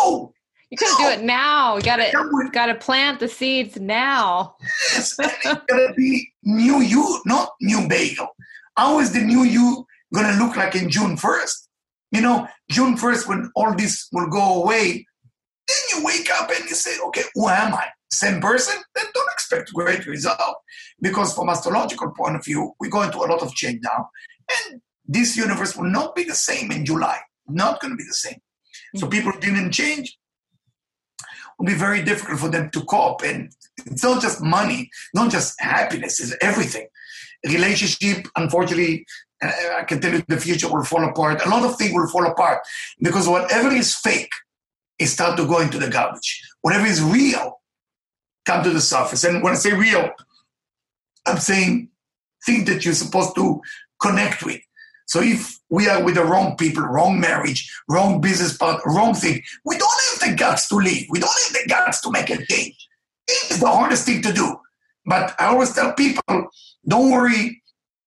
No. 0.00 0.32
You 0.70 0.76
couldn't 0.76 1.00
no. 1.00 1.08
do 1.08 1.20
it 1.20 1.24
now. 1.24 1.76
You 1.76 1.82
gotta 1.82 2.50
gotta 2.52 2.74
plant 2.74 3.20
the 3.20 3.28
seeds 3.28 3.80
now. 3.80 4.54
Yes, 4.92 5.16
it's 5.18 5.42
gotta 5.44 5.94
be 5.96 6.30
new 6.42 6.80
you, 6.82 7.22
not 7.24 7.52
new 7.62 7.88
bagel. 7.88 8.28
How 8.76 9.00
is 9.00 9.14
the 9.14 9.20
new 9.20 9.44
you 9.44 9.86
going 10.12 10.26
to 10.26 10.44
look 10.44 10.56
like 10.56 10.74
in 10.74 10.90
June 10.90 11.16
1st. 11.16 11.68
You 12.12 12.22
know, 12.22 12.48
June 12.70 12.96
1st, 12.96 13.28
when 13.28 13.50
all 13.54 13.74
this 13.74 14.08
will 14.12 14.28
go 14.28 14.62
away, 14.62 15.06
then 15.66 15.76
you 15.92 16.04
wake 16.04 16.30
up 16.32 16.50
and 16.50 16.68
you 16.68 16.74
say, 16.74 16.98
okay, 17.08 17.24
who 17.34 17.48
am 17.48 17.74
I? 17.74 17.86
Same 18.10 18.40
person? 18.40 18.74
Then 18.94 19.04
don't 19.12 19.32
expect 19.32 19.72
great 19.74 20.06
result. 20.06 20.56
Because 21.00 21.34
from 21.34 21.50
astrological 21.50 22.10
point 22.12 22.36
of 22.36 22.44
view, 22.44 22.72
we're 22.80 22.90
going 22.90 23.10
through 23.10 23.26
a 23.26 23.30
lot 23.30 23.42
of 23.42 23.54
change 23.54 23.80
now. 23.82 24.08
And 24.50 24.80
this 25.08 25.36
universe 25.36 25.74
will 25.74 25.90
not 25.90 26.14
be 26.14 26.24
the 26.24 26.34
same 26.34 26.70
in 26.70 26.84
July. 26.84 27.18
Not 27.48 27.80
going 27.80 27.92
to 27.92 27.96
be 27.96 28.04
the 28.04 28.12
same. 28.12 28.40
So 28.94 29.06
mm-hmm. 29.06 29.10
people 29.10 29.40
didn't 29.40 29.72
change. 29.72 30.18
It 31.20 31.26
will 31.58 31.66
be 31.66 31.74
very 31.74 32.02
difficult 32.02 32.38
for 32.38 32.48
them 32.48 32.70
to 32.70 32.84
cope. 32.84 33.22
And 33.22 33.50
it's 33.86 34.04
not 34.04 34.22
just 34.22 34.42
money, 34.42 34.90
not 35.14 35.32
just 35.32 35.60
happiness, 35.60 36.20
it's 36.20 36.36
everything. 36.40 36.86
Relationship, 37.44 38.28
unfortunately, 38.36 39.06
I 39.42 39.84
can 39.86 40.00
tell 40.00 40.12
you 40.12 40.22
the 40.28 40.36
future 40.36 40.68
will 40.68 40.84
fall 40.84 41.08
apart. 41.08 41.44
A 41.44 41.48
lot 41.48 41.64
of 41.64 41.76
things 41.76 41.92
will 41.94 42.08
fall 42.08 42.26
apart 42.26 42.60
because 43.00 43.28
whatever 43.28 43.72
is 43.72 43.94
fake 43.94 44.32
is 44.98 45.12
start 45.12 45.36
to 45.38 45.46
go 45.46 45.60
into 45.60 45.78
the 45.78 45.88
garbage. 45.88 46.42
Whatever 46.60 46.86
is 46.86 47.02
real 47.02 47.60
come 48.44 48.64
to 48.64 48.70
the 48.70 48.80
surface. 48.80 49.24
And 49.24 49.42
when 49.42 49.52
I 49.52 49.56
say 49.56 49.72
real, 49.72 50.10
I'm 51.26 51.38
saying 51.38 51.90
things 52.44 52.64
that 52.64 52.84
you're 52.84 52.94
supposed 52.94 53.34
to 53.36 53.60
connect 54.00 54.44
with. 54.44 54.60
So 55.08 55.20
if 55.20 55.58
we 55.68 55.88
are 55.88 56.02
with 56.02 56.14
the 56.14 56.24
wrong 56.24 56.56
people, 56.56 56.84
wrong 56.84 57.18
marriage, 57.18 57.70
wrong 57.88 58.20
business 58.20 58.56
partner, 58.56 58.92
wrong 58.92 59.14
thing, 59.14 59.42
we 59.64 59.76
don't 59.76 60.00
have 60.10 60.30
the 60.30 60.36
guts 60.36 60.68
to 60.68 60.76
leave. 60.76 61.06
We 61.10 61.18
don't 61.18 61.30
have 61.44 61.52
the 61.52 61.68
guts 61.68 62.00
to 62.02 62.10
make 62.10 62.30
a 62.30 62.44
change. 62.46 62.88
It's 63.26 63.58
the 63.58 63.66
hardest 63.66 64.06
thing 64.06 64.22
to 64.22 64.32
do. 64.32 64.60
But 65.04 65.34
I 65.38 65.46
always 65.46 65.72
tell 65.72 65.92
people, 65.94 66.50
don't 66.86 67.10
worry 67.10 67.62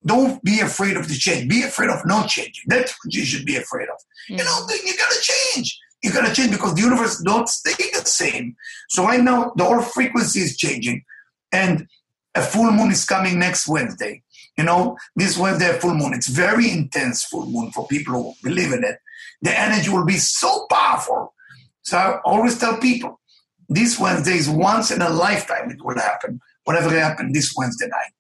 don't 0.06 0.44
be 0.44 0.60
afraid 0.60 0.98
of 0.98 1.08
the 1.08 1.16
change. 1.16 1.50
Be 1.50 1.64
afraid 1.64 1.90
of 1.90 2.06
not 2.06 2.28
changing. 2.28 2.64
That's 2.68 2.92
what 3.04 3.14
you 3.14 3.24
should 3.24 3.46
be 3.46 3.56
afraid 3.56 3.88
of. 3.88 3.98
Mm-hmm. 4.30 4.38
You 4.38 4.44
know, 4.44 4.68
you 4.84 4.98
gotta 4.98 5.22
change. 5.22 5.80
You 6.04 6.12
gotta 6.12 6.34
change 6.34 6.52
because 6.52 6.74
the 6.74 6.82
universe 6.82 7.22
don't 7.24 7.48
stay 7.48 7.92
the 7.94 8.06
same. 8.06 8.56
So 8.90 9.04
right 9.04 9.22
now, 9.22 9.54
the 9.56 9.64
whole 9.64 9.82
frequency 9.82 10.40
is 10.40 10.58
changing, 10.58 11.04
and 11.52 11.88
a 12.34 12.42
full 12.42 12.72
moon 12.72 12.92
is 12.92 13.06
coming 13.06 13.38
next 13.38 13.68
Wednesday. 13.68 14.24
You 14.62 14.68
know, 14.68 14.96
this 15.16 15.40
Wednesday, 15.40 15.76
full 15.80 15.96
moon. 15.96 16.14
It's 16.14 16.28
very 16.28 16.70
intense 16.70 17.24
full 17.24 17.48
moon 17.48 17.72
for 17.72 17.88
people 17.88 18.14
who 18.14 18.34
believe 18.44 18.72
in 18.72 18.84
it. 18.84 18.98
The 19.42 19.60
energy 19.60 19.90
will 19.90 20.06
be 20.06 20.18
so 20.18 20.68
powerful. 20.70 21.34
So 21.82 21.98
I 21.98 22.20
always 22.24 22.60
tell 22.60 22.78
people, 22.78 23.20
this 23.68 24.00
Wednesday 24.00 24.36
is 24.36 24.48
once 24.48 24.92
in 24.92 25.02
a 25.02 25.10
lifetime. 25.10 25.72
It 25.72 25.84
will 25.84 25.98
happen. 25.98 26.40
Whatever 26.66 26.92
happened 26.92 27.34
this 27.34 27.56
Wednesday 27.58 27.88
night 27.88 28.12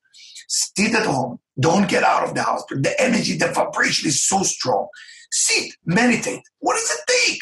Sit 0.51 0.95
at 0.95 1.05
home. 1.05 1.39
Don't 1.59 1.87
get 1.87 2.03
out 2.03 2.27
of 2.27 2.33
the 2.33 2.43
house. 2.43 2.63
The 2.69 2.93
energy, 2.99 3.37
the 3.37 3.47
vibration 3.47 4.09
is 4.09 4.21
so 4.21 4.43
strong. 4.43 4.87
Sit, 5.31 5.71
meditate. 5.85 6.41
What 6.59 6.73
does 6.73 6.91
it 6.91 6.99
take? 7.07 7.41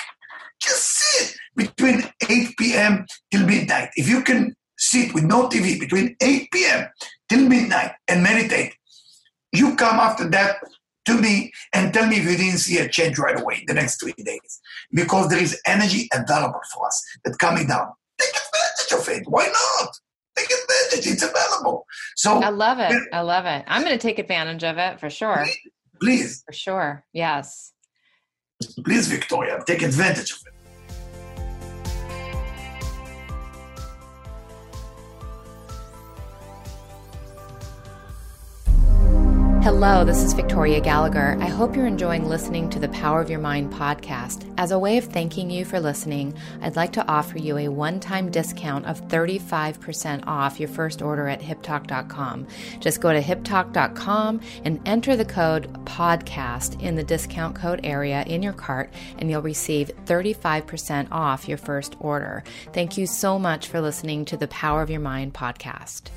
Just 0.61 0.83
sit 0.83 1.35
between 1.55 2.03
8 2.29 2.57
p.m. 2.57 3.05
till 3.31 3.47
midnight. 3.47 3.89
If 3.95 4.09
you 4.09 4.21
can 4.21 4.55
sit 4.77 5.13
with 5.15 5.23
no 5.23 5.47
TV 5.47 5.79
between 5.79 6.17
8 6.21 6.51
p.m. 6.51 6.87
till 7.29 7.47
midnight 7.47 7.93
and 8.07 8.21
meditate, 8.21 8.75
you 9.51 9.75
come 9.75 9.99
after 9.99 10.29
that 10.29 10.57
to 11.05 11.19
me 11.19 11.51
and 11.73 11.93
tell 11.93 12.07
me 12.07 12.17
if 12.17 12.23
you 12.23 12.37
didn't 12.37 12.59
see 12.59 12.77
a 12.77 12.87
change 12.87 13.17
right 13.17 13.39
away 13.39 13.55
in 13.55 13.63
the 13.67 13.73
next 13.73 14.01
three 14.01 14.13
days. 14.17 14.61
Because 14.91 15.29
there 15.29 15.41
is 15.41 15.59
energy 15.65 16.07
available 16.13 16.59
for 16.73 16.87
us 16.87 17.03
that's 17.23 17.37
coming 17.37 17.67
down. 17.67 17.87
Take 18.19 18.29
advantage 18.29 18.91
of 18.99 19.17
it. 19.17 19.23
Why 19.27 19.47
not? 19.47 19.89
Take 20.35 20.49
advantage. 20.51 21.11
It's 21.11 21.23
available. 21.23 21.85
So 22.15 22.41
I 22.41 22.49
love 22.49 22.79
it. 22.79 23.01
I 23.11 23.21
love 23.21 23.45
it. 23.45 23.63
I'm 23.67 23.81
going 23.83 23.97
to 23.97 24.01
take 24.01 24.19
advantage 24.19 24.63
of 24.63 24.77
it 24.77 24.99
for 24.99 25.09
sure. 25.09 25.45
Please. 26.01 26.43
For 26.45 26.53
sure. 26.53 27.05
Yes. 27.13 27.73
Please, 28.83 29.07
Victoria, 29.07 29.59
take 29.65 29.81
advantage 29.81 30.31
of 30.31 30.39
it. 30.45 30.53
Hello, 39.71 40.03
this 40.03 40.23
is 40.23 40.33
Victoria 40.33 40.81
Gallagher. 40.81 41.37
I 41.39 41.45
hope 41.45 41.75
you're 41.75 41.85
enjoying 41.85 42.27
listening 42.27 42.71
to 42.71 42.79
the 42.79 42.89
Power 42.89 43.21
of 43.21 43.29
Your 43.29 43.39
Mind 43.39 43.71
podcast. 43.71 44.51
As 44.57 44.71
a 44.71 44.79
way 44.79 44.97
of 44.97 45.05
thanking 45.05 45.51
you 45.51 45.63
for 45.63 45.79
listening, 45.79 46.33
I'd 46.63 46.75
like 46.75 46.91
to 46.93 47.07
offer 47.07 47.37
you 47.37 47.55
a 47.55 47.67
one 47.67 47.99
time 47.99 48.31
discount 48.31 48.87
of 48.87 49.07
35% 49.09 50.25
off 50.25 50.59
your 50.59 50.69
first 50.69 51.03
order 51.03 51.27
at 51.27 51.39
HypnoTalk.com. 51.39 52.47
Just 52.79 52.99
go 52.99 53.13
to 53.13 53.21
HypnoTalk.com 53.21 54.41
and 54.65 54.81
enter 54.87 55.15
the 55.15 55.23
code 55.23 55.71
podcast 55.85 56.81
in 56.81 56.95
the 56.95 57.03
discount 57.03 57.55
code 57.55 57.81
area 57.83 58.23
in 58.23 58.41
your 58.41 58.53
cart, 58.53 58.91
and 59.19 59.29
you'll 59.29 59.43
receive 59.43 59.91
35% 60.05 61.09
off 61.11 61.47
your 61.47 61.59
first 61.59 61.95
order. 61.99 62.43
Thank 62.73 62.97
you 62.97 63.05
so 63.05 63.37
much 63.37 63.67
for 63.67 63.81
listening 63.81 64.25
to 64.25 64.35
the 64.35 64.47
Power 64.47 64.81
of 64.81 64.89
Your 64.89 64.99
Mind 64.99 65.35
podcast. 65.35 66.09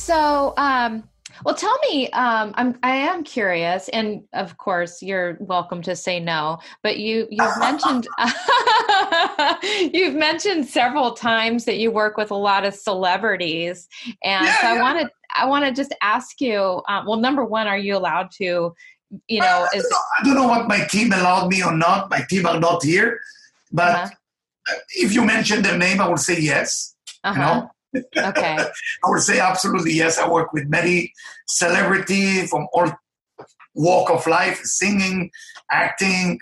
So, 0.00 0.54
um, 0.56 1.04
well, 1.44 1.54
tell 1.54 1.78
me. 1.90 2.10
Um, 2.12 2.54
I'm 2.56 2.78
I 2.82 2.92
am 2.96 3.22
curious, 3.22 3.90
and 3.90 4.22
of 4.32 4.56
course, 4.56 5.02
you're 5.02 5.36
welcome 5.40 5.82
to 5.82 5.94
say 5.94 6.18
no. 6.18 6.58
But 6.82 6.98
you 6.98 7.28
you've 7.30 7.58
mentioned 7.60 8.08
you've 9.94 10.14
mentioned 10.14 10.66
several 10.66 11.12
times 11.12 11.66
that 11.66 11.76
you 11.76 11.90
work 11.90 12.16
with 12.16 12.30
a 12.30 12.34
lot 12.34 12.64
of 12.64 12.74
celebrities, 12.74 13.88
and 14.24 14.46
yeah, 14.46 14.60
so 14.62 14.66
I 14.68 14.74
yeah. 14.74 14.82
wanted 14.82 15.08
I 15.36 15.46
want 15.46 15.66
to 15.66 15.72
just 15.72 15.94
ask 16.00 16.40
you. 16.40 16.82
Um, 16.88 17.04
well, 17.06 17.20
number 17.20 17.44
one, 17.44 17.66
are 17.66 17.78
you 17.78 17.94
allowed 17.94 18.30
to? 18.38 18.74
You 19.28 19.40
know, 19.40 19.68
I, 19.70 19.76
is, 19.76 19.82
don't 19.82 19.90
know, 19.90 19.98
I 20.18 20.24
don't 20.24 20.34
know 20.34 20.48
what 20.48 20.66
my 20.66 20.80
team 20.86 21.12
allowed 21.12 21.48
me 21.48 21.62
or 21.62 21.76
not. 21.76 22.08
My 22.08 22.24
team 22.28 22.46
are 22.46 22.58
not 22.58 22.82
here, 22.82 23.20
but 23.70 23.94
uh-huh. 23.96 24.76
if 24.96 25.12
you 25.12 25.24
mention 25.24 25.60
their 25.60 25.76
name, 25.76 26.00
I 26.00 26.08
will 26.08 26.16
say 26.16 26.40
yes. 26.40 26.94
Uh-huh. 27.22 27.34
You 27.34 27.46
know, 27.46 27.70
Okay. 27.94 28.56
I 29.04 29.10
would 29.10 29.22
say 29.22 29.40
absolutely 29.40 29.92
yes. 29.92 30.18
I 30.18 30.28
work 30.28 30.52
with 30.52 30.68
many 30.68 31.12
celebrity 31.48 32.46
from 32.46 32.66
all 32.72 32.90
walk 33.74 34.10
of 34.10 34.26
life, 34.26 34.60
singing, 34.64 35.30
acting, 35.70 36.38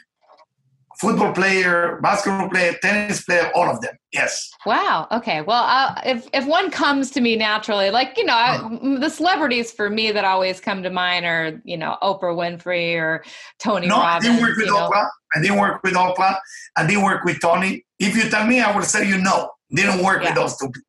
football 0.99 1.33
player, 1.33 1.99
basketball 2.03 2.49
player, 2.49 2.75
tennis 2.83 3.23
player, 3.23 3.51
all 3.55 3.71
of 3.71 3.81
them. 3.81 3.95
Yes. 4.13 4.51
Wow. 4.67 5.07
Okay. 5.13 5.43
Well, 5.43 5.63
uh, 5.63 6.01
if 6.05 6.27
if 6.33 6.47
one 6.47 6.71
comes 6.71 7.11
to 7.13 7.21
me 7.21 7.37
naturally, 7.37 7.91
like 7.91 8.17
you 8.17 8.25
know, 8.25 8.35
I, 8.35 8.79
the 8.99 9.09
celebrities 9.09 9.71
for 9.73 9.89
me 9.91 10.11
that 10.13 10.25
always 10.25 10.61
come 10.61 10.83
to 10.83 10.91
mind 10.91 11.25
are 11.25 11.61
you 11.65 11.77
know 11.77 11.97
Oprah 12.03 12.35
Winfrey 12.35 12.95
or 12.97 13.25
Tony 13.59 13.87
no, 13.87 13.97
Robbins. 13.97 14.27
I 14.27 14.29
didn't 14.29 14.43
work 14.43 14.57
with 14.57 14.67
you 14.67 14.73
know. 14.73 14.89
Oprah. 14.91 15.09
I 15.35 15.43
didn't 15.43 15.59
work 15.59 15.83
with 15.83 15.95
Oprah. 15.95 16.37
I 16.77 16.87
didn't 16.87 17.05
work 17.05 17.25
with 17.25 17.41
Tony. 17.41 17.85
If 17.99 18.17
you 18.17 18.29
tell 18.31 18.47
me, 18.47 18.61
I 18.61 18.75
will 18.75 18.83
say 18.83 19.07
you 19.07 19.19
know. 19.19 19.51
Didn't 19.71 20.03
work 20.03 20.23
Yeah. 20.23 20.31
with 20.31 20.37
those 20.37 20.57
two 20.57 20.67
people. 20.69 20.88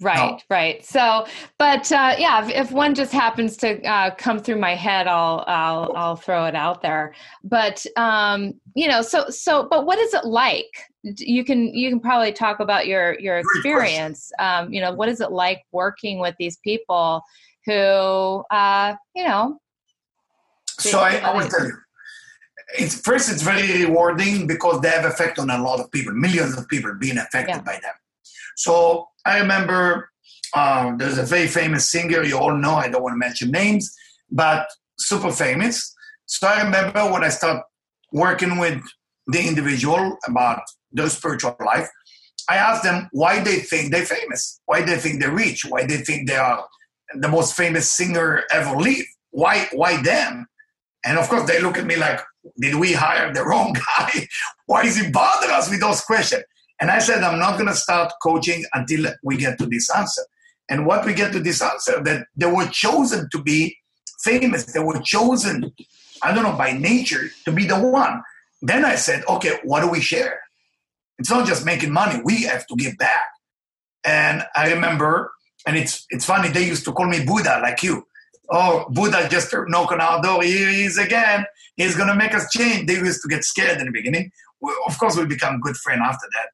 Right, 0.00 0.42
right. 0.50 0.84
So, 0.84 1.26
but 1.58 1.90
uh, 1.90 2.16
yeah, 2.18 2.44
if, 2.44 2.50
if 2.50 2.70
one 2.70 2.94
just 2.94 3.12
happens 3.12 3.56
to 3.58 3.82
uh, 3.82 4.14
come 4.16 4.38
through 4.38 4.58
my 4.58 4.74
head, 4.74 5.06
I'll 5.06 5.42
I'll 5.46 5.92
I'll 5.96 6.16
throw 6.16 6.44
it 6.44 6.54
out 6.54 6.82
there. 6.82 7.14
But 7.42 7.84
um, 7.96 8.52
you 8.74 8.88
know, 8.88 9.00
so 9.00 9.30
so, 9.30 9.66
but 9.70 9.86
what 9.86 9.98
is 9.98 10.12
it 10.12 10.26
like? 10.26 10.68
You 11.02 11.44
can 11.44 11.74
you 11.74 11.88
can 11.88 12.00
probably 12.00 12.32
talk 12.32 12.60
about 12.60 12.86
your 12.86 13.18
your 13.20 13.38
experience. 13.38 14.30
Um, 14.38 14.70
you 14.70 14.82
know, 14.82 14.92
what 14.92 15.08
is 15.08 15.20
it 15.22 15.32
like 15.32 15.62
working 15.72 16.18
with 16.18 16.34
these 16.38 16.58
people 16.58 17.22
who, 17.64 18.44
uh, 18.50 18.94
you 19.14 19.24
know, 19.24 19.58
So 20.78 21.00
I, 21.00 21.16
I 21.16 21.34
will 21.36 21.48
tell 21.48 21.66
you. 21.66 21.72
It's 22.78 23.00
first 23.00 23.30
it's 23.30 23.42
very 23.42 23.84
rewarding 23.86 24.46
because 24.46 24.80
they 24.80 24.90
have 24.90 25.04
effect 25.04 25.38
on 25.38 25.50
a 25.50 25.58
lot 25.58 25.80
of 25.80 25.90
people, 25.90 26.12
millions 26.12 26.56
of 26.58 26.68
people 26.68 26.92
being 26.98 27.16
affected 27.18 27.56
Yeah. 27.56 27.60
by 27.62 27.78
them. 27.80 27.94
So 28.56 29.08
I 29.24 29.38
remember 29.38 30.10
um, 30.54 30.98
there's 30.98 31.18
a 31.18 31.22
very 31.22 31.46
famous 31.46 31.88
singer 31.88 32.22
you 32.22 32.38
all 32.38 32.56
know. 32.56 32.74
I 32.74 32.88
don't 32.88 33.02
want 33.02 33.14
to 33.14 33.18
mention 33.18 33.50
names, 33.50 33.94
but 34.30 34.66
super 34.98 35.30
famous. 35.30 35.94
So 36.26 36.48
I 36.48 36.62
remember 36.62 37.12
when 37.12 37.22
I 37.22 37.28
start 37.28 37.62
working 38.12 38.58
with 38.58 38.82
the 39.26 39.46
individual 39.46 40.16
about 40.26 40.62
their 40.92 41.08
spiritual 41.08 41.56
life, 41.64 41.88
I 42.48 42.56
asked 42.56 42.84
them 42.84 43.08
why 43.12 43.42
they 43.42 43.58
think 43.58 43.90
they're 43.92 44.04
famous, 44.04 44.60
why 44.66 44.82
they 44.82 44.96
think 44.96 45.20
they're 45.20 45.34
rich, 45.34 45.64
why 45.68 45.84
they 45.84 45.98
think 45.98 46.28
they 46.28 46.36
are 46.36 46.64
the 47.14 47.28
most 47.28 47.54
famous 47.56 47.90
singer 47.90 48.44
ever 48.50 48.76
live. 48.76 49.04
Why 49.30 49.68
why 49.72 50.00
them? 50.02 50.46
And 51.04 51.18
of 51.18 51.28
course 51.28 51.48
they 51.48 51.60
look 51.60 51.76
at 51.76 51.86
me 51.86 51.96
like, 51.96 52.20
did 52.60 52.76
we 52.76 52.92
hire 52.92 53.32
the 53.32 53.44
wrong 53.44 53.76
guy? 53.98 54.28
why 54.66 54.82
is 54.82 54.96
he 54.96 55.10
bothering 55.10 55.52
us 55.52 55.70
with 55.70 55.80
those 55.80 56.00
questions? 56.00 56.42
And 56.80 56.90
I 56.90 56.98
said, 56.98 57.22
I'm 57.22 57.38
not 57.38 57.58
gonna 57.58 57.74
start 57.74 58.12
coaching 58.22 58.64
until 58.74 59.12
we 59.22 59.36
get 59.36 59.58
to 59.58 59.66
this 59.66 59.88
answer. 59.90 60.22
And 60.68 60.86
what 60.86 61.06
we 61.06 61.14
get 61.14 61.32
to 61.32 61.40
this 61.40 61.62
answer, 61.62 62.02
that 62.02 62.26
they 62.36 62.46
were 62.46 62.66
chosen 62.66 63.28
to 63.32 63.42
be 63.42 63.76
famous. 64.22 64.64
They 64.66 64.80
were 64.80 65.00
chosen, 65.00 65.72
I 66.22 66.34
don't 66.34 66.42
know, 66.42 66.56
by 66.56 66.72
nature 66.72 67.28
to 67.44 67.52
be 67.52 67.66
the 67.66 67.78
one. 67.78 68.22
Then 68.62 68.84
I 68.84 68.96
said, 68.96 69.24
okay, 69.28 69.58
what 69.64 69.82
do 69.82 69.88
we 69.88 70.00
share? 70.00 70.40
It's 71.18 71.30
not 71.30 71.46
just 71.46 71.64
making 71.64 71.92
money. 71.92 72.20
We 72.24 72.42
have 72.42 72.66
to 72.66 72.76
give 72.76 72.96
back. 72.98 73.24
And 74.04 74.44
I 74.54 74.72
remember, 74.72 75.32
and 75.66 75.76
it's 75.76 76.06
it's 76.10 76.24
funny, 76.24 76.48
they 76.48 76.66
used 76.66 76.84
to 76.84 76.92
call 76.92 77.06
me 77.06 77.24
Buddha, 77.24 77.60
like 77.62 77.82
you. 77.82 78.06
Oh, 78.50 78.86
Buddha 78.90 79.28
just 79.28 79.52
knocked 79.68 79.92
on 79.92 80.00
our 80.00 80.22
door. 80.22 80.42
Here 80.42 80.70
he 80.70 80.84
is 80.84 80.98
again. 80.98 81.44
He's 81.76 81.96
gonna 81.96 82.14
make 82.14 82.34
us 82.34 82.48
change. 82.50 82.86
They 82.86 82.94
used 82.94 83.22
to 83.22 83.28
get 83.28 83.44
scared 83.44 83.80
in 83.80 83.86
the 83.86 83.92
beginning. 83.92 84.30
We, 84.60 84.72
of 84.86 84.98
course, 84.98 85.16
we 85.16 85.26
become 85.26 85.60
good 85.60 85.76
friends 85.76 86.02
after 86.04 86.26
that. 86.34 86.48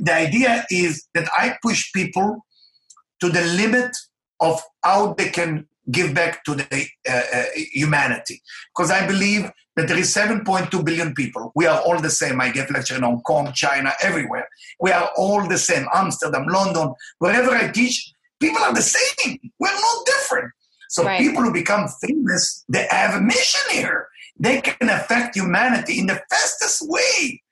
The 0.00 0.14
idea 0.14 0.64
is 0.70 1.06
that 1.14 1.28
I 1.36 1.56
push 1.62 1.92
people 1.92 2.44
to 3.20 3.28
the 3.28 3.42
limit 3.42 3.96
of 4.40 4.60
how 4.84 5.14
they 5.14 5.28
can 5.28 5.66
give 5.90 6.14
back 6.14 6.44
to 6.44 6.54
the 6.54 6.86
uh, 7.08 7.12
uh, 7.12 7.44
humanity. 7.72 8.40
Because 8.74 8.90
I 8.90 9.06
believe 9.06 9.50
that 9.76 9.88
there 9.88 9.98
is 9.98 10.14
7.2 10.14 10.84
billion 10.84 11.14
people. 11.14 11.52
We 11.54 11.66
are 11.66 11.80
all 11.80 12.00
the 12.00 12.10
same. 12.10 12.40
I 12.40 12.50
give 12.50 12.70
lecture 12.70 12.96
in 12.96 13.02
Hong 13.02 13.20
Kong, 13.22 13.52
China, 13.54 13.92
everywhere. 14.02 14.48
We 14.80 14.92
are 14.92 15.10
all 15.16 15.48
the 15.48 15.58
same. 15.58 15.86
Amsterdam, 15.94 16.46
London, 16.46 16.94
wherever 17.18 17.50
I 17.50 17.68
teach, 17.68 18.12
people 18.40 18.62
are 18.62 18.74
the 18.74 18.82
same. 18.82 19.38
We're 19.58 19.72
not 19.72 20.06
different. 20.06 20.52
So 20.88 21.04
Right. 21.04 21.18
people 21.18 21.42
who 21.42 21.52
become 21.52 21.88
famous, 22.06 22.64
they 22.68 22.86
have 22.90 23.14
a 23.14 23.20
mission 23.20 23.62
here. 23.70 24.08
They 24.38 24.60
can 24.60 24.90
affect 24.90 25.36
humanity 25.36 25.98
in 25.98 26.06
the 26.06 26.20
fastest 26.30 26.82
way. 26.86 27.42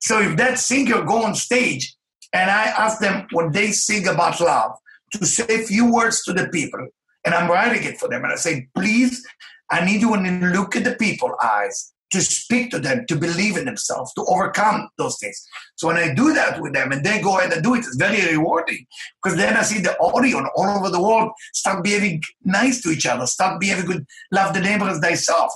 So 0.00 0.20
if 0.20 0.36
that 0.36 0.58
singer 0.58 1.02
go 1.02 1.24
on 1.24 1.34
stage 1.34 1.96
and 2.32 2.50
I 2.50 2.64
ask 2.64 3.00
them 3.00 3.26
when 3.32 3.52
they 3.52 3.72
sing 3.72 4.06
about 4.08 4.40
love 4.40 4.72
to 5.12 5.26
say 5.26 5.46
a 5.48 5.64
few 5.64 5.92
words 5.92 6.22
to 6.24 6.32
the 6.32 6.48
people, 6.48 6.86
and 7.24 7.34
I'm 7.34 7.50
writing 7.50 7.82
it 7.84 7.98
for 7.98 8.08
them, 8.08 8.22
and 8.24 8.32
I 8.32 8.36
say, 8.36 8.68
please, 8.74 9.24
I 9.70 9.84
need 9.84 10.00
you 10.00 10.10
when 10.10 10.24
you 10.24 10.48
look 10.48 10.76
at 10.76 10.84
the 10.84 10.94
people 10.94 11.34
eyes 11.42 11.92
to 12.12 12.20
speak 12.20 12.70
to 12.70 12.78
them, 12.78 13.04
to 13.08 13.16
believe 13.16 13.56
in 13.56 13.64
themselves, 13.64 14.12
to 14.14 14.24
overcome 14.28 14.88
those 14.96 15.18
things. 15.18 15.44
So 15.74 15.88
when 15.88 15.96
I 15.96 16.14
do 16.14 16.32
that 16.34 16.60
with 16.60 16.72
them 16.72 16.92
and 16.92 17.04
they 17.04 17.20
go 17.20 17.38
ahead 17.38 17.52
and 17.52 17.62
do 17.62 17.74
it, 17.74 17.78
it's 17.78 17.96
very 17.96 18.24
rewarding 18.30 18.86
because 19.22 19.36
then 19.36 19.56
I 19.56 19.62
see 19.62 19.80
the 19.80 19.96
audience 19.98 20.48
all 20.54 20.78
over 20.78 20.88
the 20.88 21.02
world 21.02 21.32
start 21.52 21.82
behaving 21.82 22.22
nice 22.44 22.80
to 22.82 22.90
each 22.90 23.06
other, 23.06 23.26
start 23.26 23.60
behaving 23.60 23.86
good, 23.86 24.06
love 24.30 24.54
the 24.54 24.60
neighbor 24.60 24.88
as 24.88 25.00
thyself. 25.00 25.52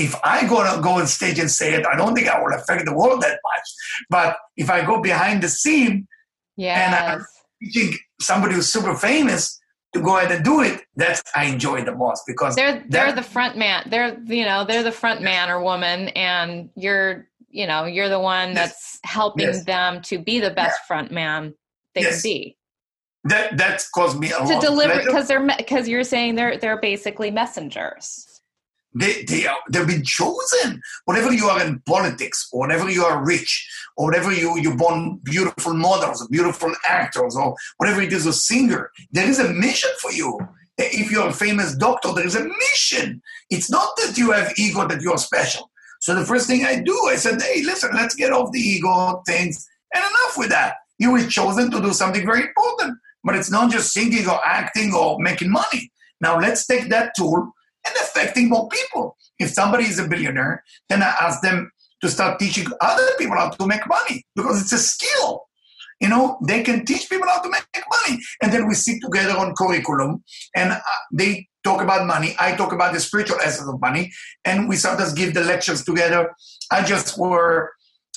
If 0.00 0.14
I 0.24 0.46
go 0.48 0.56
go 0.80 0.92
on 1.00 1.06
stage 1.06 1.38
and 1.38 1.50
say 1.50 1.74
it, 1.74 1.84
I 1.86 1.94
don't 1.96 2.14
think 2.14 2.28
I 2.28 2.40
will 2.42 2.54
affect 2.54 2.84
the 2.86 2.94
world 2.94 3.20
that 3.22 3.38
much. 3.50 3.66
But 4.08 4.36
if 4.56 4.68
I 4.70 4.84
go 4.84 5.00
behind 5.00 5.42
the 5.42 5.48
scene 5.48 6.06
yes, 6.56 6.78
and 6.80 6.94
I'm 6.94 7.26
teaching 7.62 7.98
somebody 8.20 8.54
who's 8.54 8.68
super 8.72 8.94
famous 8.94 9.58
to 9.92 10.00
go 10.00 10.16
ahead 10.16 10.30
and 10.32 10.44
do 10.44 10.60
it, 10.62 10.80
that's 10.96 11.22
I 11.34 11.44
enjoy 11.46 11.84
the 11.84 11.94
most 11.94 12.22
because 12.26 12.56
they're 12.56 12.82
they're 12.88 13.12
the 13.12 13.22
front 13.22 13.56
man. 13.56 13.88
They're 13.90 14.18
you 14.24 14.44
know 14.44 14.64
they're 14.64 14.82
the 14.82 14.92
front 14.92 15.20
man 15.22 15.50
or 15.50 15.62
woman, 15.62 16.08
and 16.10 16.70
you're 16.76 17.26
you 17.50 17.66
know 17.66 17.84
you're 17.84 18.08
the 18.08 18.20
one 18.20 18.50
Yes. 18.50 18.56
that's 18.56 18.98
helping 19.04 19.46
Yes. 19.48 19.64
them 19.64 20.00
to 20.02 20.18
be 20.18 20.40
the 20.40 20.50
best 20.50 20.80
front 20.86 21.10
man 21.10 21.54
they 21.94 22.02
Yes. 22.02 22.22
can 22.22 22.30
be. 22.30 22.56
that 23.24 23.56
that's 23.58 23.90
caused 23.90 24.18
me 24.18 24.28
a 24.32 24.38
to 24.46 24.58
deliver 24.60 24.98
because 25.04 25.28
they're 25.28 25.46
because 25.58 25.86
you're 25.88 26.04
saying 26.04 26.36
they're 26.36 26.56
they're 26.56 26.80
basically 26.80 27.30
messengers 27.30 28.24
They, 28.94 29.22
they 29.22 29.46
are, 29.46 29.58
they've 29.70 29.86
been 29.86 30.04
chosen. 30.04 30.82
Whatever 31.04 31.32
you 31.32 31.46
are 31.46 31.64
in 31.64 31.80
politics, 31.80 32.48
or 32.52 32.60
whatever 32.60 32.90
you 32.90 33.04
are 33.04 33.24
rich, 33.24 33.68
or 33.96 34.06
whatever 34.06 34.32
you, 34.32 34.58
you're 34.58 34.76
born 34.76 35.20
beautiful 35.22 35.74
models, 35.74 36.22
or 36.22 36.28
beautiful 36.28 36.72
actors, 36.88 37.36
or 37.36 37.54
whatever 37.76 38.00
it 38.02 38.12
is, 38.12 38.26
a 38.26 38.32
singer, 38.32 38.90
there 39.12 39.28
is 39.28 39.38
a 39.38 39.52
mission 39.52 39.90
for 40.00 40.12
you. 40.12 40.40
If 40.76 41.10
you're 41.10 41.28
a 41.28 41.32
famous 41.32 41.76
doctor, 41.76 42.12
there 42.12 42.26
is 42.26 42.34
a 42.34 42.44
mission. 42.44 43.22
It's 43.50 43.70
not 43.70 43.94
that 43.96 44.16
you 44.16 44.32
have 44.32 44.52
ego, 44.56 44.88
that 44.88 45.02
you're 45.02 45.18
special. 45.18 45.70
So 46.00 46.14
the 46.14 46.24
first 46.24 46.46
thing 46.46 46.64
I 46.64 46.80
do, 46.80 46.98
I 47.08 47.16
said, 47.16 47.40
hey, 47.40 47.62
listen, 47.62 47.90
let's 47.94 48.14
get 48.14 48.32
off 48.32 48.50
the 48.50 48.58
ego 48.58 49.22
things, 49.26 49.68
and 49.94 50.02
enough 50.02 50.34
with 50.36 50.48
that. 50.48 50.76
You 50.98 51.12
were 51.12 51.24
chosen 51.26 51.70
to 51.70 51.80
do 51.80 51.92
something 51.92 52.24
very 52.26 52.42
important, 52.42 52.98
but 53.22 53.36
it's 53.36 53.50
not 53.50 53.70
just 53.70 53.92
singing 53.92 54.28
or 54.28 54.44
acting 54.44 54.92
or 54.94 55.18
making 55.20 55.50
money. 55.50 55.92
Now 56.20 56.38
let's 56.38 56.66
take 56.66 56.88
that 56.88 57.14
tool 57.16 57.52
and 57.86 57.94
affecting 57.96 58.48
more 58.48 58.68
people. 58.68 59.16
If 59.38 59.50
somebody 59.50 59.84
is 59.84 59.98
a 59.98 60.06
billionaire, 60.06 60.64
then 60.88 61.02
I 61.02 61.14
ask 61.20 61.40
them 61.40 61.70
to 62.02 62.08
start 62.08 62.38
teaching 62.38 62.66
other 62.80 63.06
people 63.18 63.36
how 63.36 63.50
to 63.50 63.66
make 63.66 63.86
money 63.86 64.24
because 64.34 64.60
it's 64.62 64.72
a 64.72 64.78
skill. 64.78 65.46
You 66.00 66.08
know, 66.08 66.38
they 66.46 66.62
can 66.62 66.86
teach 66.86 67.10
people 67.10 67.28
how 67.28 67.42
to 67.42 67.50
make 67.50 67.64
money. 67.74 68.20
And 68.42 68.52
then 68.52 68.66
we 68.66 68.74
sit 68.74 69.02
together 69.02 69.36
on 69.36 69.54
curriculum 69.54 70.24
and 70.56 70.72
uh, 70.72 70.80
they 71.12 71.48
talk 71.62 71.82
about 71.82 72.06
money. 72.06 72.34
I 72.38 72.56
talk 72.56 72.72
about 72.72 72.94
the 72.94 73.00
spiritual 73.00 73.38
essence 73.42 73.68
of 73.68 73.80
money. 73.80 74.10
And 74.46 74.66
we 74.66 74.76
sometimes 74.76 75.12
give 75.12 75.34
the 75.34 75.44
lectures 75.44 75.84
together. 75.84 76.32
I 76.72 76.84
just 76.84 77.18
were, 77.18 77.72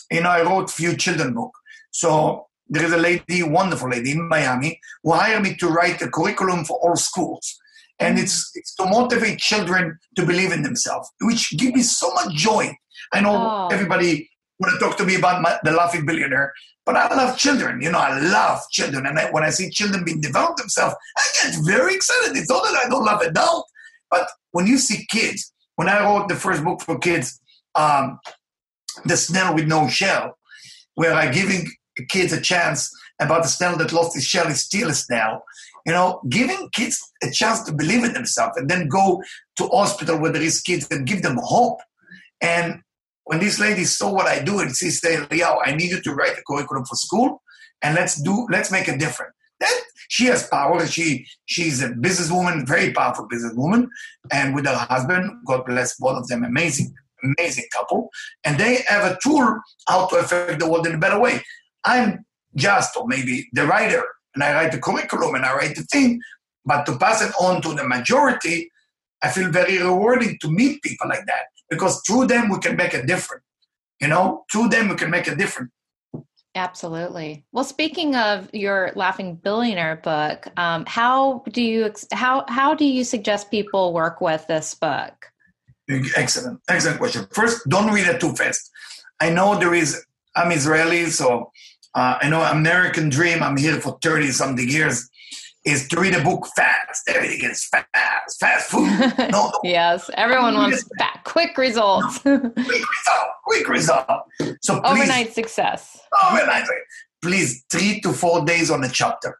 you 0.10 0.22
know, 0.22 0.30
I 0.30 0.44
wrote 0.44 0.72
few 0.72 0.96
children 0.96 1.34
book. 1.34 1.52
So 1.92 2.48
there 2.70 2.86
is 2.86 2.94
a 2.94 2.98
lady, 2.98 3.44
wonderful 3.44 3.90
lady 3.90 4.12
in 4.12 4.30
Miami, 4.30 4.80
who 5.04 5.12
hired 5.12 5.44
me 5.44 5.56
to 5.58 5.68
write 5.68 6.02
a 6.02 6.10
curriculum 6.10 6.64
for 6.64 6.80
all 6.80 6.96
schools 6.96 7.60
and 8.04 8.20
it's 8.20 8.52
it's 8.56 8.74
to 8.76 8.86
motivate 8.86 9.40
children 9.40 9.98
to 10.18 10.26
believe 10.26 10.52
in 10.52 10.62
themselves, 10.64 11.10
which 11.22 11.44
gives 11.58 11.74
me 11.74 11.82
so 11.82 12.12
much 12.14 12.34
joy. 12.34 12.66
I 13.14 13.22
know 13.22 13.36
Oh. 13.36 13.68
everybody 13.72 14.30
want 14.60 14.74
to 14.74 14.80
talk 14.80 14.98
to 14.98 15.06
me 15.06 15.16
about 15.16 15.42
my, 15.42 15.58
the 15.64 15.72
laughing 15.72 16.06
billionaire, 16.06 16.54
but 16.86 16.96
I 16.96 17.14
love 17.16 17.38
children. 17.38 17.82
You 17.82 17.92
know, 17.92 18.00
I 18.00 18.20
love 18.20 18.60
children, 18.72 19.06
and 19.06 19.18
I, 19.20 19.30
when 19.32 19.44
I 19.44 19.50
see 19.50 19.70
children 19.70 20.04
being 20.04 20.22
develop 20.22 20.58
themselves, 20.58 20.96
I 21.18 21.24
get 21.52 21.66
very 21.66 21.96
excited. 21.96 22.38
It's 22.38 22.50
not 22.50 22.64
that 22.64 22.76
I 22.86 22.90
don't 22.90 23.04
love 23.06 23.22
adults, 23.22 23.70
but 24.10 24.30
when 24.52 24.68
you 24.68 24.78
see 24.78 25.06
kids, 25.10 25.52
when 25.76 25.90
I 25.90 26.04
wrote 26.04 26.28
the 26.30 26.36
first 26.36 26.64
book 26.64 26.82
for 26.82 26.98
kids, 27.00 27.40
um, 27.76 28.20
the 29.06 29.18
snail 29.18 29.56
with 29.56 29.68
no 29.68 29.88
shell, 29.88 30.38
where 30.96 31.14
I 31.14 31.32
giving 31.32 31.68
kids 32.10 32.32
a 32.34 32.40
chance 32.42 32.90
about 33.20 33.42
the 33.44 33.50
snail 33.50 33.76
that 33.78 33.92
lost 33.92 34.16
his 34.16 34.26
shell 34.26 34.48
is 34.48 34.62
still 34.62 34.90
a 34.90 34.94
snail. 34.94 35.42
You 35.86 35.92
know, 35.92 36.22
giving 36.30 36.70
kids 36.72 37.02
a 37.22 37.30
chance 37.30 37.62
to 37.64 37.74
believe 37.74 38.04
in 38.04 38.14
themselves 38.14 38.58
and 38.58 38.70
then 38.70 38.88
go 38.88 39.22
to 39.58 39.68
hospital 39.68 40.18
where 40.18 40.32
there 40.32 40.42
is 40.42 40.62
kids 40.62 40.88
and 40.90 41.06
give 41.06 41.22
them 41.22 41.38
hope. 41.42 41.80
And 42.42 42.82
when 43.26 43.40
this 43.40 43.60
lady 43.60 43.84
saw 43.84 44.14
what 44.14 44.28
I 44.28 44.42
do 44.42 44.60
and 44.60 44.76
she 44.76 44.90
said, 44.90 45.28
Eliyahu, 45.30 45.58
I 45.66 45.76
need 45.76 45.92
you 45.92 46.02
to 46.02 46.14
write 46.14 46.38
a 46.38 46.44
curriculum 46.48 46.86
for 46.86 46.96
school 46.96 47.42
and 47.84 47.96
let's 47.96 48.20
do 48.22 48.48
let's 48.50 48.72
make 48.72 48.88
a 48.88 48.98
difference. 48.98 49.36
That 49.60 49.82
she 50.10 50.26
has 50.26 50.48
power. 50.48 50.86
She 50.88 51.28
she's 51.46 51.84
a 51.84 51.90
businesswoman, 51.90 52.68
very 52.68 52.94
powerful 52.94 53.28
businesswoman, 53.28 53.88
and 54.32 54.56
with 54.56 54.66
her 54.66 54.76
husband, 54.76 55.32
God 55.46 55.66
bless 55.66 55.96
both 55.98 56.18
of 56.18 56.28
them, 56.28 56.44
amazing, 56.44 56.94
amazing 57.24 57.66
couple, 57.72 58.10
and 58.44 58.58
they 58.58 58.80
have 58.88 59.12
a 59.12 59.18
tool 59.22 59.60
how 59.88 60.08
to 60.08 60.16
affect 60.18 60.60
the 60.60 60.70
world 60.70 60.88
in 60.88 60.96
a 60.96 60.98
better 60.98 61.20
way. 61.20 61.44
I'm 61.84 62.26
just, 62.56 62.96
or 62.96 63.08
maybe 63.08 63.50
the 63.54 63.66
writer, 63.66 64.04
and 64.34 64.44
I 64.44 64.54
write 64.54 64.72
the 64.72 64.80
curriculum 64.80 65.36
and 65.36 65.46
I 65.46 65.54
write 65.56 65.76
the 65.76 65.84
thing, 65.84 66.22
but 66.66 66.86
to 66.86 66.98
pass 66.98 67.22
it 67.22 67.34
on 67.40 67.62
to 67.62 67.74
the 67.74 67.84
majority, 67.84 68.70
I 69.22 69.30
feel 69.30 69.50
very 69.50 69.78
rewarding 69.78 70.38
to 70.42 70.52
meet 70.52 70.82
people 70.82 71.08
like 71.08 71.26
that 71.26 71.46
because 71.70 72.02
through 72.06 72.28
them 72.28 72.50
we 72.50 72.60
can 72.60 72.76
make 72.76 72.94
a 72.94 73.06
difference. 73.06 73.44
You 74.02 74.08
know, 74.10 74.46
through 74.52 74.70
them 74.70 74.90
we 74.90 74.96
can 74.96 75.10
make 75.10 75.28
a 75.28 75.36
difference. 75.36 75.72
Absolutely. 76.56 77.46
Well, 77.52 77.64
speaking 77.64 78.16
of 78.16 78.54
your 78.54 78.92
Laughing 78.96 79.36
Billionaire 79.36 79.96
book, 79.96 80.48
um, 80.58 80.86
how 80.86 81.44
do 81.52 81.64
you 81.64 81.92
how 82.12 82.46
how 82.48 82.76
do 82.76 82.86
you 82.86 83.04
suggest 83.04 83.50
people 83.50 83.92
work 83.94 84.22
with 84.22 84.46
this 84.48 84.76
book? 84.76 85.32
Excellent, 86.16 86.62
excellent 86.70 87.00
question. 87.00 87.28
First, 87.32 87.68
don't 87.70 87.92
read 87.92 88.08
it 88.08 88.22
too 88.22 88.34
fast. 88.34 88.70
I 89.20 89.30
know 89.30 89.58
there 89.58 89.74
is. 89.74 90.06
I'm 90.36 90.52
Israeli, 90.52 91.06
so 91.08 91.52
uh, 91.96 92.18
I 92.22 92.30
know 92.30 92.42
American 92.42 93.10
dream. 93.10 93.44
I'm 93.44 93.58
here 93.58 93.80
for 93.80 93.98
thirty 94.02 94.32
something 94.32 94.68
years 94.68 95.10
is 95.66 95.88
to 95.88 96.00
read 96.00 96.14
a 96.14 96.24
book 96.24 96.48
fast. 96.56 97.08
Everything 97.08 97.50
is 97.50 97.66
fast, 97.66 98.40
fast 98.40 98.70
food. 98.70 98.90
No, 99.32 99.50
no. 99.50 99.52
yes, 99.64 100.10
everyone 100.16 100.56
wants 100.56 100.88
fast, 100.98 101.24
quick 101.24 101.58
results. 101.58 102.24
No. 102.26 102.40
quick 102.40 102.66
result, 102.68 103.30
quick 103.44 103.70
result. 103.70 104.06
So 104.62 104.82
please, 104.82 104.92
overnight 104.92 105.34
success. 105.34 106.00
Overnight. 106.30 106.66
Please, 107.22 107.64
three 107.72 108.02
to 108.02 108.12
four 108.12 108.44
days 108.44 108.70
on 108.70 108.84
a 108.84 108.90
chapter. 108.90 109.40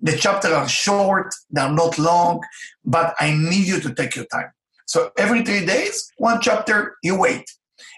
The 0.00 0.16
chapters 0.16 0.52
are 0.52 0.68
short, 0.68 1.34
they're 1.50 1.72
not 1.72 1.98
long, 1.98 2.40
but 2.84 3.14
I 3.18 3.32
need 3.32 3.66
you 3.66 3.80
to 3.80 3.92
take 3.92 4.14
your 4.14 4.26
time. 4.26 4.50
So 4.86 5.10
every 5.18 5.44
three 5.44 5.66
days, 5.66 6.12
one 6.18 6.40
chapter, 6.40 6.96
you 7.02 7.18
wait. 7.18 7.44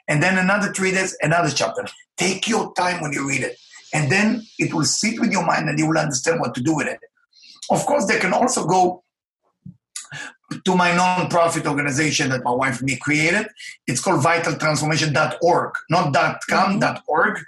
And 0.08 0.22
then 0.22 0.38
another 0.38 0.72
three 0.72 0.92
days, 0.92 1.16
another 1.20 1.50
chapter. 1.50 1.84
Take 2.16 2.48
your 2.48 2.72
time 2.74 3.02
when 3.02 3.12
you 3.12 3.28
read 3.28 3.42
it. 3.42 3.58
And 3.96 4.12
then 4.12 4.46
it 4.58 4.74
will 4.74 4.84
sit 4.84 5.18
with 5.18 5.32
your 5.32 5.46
mind 5.46 5.70
and 5.70 5.78
you 5.78 5.88
will 5.88 5.96
understand 5.96 6.38
what 6.38 6.54
to 6.56 6.60
do 6.60 6.76
with 6.76 6.86
it. 6.86 7.00
Of 7.70 7.86
course, 7.86 8.04
they 8.04 8.18
can 8.18 8.34
also 8.34 8.66
go 8.66 9.02
to 10.66 10.76
my 10.76 10.94
non-profit 10.94 11.66
organization 11.66 12.28
that 12.28 12.44
my 12.44 12.52
wife 12.52 12.80
and 12.80 12.90
me 12.90 12.96
created. 12.96 13.48
It's 13.86 14.02
called 14.02 14.22
vitaltransformation.org, 14.22 15.72
not 15.88 16.12
.com, 16.12 16.78
mm-hmm. 16.78 16.98
.org. 17.08 17.40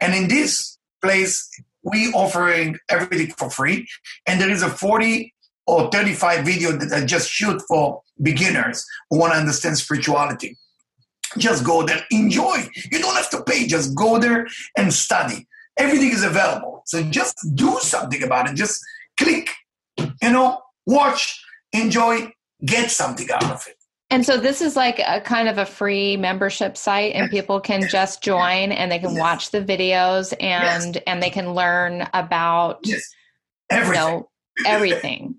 And 0.00 0.14
in 0.14 0.28
this 0.28 0.78
place, 1.02 1.50
we 1.82 2.12
offering 2.12 2.78
everything 2.88 3.32
for 3.36 3.50
free. 3.50 3.88
And 4.28 4.40
there 4.40 4.50
is 4.50 4.62
a 4.62 4.70
40 4.70 5.34
or 5.66 5.90
35 5.90 6.44
video 6.44 6.70
that 6.70 6.92
I 6.92 7.04
just 7.04 7.28
shoot 7.28 7.60
for 7.66 8.02
beginners 8.22 8.86
who 9.10 9.18
want 9.18 9.32
to 9.32 9.40
understand 9.40 9.76
spirituality. 9.76 10.56
Just 11.36 11.64
go 11.64 11.84
there, 11.84 12.06
enjoy. 12.12 12.68
You 12.92 13.00
don't 13.00 13.16
have 13.16 13.30
to 13.30 13.42
pay, 13.42 13.66
just 13.66 13.96
go 13.96 14.20
there 14.20 14.46
and 14.76 14.92
study. 14.92 15.48
Everything 15.76 16.10
is 16.10 16.24
available. 16.24 16.82
So 16.86 17.02
just 17.02 17.38
do 17.54 17.76
something 17.80 18.22
about 18.22 18.48
it. 18.48 18.54
Just 18.54 18.80
click 19.18 19.50
you 19.96 20.32
know, 20.32 20.60
watch, 20.86 21.42
enjoy, 21.72 22.32
get 22.64 22.90
something 22.90 23.30
out 23.30 23.44
of 23.44 23.66
it. 23.68 23.76
And 24.08 24.24
so 24.24 24.36
this 24.36 24.62
is 24.62 24.76
like 24.76 25.00
a 25.00 25.20
kind 25.20 25.48
of 25.48 25.58
a 25.58 25.66
free 25.66 26.16
membership 26.16 26.76
site 26.76 27.14
and 27.14 27.24
yes. 27.24 27.30
people 27.30 27.60
can 27.60 27.80
yes. 27.82 27.90
just 27.90 28.22
join 28.22 28.70
and 28.70 28.90
they 28.90 29.00
can 29.00 29.12
yes. 29.12 29.20
watch 29.20 29.50
the 29.50 29.60
videos 29.60 30.32
and 30.40 31.02
and 31.08 31.20
they 31.20 31.30
can 31.30 31.54
learn 31.54 32.08
about 32.14 32.84
Everything. 33.68 33.94
You 33.94 34.10
know, 34.10 34.28
everything. 34.66 35.34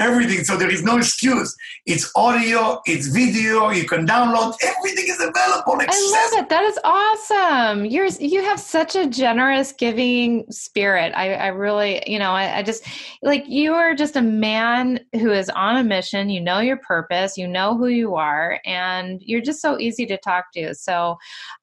everything. 0.00 0.44
So 0.44 0.56
there 0.56 0.70
is 0.70 0.82
no 0.82 0.96
excuse. 0.98 1.54
It's 1.86 2.10
audio, 2.16 2.80
it's 2.86 3.08
video, 3.08 3.70
you 3.70 3.86
can 3.86 4.06
download, 4.06 4.56
everything 4.62 5.08
is 5.08 5.20
available. 5.20 5.78
I 5.78 6.30
love 6.32 6.42
it. 6.42 6.48
That 6.48 6.64
is 6.64 6.78
awesome. 6.84 7.84
You're 7.84 8.06
you 8.20 8.42
have 8.42 8.60
such 8.60 8.96
a 8.96 9.06
generous 9.06 9.72
giving 9.72 10.50
spirit. 10.50 11.12
I, 11.14 11.34
I 11.34 11.46
really, 11.48 12.02
you 12.06 12.18
know, 12.18 12.30
I, 12.30 12.58
I 12.58 12.62
just 12.62 12.84
like 13.22 13.44
you 13.46 13.74
are 13.74 13.94
just 13.94 14.16
a 14.16 14.22
man 14.22 15.00
who 15.14 15.30
is 15.30 15.50
on 15.50 15.76
a 15.76 15.84
mission. 15.84 16.30
You 16.30 16.40
know 16.40 16.60
your 16.60 16.78
purpose, 16.78 17.36
you 17.36 17.46
know 17.46 17.76
who 17.76 17.88
you 17.88 18.14
are, 18.14 18.60
and 18.64 19.20
you're 19.22 19.42
just 19.42 19.60
so 19.60 19.78
easy 19.78 20.06
to 20.06 20.16
talk 20.18 20.46
to. 20.54 20.74
So 20.74 21.16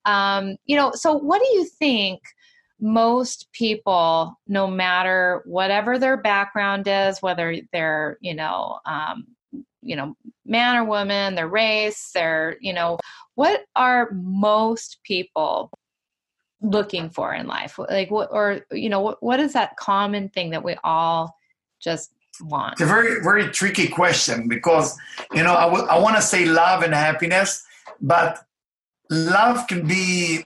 um, 0.06 0.58
you 0.66 0.78
know, 0.78 0.92
so 0.94 1.14
what 1.14 1.40
do 1.40 1.48
you 1.58 1.66
think? 1.66 2.22
Most 2.80 3.52
people, 3.54 4.40
no 4.48 4.68
matter 4.68 5.42
whatever 5.46 5.98
their 5.98 6.18
background 6.18 6.88
is, 6.88 7.22
whether 7.22 7.56
they're, 7.72 8.18
you 8.22 8.34
know, 8.34 8.80
um, 8.86 9.28
you 9.82 9.96
know, 9.96 10.16
man 10.46 10.76
or 10.76 10.84
woman, 10.84 11.36
their 11.36 11.48
race, 11.48 12.12
their, 12.14 12.58
you 12.60 12.74
know, 12.74 12.98
what 13.36 13.66
are 13.76 14.10
most 14.12 15.00
people 15.04 15.72
looking 16.62 17.10
for 17.10 17.34
in 17.34 17.48
life? 17.48 17.78
Like 17.78 18.10
what, 18.12 18.30
or, 18.32 18.62
you 18.72 18.90
know, 18.90 19.02
what, 19.02 19.22
what 19.22 19.40
is 19.40 19.54
that 19.54 19.78
common 19.78 20.30
thing 20.30 20.50
that 20.50 20.64
we 20.64 20.76
all 20.84 21.36
just 21.80 22.12
want? 22.42 22.74
It's 22.74 22.82
a 22.82 22.86
very, 22.86 23.22
very 23.22 23.50
tricky 23.50 23.88
question 23.88 24.48
because, 24.48 24.98
you 25.34 25.44
know, 25.44 25.54
I, 25.54 25.66
w- 25.66 25.86
I 25.86 26.00
want 26.00 26.16
to 26.16 26.22
say 26.22 26.46
love 26.46 26.84
and 26.84 26.94
happiness, 26.94 27.64
but 28.02 28.44
love 29.10 29.68
can 29.68 29.88
be 29.88 30.44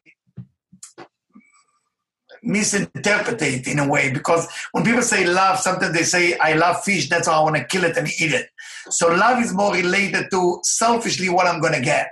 misinterpreted 2.43 3.67
in 3.67 3.79
a 3.79 3.87
way 3.87 4.11
because 4.11 4.47
when 4.71 4.83
people 4.83 5.01
say 5.01 5.25
love, 5.25 5.59
sometimes 5.59 5.93
they 5.93 6.03
say, 6.03 6.37
I 6.37 6.53
love 6.53 6.83
fish, 6.83 7.09
that's 7.09 7.27
why 7.27 7.35
I 7.35 7.39
want 7.41 7.55
to 7.55 7.65
kill 7.65 7.83
it 7.83 7.97
and 7.97 8.07
eat 8.07 8.33
it. 8.33 8.47
So 8.89 9.07
love 9.09 9.41
is 9.43 9.53
more 9.53 9.73
related 9.73 10.29
to 10.31 10.59
selfishly 10.63 11.29
what 11.29 11.47
I'm 11.47 11.61
going 11.61 11.73
to 11.73 11.81
get. 11.81 12.07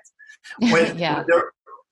When 0.60 0.98
yeah. 0.98 1.24
the 1.28 1.44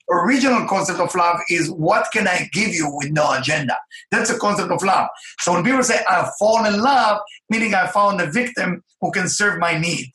original 0.09 0.67
concept 0.67 0.99
of 0.99 1.13
love 1.15 1.39
is 1.49 1.69
what 1.71 2.07
can 2.13 2.27
I 2.27 2.49
give 2.51 2.69
you 2.69 2.89
with 2.95 3.11
no 3.11 3.33
agenda? 3.33 3.77
That's 4.11 4.31
the 4.31 4.39
concept 4.39 4.71
of 4.71 4.81
love. 4.83 5.09
So 5.39 5.53
when 5.53 5.63
people 5.63 5.83
say, 5.83 5.99
I've 6.09 6.31
fallen 6.39 6.73
in 6.73 6.81
love, 6.81 7.19
meaning 7.49 7.73
I 7.73 7.87
found 7.87 8.21
a 8.21 8.31
victim 8.31 8.83
who 9.01 9.11
can 9.11 9.27
serve 9.27 9.59
my 9.59 9.77
need. 9.77 10.07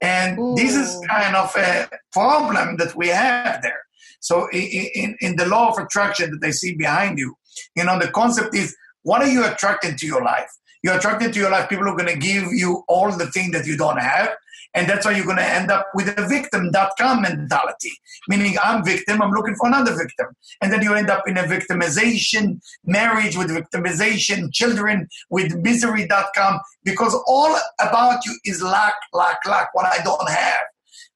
And 0.00 0.38
Ooh. 0.38 0.54
this 0.56 0.74
is 0.74 1.00
kind 1.08 1.34
of 1.34 1.54
a 1.56 1.88
problem 2.12 2.76
that 2.76 2.94
we 2.96 3.08
have 3.08 3.62
there. 3.62 3.80
So 4.20 4.48
in, 4.48 4.88
in, 4.94 5.16
in, 5.20 5.36
the 5.36 5.46
law 5.46 5.70
of 5.70 5.78
attraction 5.78 6.30
that 6.38 6.46
I 6.46 6.50
see 6.50 6.74
behind 6.74 7.18
you, 7.18 7.36
you 7.74 7.84
know, 7.84 7.98
the 7.98 8.08
concept 8.08 8.54
is 8.54 8.76
what 9.02 9.22
are 9.22 9.28
you 9.28 9.44
attracting 9.44 9.96
to 9.96 10.06
your 10.06 10.22
life? 10.22 10.50
You're 10.82 10.96
attracted 10.96 11.32
to 11.32 11.40
your 11.40 11.50
life 11.50 11.68
people 11.68 11.88
are 11.88 11.96
going 11.96 12.12
to 12.12 12.18
give 12.18 12.44
you 12.52 12.84
all 12.88 13.10
the 13.10 13.30
things 13.32 13.52
that 13.52 13.66
you 13.66 13.76
don't 13.76 13.98
have. 13.98 14.30
And 14.74 14.86
that's 14.88 15.06
why 15.06 15.12
you're 15.12 15.24
going 15.24 15.38
to 15.38 15.42
end 15.42 15.70
up 15.70 15.86
with 15.94 16.08
a 16.18 16.28
victim.com 16.28 17.22
mentality, 17.22 17.92
meaning 18.28 18.56
I'm 18.62 18.84
victim, 18.84 19.22
I'm 19.22 19.30
looking 19.30 19.54
for 19.54 19.68
another 19.68 19.96
victim. 19.96 20.26
And 20.60 20.70
then 20.70 20.82
you 20.82 20.94
end 20.94 21.08
up 21.08 21.26
in 21.26 21.38
a 21.38 21.44
victimization, 21.44 22.60
marriage 22.84 23.38
with 23.38 23.48
victimization, 23.48 24.52
children 24.52 25.08
with 25.30 25.54
misery.com, 25.56 26.60
because 26.84 27.18
all 27.26 27.56
about 27.80 28.26
you 28.26 28.38
is 28.44 28.62
lack, 28.62 28.94
lack, 29.14 29.38
lack, 29.46 29.74
what 29.74 29.86
I 29.86 30.02
don't 30.04 30.28
have. 30.28 30.64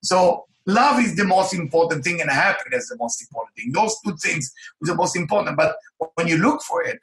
So 0.03 0.47
love 0.73 1.01
is 1.01 1.17
the 1.17 1.25
most 1.25 1.55
important 1.55 2.05
thing 2.05 2.21
and 2.21 2.31
happiness 2.31 2.85
is 2.85 2.89
the 2.91 2.97
most 2.97 3.23
important 3.23 3.57
thing. 3.57 3.73
Those 3.73 3.95
two 4.05 4.17
things 4.17 4.53
are 4.83 4.87
the 4.87 4.95
most 4.95 5.17
important. 5.17 5.57
But 5.57 5.77
when 6.15 6.29
you 6.29 6.39
look 6.39 6.63
for 6.63 6.83
it, 6.83 6.99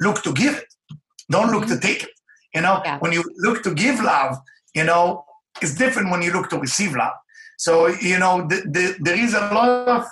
look 0.00 0.22
to 0.22 0.32
give 0.32 0.54
it. 0.56 0.66
Don't 1.30 1.50
look 1.50 1.64
mm-hmm. 1.64 1.74
to 1.74 1.80
take 1.80 2.04
it. 2.04 2.10
You 2.54 2.60
know, 2.60 2.82
yeah. 2.84 2.98
when 2.98 3.12
you 3.12 3.24
look 3.36 3.62
to 3.62 3.74
give 3.74 4.00
love, 4.00 4.36
you 4.74 4.84
know, 4.84 5.24
it's 5.60 5.74
different 5.74 6.10
when 6.10 6.22
you 6.22 6.32
look 6.32 6.50
to 6.50 6.58
receive 6.58 6.94
love. 6.94 7.14
So, 7.58 7.86
you 7.86 8.18
know, 8.18 8.46
the, 8.46 8.56
the, 8.56 8.96
there 9.00 9.18
is 9.18 9.34
a 9.34 9.40
lot 9.40 9.88
of 9.88 10.04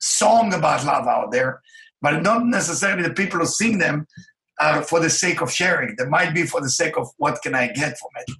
song 0.00 0.52
about 0.52 0.84
love 0.84 1.06
out 1.06 1.32
there, 1.32 1.60
but 2.02 2.22
not 2.22 2.44
necessarily 2.44 3.02
the 3.02 3.14
people 3.14 3.38
who 3.38 3.46
sing 3.46 3.78
them 3.78 4.06
are 4.60 4.82
for 4.82 5.00
the 5.00 5.10
sake 5.10 5.40
of 5.40 5.50
sharing. 5.50 5.94
They 5.96 6.06
might 6.06 6.34
be 6.34 6.44
for 6.44 6.60
the 6.60 6.70
sake 6.70 6.96
of 6.98 7.08
what 7.16 7.40
can 7.42 7.54
I 7.54 7.68
get 7.68 7.96
from 7.98 8.10
it. 8.16 8.30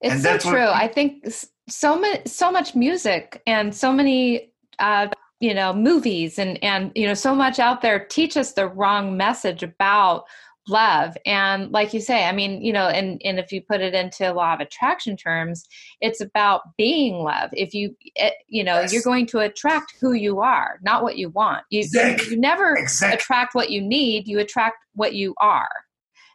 It's 0.00 0.22
so 0.22 0.38
true. 0.38 0.60
What, 0.60 0.74
I 0.74 0.88
think 0.88 1.24
so 1.68 1.98
much, 1.98 2.26
so 2.26 2.50
much 2.50 2.74
music 2.74 3.42
and 3.46 3.74
so 3.74 3.92
many, 3.92 4.52
uh, 4.78 5.08
you 5.40 5.54
know, 5.54 5.72
movies 5.72 6.38
and 6.38 6.62
and 6.62 6.92
you 6.94 7.06
know, 7.06 7.14
so 7.14 7.34
much 7.34 7.58
out 7.58 7.82
there 7.82 8.04
teach 8.04 8.36
us 8.36 8.52
the 8.52 8.68
wrong 8.68 9.16
message 9.16 9.62
about 9.62 10.24
love 10.68 11.16
and 11.26 11.70
like 11.72 11.92
you 11.92 12.00
say 12.00 12.24
i 12.24 12.32
mean 12.32 12.62
you 12.62 12.72
know 12.72 12.88
and 12.88 13.20
and 13.22 13.38
if 13.38 13.52
you 13.52 13.60
put 13.60 13.82
it 13.82 13.92
into 13.92 14.32
law 14.32 14.54
of 14.54 14.60
attraction 14.60 15.16
terms 15.16 15.68
it's 16.00 16.22
about 16.22 16.62
being 16.78 17.16
love 17.16 17.50
if 17.52 17.74
you 17.74 17.94
it, 18.00 18.10
eh, 18.16 18.30
you 18.48 18.64
know 18.64 18.80
yes. 18.80 18.92
you're 18.92 19.02
going 19.02 19.26
to 19.26 19.40
attract 19.40 19.92
who 20.00 20.14
you 20.14 20.40
are 20.40 20.78
not 20.82 21.02
what 21.02 21.18
you 21.18 21.28
want 21.30 21.62
you, 21.68 21.80
exactly. 21.80 22.30
you 22.30 22.40
never 22.40 22.76
exactly. 22.76 23.14
attract 23.16 23.54
what 23.54 23.70
you 23.70 23.80
need 23.80 24.26
you 24.26 24.38
attract 24.38 24.76
what 24.94 25.14
you 25.14 25.34
are 25.38 25.83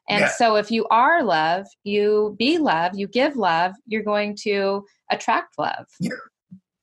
and 0.09 0.21
yeah. 0.21 0.29
so 0.29 0.55
if 0.55 0.71
you 0.71 0.85
are 0.89 1.23
love, 1.23 1.67
you 1.83 2.35
be 2.37 2.57
love, 2.57 2.95
you 2.95 3.07
give 3.07 3.37
love, 3.37 3.73
you're 3.85 4.03
going 4.03 4.35
to 4.41 4.85
attract 5.11 5.57
love. 5.57 5.85
Yeah. 5.99 6.11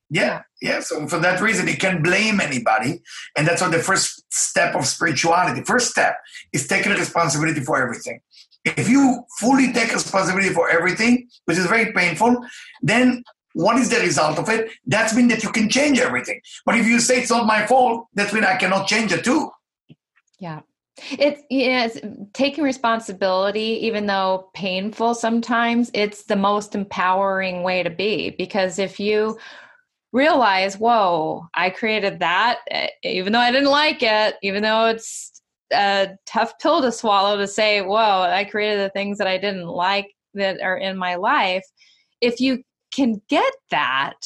Yeah, 0.08 0.42
yeah. 0.62 0.78
So 0.80 1.08
for 1.08 1.18
that 1.18 1.40
reason, 1.40 1.66
you 1.66 1.76
can't 1.76 2.00
blame 2.00 2.40
anybody, 2.40 3.02
and 3.36 3.44
that's 3.44 3.60
what 3.60 3.72
the 3.72 3.80
first 3.80 4.22
step 4.32 4.76
of 4.76 4.86
spirituality. 4.86 5.64
First 5.64 5.90
step 5.90 6.16
is 6.52 6.68
taking 6.68 6.92
responsibility 6.92 7.58
for 7.58 7.82
everything. 7.82 8.20
If 8.64 8.88
you 8.88 9.24
fully 9.40 9.72
take 9.72 9.92
responsibility 9.92 10.50
for 10.50 10.70
everything, 10.70 11.28
which 11.46 11.58
is 11.58 11.66
very 11.66 11.92
painful, 11.92 12.40
then 12.82 13.24
what 13.54 13.78
is 13.78 13.90
the 13.90 13.98
result 13.98 14.38
of 14.38 14.48
it? 14.48 14.70
That's 14.86 15.14
mean 15.14 15.28
that 15.28 15.42
you 15.42 15.50
can 15.50 15.68
change 15.68 15.98
everything. 15.98 16.40
But 16.64 16.76
if 16.76 16.86
you 16.86 17.00
say 17.00 17.22
it's 17.22 17.30
not 17.30 17.46
my 17.46 17.66
fault, 17.66 18.06
that 18.14 18.32
means 18.32 18.46
I 18.46 18.56
cannot 18.56 18.86
change 18.86 19.12
it 19.12 19.24
too. 19.24 19.50
Yeah. 20.38 20.60
It's 21.10 21.42
yeah, 21.50 21.88
taking 22.32 22.64
responsibility, 22.64 23.78
even 23.82 24.06
though 24.06 24.50
painful 24.54 25.14
sometimes, 25.14 25.90
it's 25.92 26.24
the 26.24 26.36
most 26.36 26.74
empowering 26.74 27.62
way 27.62 27.82
to 27.82 27.90
be. 27.90 28.30
Because 28.30 28.78
if 28.78 28.98
you 28.98 29.38
realize, 30.12 30.78
whoa, 30.78 31.46
I 31.52 31.70
created 31.70 32.20
that, 32.20 32.60
eh, 32.70 32.88
even 33.02 33.32
though 33.32 33.40
I 33.40 33.52
didn't 33.52 33.70
like 33.70 34.02
it, 34.02 34.36
even 34.42 34.62
though 34.62 34.86
it's 34.86 35.42
a 35.72 36.10
tough 36.24 36.58
pill 36.60 36.80
to 36.80 36.90
swallow 36.90 37.36
to 37.36 37.46
say, 37.46 37.82
whoa, 37.82 38.22
I 38.22 38.44
created 38.44 38.80
the 38.80 38.90
things 38.90 39.18
that 39.18 39.26
I 39.26 39.36
didn't 39.36 39.66
like 39.66 40.14
that 40.34 40.60
are 40.62 40.78
in 40.78 40.96
my 40.96 41.16
life. 41.16 41.64
If 42.20 42.40
you 42.40 42.62
can 42.94 43.20
get 43.28 43.52
that 43.70 44.16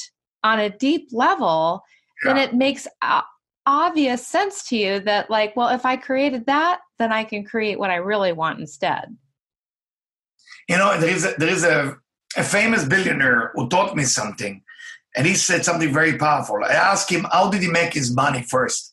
on 0.45 0.61
a 0.61 0.71
deep 0.71 1.09
level, 1.13 1.83
yeah. 2.25 2.35
then 2.35 2.43
it 2.43 2.55
makes 2.55 2.87
obvious 3.67 4.27
sense 4.27 4.69
to 4.69 4.77
you 4.77 5.01
that 5.01 5.31
like 5.31 5.55
well 5.55 5.69
if 5.69 5.85
i 5.85 5.97
created 5.97 6.47
that 6.47 6.81
then 6.99 7.13
i 7.13 7.23
can 7.23 7.45
create 7.45 7.79
what 7.79 7.91
i 7.91 7.97
really 7.97 8.33
want 8.33 8.61
instead. 8.61 9.17
You 10.69 10.79
know 10.79 10.99
there 10.99 11.11
is 11.11 11.25
a, 11.25 11.35
there 11.37 11.49
is 11.49 11.65
a, 11.65 11.97
a 12.37 12.43
famous 12.43 12.85
billionaire 12.85 13.53
who 13.55 13.69
taught 13.69 13.97
me 13.97 14.05
something 14.05 14.63
and 15.17 15.27
he 15.27 15.35
said 15.35 15.65
something 15.65 15.93
very 15.93 16.17
powerful. 16.17 16.65
I 16.65 16.73
asked 16.73 17.11
him 17.11 17.27
how 17.33 17.51
did 17.51 17.63
he 17.63 17.69
make 17.69 17.95
his 17.95 18.15
money 18.15 18.43
first? 18.43 18.93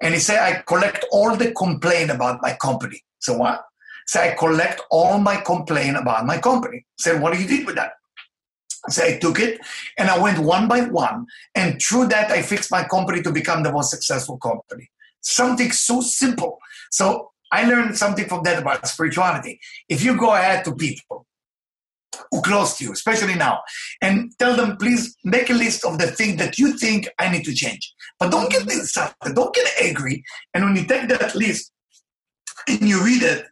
And 0.00 0.14
he 0.14 0.20
said 0.20 0.40
i 0.40 0.62
collect 0.62 1.04
all 1.12 1.36
the 1.36 1.52
complaint 1.52 2.10
about 2.10 2.42
my 2.42 2.56
company. 2.60 3.02
So 3.20 3.36
what? 3.36 3.64
So 4.06 4.20
i 4.20 4.34
collect 4.38 4.80
all 4.90 5.18
my 5.18 5.36
complaint 5.36 5.96
about 5.96 6.26
my 6.26 6.38
company. 6.38 6.78
I 6.78 6.98
said 6.98 7.22
what 7.22 7.34
do 7.34 7.40
you 7.40 7.48
do 7.48 7.66
with 7.66 7.76
that 7.76 7.92
so 8.88 9.04
I 9.04 9.18
took 9.18 9.38
it 9.38 9.60
and 9.96 10.10
I 10.10 10.18
went 10.18 10.38
one 10.38 10.68
by 10.68 10.80
one. 10.82 11.26
And 11.54 11.80
through 11.80 12.08
that, 12.08 12.30
I 12.30 12.42
fixed 12.42 12.70
my 12.70 12.84
company 12.84 13.22
to 13.22 13.32
become 13.32 13.62
the 13.62 13.72
most 13.72 13.90
successful 13.90 14.38
company. 14.38 14.90
Something 15.20 15.70
so 15.70 16.00
simple. 16.00 16.58
So 16.90 17.30
I 17.52 17.64
learned 17.64 17.96
something 17.96 18.26
from 18.26 18.42
that 18.44 18.60
about 18.60 18.86
spirituality. 18.88 19.60
If 19.88 20.02
you 20.02 20.18
go 20.18 20.34
ahead 20.34 20.64
to 20.64 20.74
people 20.74 21.26
who 22.30 22.42
close 22.42 22.76
to 22.78 22.84
you, 22.84 22.92
especially 22.92 23.34
now, 23.34 23.60
and 24.00 24.32
tell 24.38 24.56
them, 24.56 24.76
please 24.76 25.16
make 25.24 25.48
a 25.50 25.54
list 25.54 25.84
of 25.84 25.98
the 25.98 26.08
things 26.08 26.36
that 26.38 26.58
you 26.58 26.76
think 26.76 27.08
I 27.18 27.30
need 27.30 27.44
to 27.44 27.54
change. 27.54 27.92
But 28.18 28.30
don't 28.30 28.50
get 28.50 28.62
mm-hmm. 28.62 28.80
excited, 28.80 29.34
don't 29.34 29.54
get 29.54 29.70
angry. 29.80 30.24
And 30.54 30.64
when 30.64 30.76
you 30.76 30.84
take 30.84 31.08
that 31.08 31.34
list 31.34 31.72
and 32.68 32.80
you 32.88 33.04
read 33.04 33.22
it, 33.22 33.46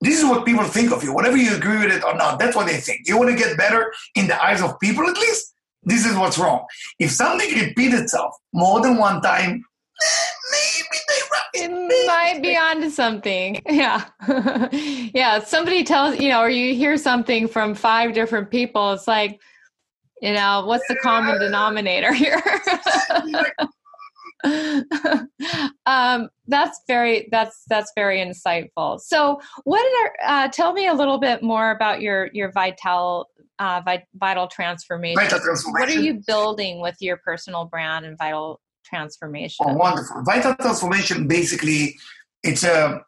this 0.00 0.18
is 0.18 0.24
what 0.24 0.46
people 0.46 0.64
think 0.64 0.92
of 0.92 1.04
you. 1.04 1.12
Whatever 1.12 1.36
you 1.36 1.54
agree 1.54 1.78
with 1.78 1.92
it 1.92 2.04
or 2.04 2.14
not, 2.14 2.38
that's 2.38 2.56
what 2.56 2.66
they 2.66 2.78
think. 2.78 3.06
You 3.06 3.18
want 3.18 3.30
to 3.30 3.36
get 3.36 3.56
better 3.56 3.92
in 4.14 4.26
the 4.26 4.42
eyes 4.42 4.62
of 4.62 4.78
people, 4.80 5.06
at 5.06 5.16
least? 5.16 5.54
This 5.82 6.06
is 6.06 6.16
what's 6.16 6.38
wrong. 6.38 6.64
If 6.98 7.10
something 7.10 7.58
repeats 7.58 7.94
itself 7.94 8.34
more 8.52 8.80
than 8.80 8.96
one 8.96 9.20
time, 9.22 9.64
eh, 10.02 10.32
maybe 10.52 10.98
they 11.08 11.64
it 11.64 12.06
might 12.06 12.40
be 12.42 12.56
onto 12.56 12.90
something. 12.90 13.60
Yeah. 13.70 14.04
yeah. 14.72 15.40
Somebody 15.40 15.84
tells, 15.84 16.18
you 16.18 16.28
know, 16.28 16.40
or 16.40 16.50
you 16.50 16.74
hear 16.74 16.96
something 16.96 17.48
from 17.48 17.74
five 17.74 18.14
different 18.14 18.50
people. 18.50 18.92
It's 18.92 19.08
like, 19.08 19.40
you 20.20 20.34
know, 20.34 20.64
what's 20.66 20.86
the 20.88 20.96
common 20.96 21.38
denominator 21.38 22.12
here? 22.12 22.42
um, 25.86 26.28
that's 26.46 26.80
very 26.86 27.28
that's 27.30 27.64
that's 27.68 27.92
very 27.94 28.18
insightful. 28.18 29.00
So, 29.00 29.40
what 29.64 29.80
are 29.80 30.12
uh, 30.26 30.48
tell 30.48 30.72
me 30.72 30.88
a 30.88 30.94
little 30.94 31.18
bit 31.18 31.42
more 31.42 31.70
about 31.70 32.00
your 32.00 32.30
your 32.32 32.50
vital 32.52 33.28
uh, 33.58 33.82
vital 34.14 34.48
transformation. 34.48 35.22
Vital 35.22 35.38
transformation. 35.38 35.88
What 35.88 35.96
are 35.96 36.00
you 36.00 36.22
building 36.26 36.80
with 36.80 36.96
your 37.00 37.18
personal 37.18 37.66
brand 37.66 38.06
and 38.06 38.16
vital 38.16 38.60
transformation? 38.84 39.66
Oh, 39.68 39.74
wonderful! 39.74 40.22
Vital 40.22 40.54
transformation 40.54 41.28
basically 41.28 41.96
it's 42.42 42.64
a 42.64 43.02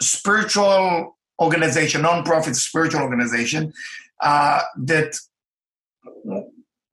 spiritual 0.00 1.16
organization, 1.40 2.02
non-profit 2.02 2.56
spiritual 2.56 3.00
organization 3.02 3.72
uh, 4.20 4.60
that 4.76 5.16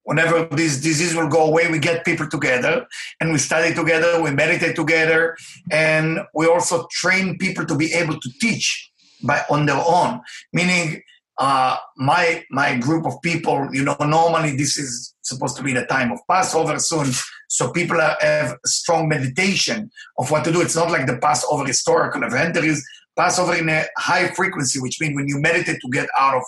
whenever 0.04 0.44
this 0.46 0.80
disease 0.80 1.14
will 1.14 1.28
go 1.28 1.46
away, 1.46 1.70
we 1.70 1.78
get 1.78 2.04
people 2.04 2.28
together 2.28 2.86
and 3.20 3.32
we 3.32 3.38
study 3.38 3.74
together, 3.74 4.22
we 4.22 4.30
meditate 4.30 4.76
together, 4.76 5.36
and 5.70 6.20
we 6.34 6.46
also 6.46 6.86
train 6.90 7.38
people 7.38 7.64
to 7.66 7.76
be 7.76 7.92
able 7.92 8.18
to 8.18 8.30
teach 8.40 8.90
by 9.22 9.42
on 9.50 9.66
their 9.66 9.82
own. 9.86 10.20
Meaning, 10.52 11.02
uh, 11.38 11.76
my 11.96 12.44
my 12.50 12.76
group 12.76 13.06
of 13.06 13.20
people, 13.22 13.68
you 13.72 13.84
know, 13.84 13.96
normally 14.00 14.56
this 14.56 14.76
is 14.76 15.14
supposed 15.22 15.56
to 15.56 15.62
be 15.62 15.72
the 15.72 15.86
time 15.86 16.12
of 16.12 16.18
Passover 16.28 16.78
soon, 16.78 17.06
so 17.48 17.70
people 17.70 17.98
have 18.00 18.56
strong 18.66 19.08
meditation 19.08 19.90
of 20.18 20.30
what 20.30 20.44
to 20.44 20.52
do. 20.52 20.60
It's 20.60 20.76
not 20.76 20.90
like 20.90 21.06
the 21.06 21.18
Passover 21.18 21.64
historical 21.64 22.22
event. 22.22 22.54
There 22.54 22.64
is 22.64 22.84
Passover 23.16 23.54
in 23.56 23.68
a 23.68 23.84
high 23.96 24.28
frequency, 24.28 24.80
which 24.80 25.00
means 25.00 25.14
when 25.14 25.28
you 25.28 25.38
meditate 25.40 25.80
to 25.80 25.90
get 25.90 26.08
out 26.18 26.36
of 26.36 26.42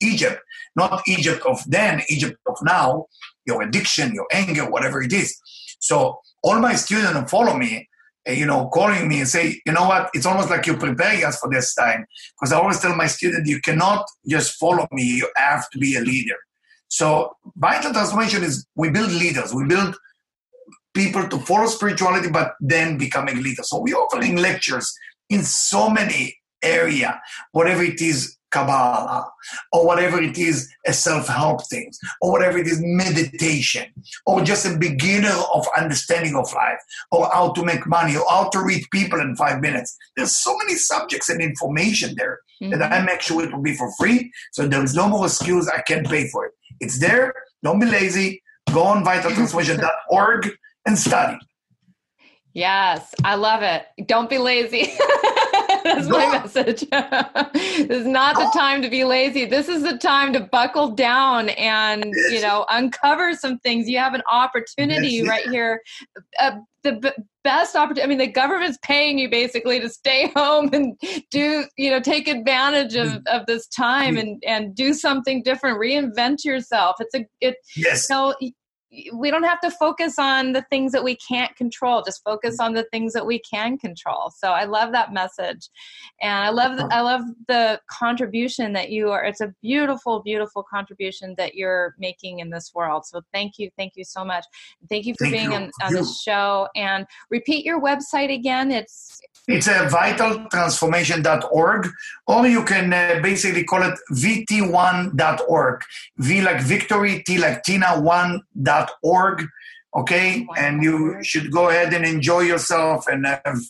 Egypt, 0.00 0.40
not 0.74 1.02
Egypt 1.06 1.42
of 1.46 1.62
then, 1.66 2.02
Egypt 2.08 2.36
of 2.46 2.56
now, 2.62 3.06
your 3.46 3.62
addiction, 3.62 4.14
your 4.14 4.26
anger, 4.32 4.68
whatever 4.70 5.02
it 5.02 5.12
is. 5.12 5.36
So 5.80 6.20
all 6.42 6.58
my 6.60 6.74
students 6.74 7.30
follow 7.30 7.56
me, 7.56 7.88
eh, 8.26 8.32
you 8.34 8.46
know, 8.46 8.68
calling 8.68 9.08
me 9.08 9.20
and 9.20 9.28
say, 9.28 9.60
you 9.64 9.72
know 9.72 9.86
what, 9.86 10.10
it's 10.14 10.26
almost 10.26 10.50
like 10.50 10.66
you're 10.66 10.78
preparing 10.78 11.24
us 11.24 11.38
for 11.38 11.50
this 11.50 11.74
time. 11.74 12.06
Because 12.38 12.52
I 12.52 12.58
always 12.58 12.80
tell 12.80 12.94
my 12.94 13.06
students, 13.06 13.48
you 13.48 13.60
cannot 13.60 14.04
just 14.28 14.56
follow 14.58 14.86
me, 14.92 15.02
you 15.02 15.28
have 15.36 15.68
to 15.70 15.78
be 15.78 15.96
a 15.96 16.00
leader. 16.00 16.36
So 16.88 17.36
vital 17.56 17.92
transformation 17.92 18.44
is 18.44 18.66
we 18.74 18.90
build 18.90 19.10
leaders, 19.10 19.52
we 19.52 19.66
build 19.66 19.96
people 20.94 21.28
to 21.28 21.38
follow 21.40 21.66
spirituality, 21.66 22.30
but 22.30 22.54
then 22.60 22.96
becoming 22.96 23.42
leaders. 23.42 23.68
So 23.68 23.80
we're 23.80 23.96
offering 23.96 24.36
lectures 24.36 24.92
in 25.28 25.42
so 25.42 25.90
many 25.90 26.36
area, 26.62 27.20
whatever 27.52 27.82
it 27.82 28.00
is 28.00 28.35
Kabbalah, 28.50 29.30
or 29.72 29.86
whatever 29.86 30.20
it 30.20 30.38
is, 30.38 30.72
a 30.86 30.92
self-help 30.92 31.66
thing, 31.68 31.90
or 32.20 32.32
whatever 32.32 32.58
it 32.58 32.66
is, 32.66 32.80
meditation, 32.80 33.84
or 34.24 34.42
just 34.42 34.66
a 34.66 34.76
beginner 34.76 35.36
of 35.52 35.66
understanding 35.76 36.34
of 36.36 36.52
life, 36.52 36.78
or 37.10 37.28
how 37.32 37.52
to 37.52 37.64
make 37.64 37.86
money, 37.86 38.16
or 38.16 38.24
how 38.28 38.48
to 38.50 38.62
read 38.62 38.84
people 38.92 39.20
in 39.20 39.36
five 39.36 39.60
minutes. 39.60 39.96
There's 40.16 40.32
so 40.32 40.56
many 40.58 40.74
subjects 40.74 41.28
and 41.28 41.40
information 41.40 42.14
there 42.16 42.40
mm-hmm. 42.62 42.78
that 42.78 42.92
I 42.92 43.04
make 43.04 43.20
sure 43.20 43.44
it 43.44 43.52
will 43.52 43.62
be 43.62 43.74
for 43.74 43.90
free. 43.98 44.32
So 44.52 44.66
there 44.66 44.82
is 44.82 44.94
no 44.94 45.08
more 45.08 45.26
excuse 45.26 45.68
I 45.68 45.82
can't 45.82 46.06
pay 46.06 46.28
for 46.28 46.46
it. 46.46 46.52
It's 46.80 46.98
there. 46.98 47.34
Don't 47.62 47.80
be 47.80 47.86
lazy. 47.86 48.42
Go 48.72 48.82
on 48.82 49.04
vitaltransformation.org 49.04 50.50
and 50.86 50.98
study. 50.98 51.38
Yes, 52.52 53.14
I 53.22 53.34
love 53.34 53.62
it. 53.62 53.86
Don't 54.06 54.30
be 54.30 54.38
lazy. 54.38 54.92
That's 55.86 56.08
my 56.08 56.26
message. 56.30 56.80
this 56.90 57.98
is 58.00 58.06
not 58.06 58.34
the 58.36 58.50
time 58.58 58.82
to 58.82 58.90
be 58.90 59.04
lazy. 59.04 59.44
This 59.44 59.68
is 59.68 59.82
the 59.82 59.96
time 59.96 60.32
to 60.32 60.40
buckle 60.40 60.90
down 60.90 61.50
and, 61.50 62.04
you 62.30 62.40
know, 62.40 62.66
uncover 62.70 63.34
some 63.34 63.58
things. 63.60 63.88
You 63.88 63.98
have 63.98 64.14
an 64.14 64.22
opportunity 64.30 65.26
right 65.26 65.48
here. 65.48 65.80
Uh, 66.38 66.58
the 66.82 66.92
b- 66.92 67.22
best 67.44 67.76
opportunity. 67.76 68.02
I 68.02 68.06
mean, 68.06 68.18
the 68.18 68.26
government's 68.26 68.78
paying 68.82 69.18
you 69.18 69.28
basically 69.28 69.80
to 69.80 69.88
stay 69.88 70.32
home 70.36 70.70
and 70.72 70.98
do, 71.30 71.64
you 71.76 71.90
know, 71.90 72.00
take 72.00 72.28
advantage 72.28 72.94
of, 72.94 73.08
mm. 73.08 73.22
of 73.28 73.46
this 73.46 73.66
time 73.68 74.16
and, 74.16 74.42
and 74.46 74.74
do 74.74 74.92
something 74.94 75.42
different, 75.42 75.78
reinvent 75.80 76.44
yourself. 76.44 76.96
It's 77.00 77.14
a, 77.14 77.26
it, 77.40 77.56
yes. 77.76 78.08
you 78.08 78.16
know, 78.16 78.34
we 79.12 79.30
don't 79.30 79.42
have 79.42 79.60
to 79.60 79.70
focus 79.70 80.18
on 80.18 80.52
the 80.52 80.64
things 80.70 80.92
that 80.92 81.02
we 81.02 81.16
can't 81.16 81.54
control 81.56 82.02
just 82.04 82.22
focus 82.24 82.58
on 82.60 82.72
the 82.72 82.84
things 82.92 83.12
that 83.12 83.26
we 83.26 83.40
can 83.40 83.76
control. 83.78 84.32
So 84.36 84.52
i 84.52 84.64
love 84.64 84.92
that 84.92 85.12
message. 85.12 85.68
And 86.20 86.32
i 86.32 86.50
love 86.50 86.76
the, 86.76 86.88
i 86.92 87.00
love 87.00 87.22
the 87.48 87.80
contribution 87.90 88.72
that 88.74 88.90
you 88.90 89.10
are 89.10 89.24
it's 89.24 89.40
a 89.40 89.52
beautiful 89.62 90.22
beautiful 90.22 90.62
contribution 90.62 91.34
that 91.38 91.54
you're 91.54 91.94
making 91.98 92.40
in 92.40 92.50
this 92.50 92.72
world. 92.74 93.06
So 93.06 93.22
thank 93.32 93.58
you 93.58 93.70
thank 93.76 93.94
you 93.96 94.04
so 94.04 94.24
much. 94.24 94.44
Thank 94.88 95.06
you 95.06 95.14
for 95.18 95.24
thank 95.24 95.36
being 95.36 95.50
you. 95.50 95.56
on, 95.56 95.70
on 95.82 95.92
the 95.92 96.04
show. 96.04 96.68
And 96.76 97.06
repeat 97.30 97.64
your 97.64 97.80
website 97.80 98.32
again. 98.32 98.70
It's 98.70 99.20
it's 99.48 99.66
a 99.68 99.88
vitaltransformation.org 99.88 101.88
or 102.26 102.46
you 102.46 102.62
can 102.64 102.92
uh, 102.92 103.20
basically 103.22 103.64
call 103.64 103.82
it 103.82 103.98
vt1.org 104.12 105.80
v 106.18 106.42
like 106.42 106.60
victory 106.62 107.22
t 107.24 107.38
like 107.38 107.62
tina 107.62 107.86
1.org 107.86 108.75
org. 109.02 109.46
Okay, 109.94 110.46
and 110.58 110.82
you 110.82 111.16
should 111.22 111.50
go 111.50 111.70
ahead 111.70 111.94
and 111.94 112.04
enjoy 112.04 112.40
yourself 112.40 113.06
and 113.06 113.26
have 113.26 113.60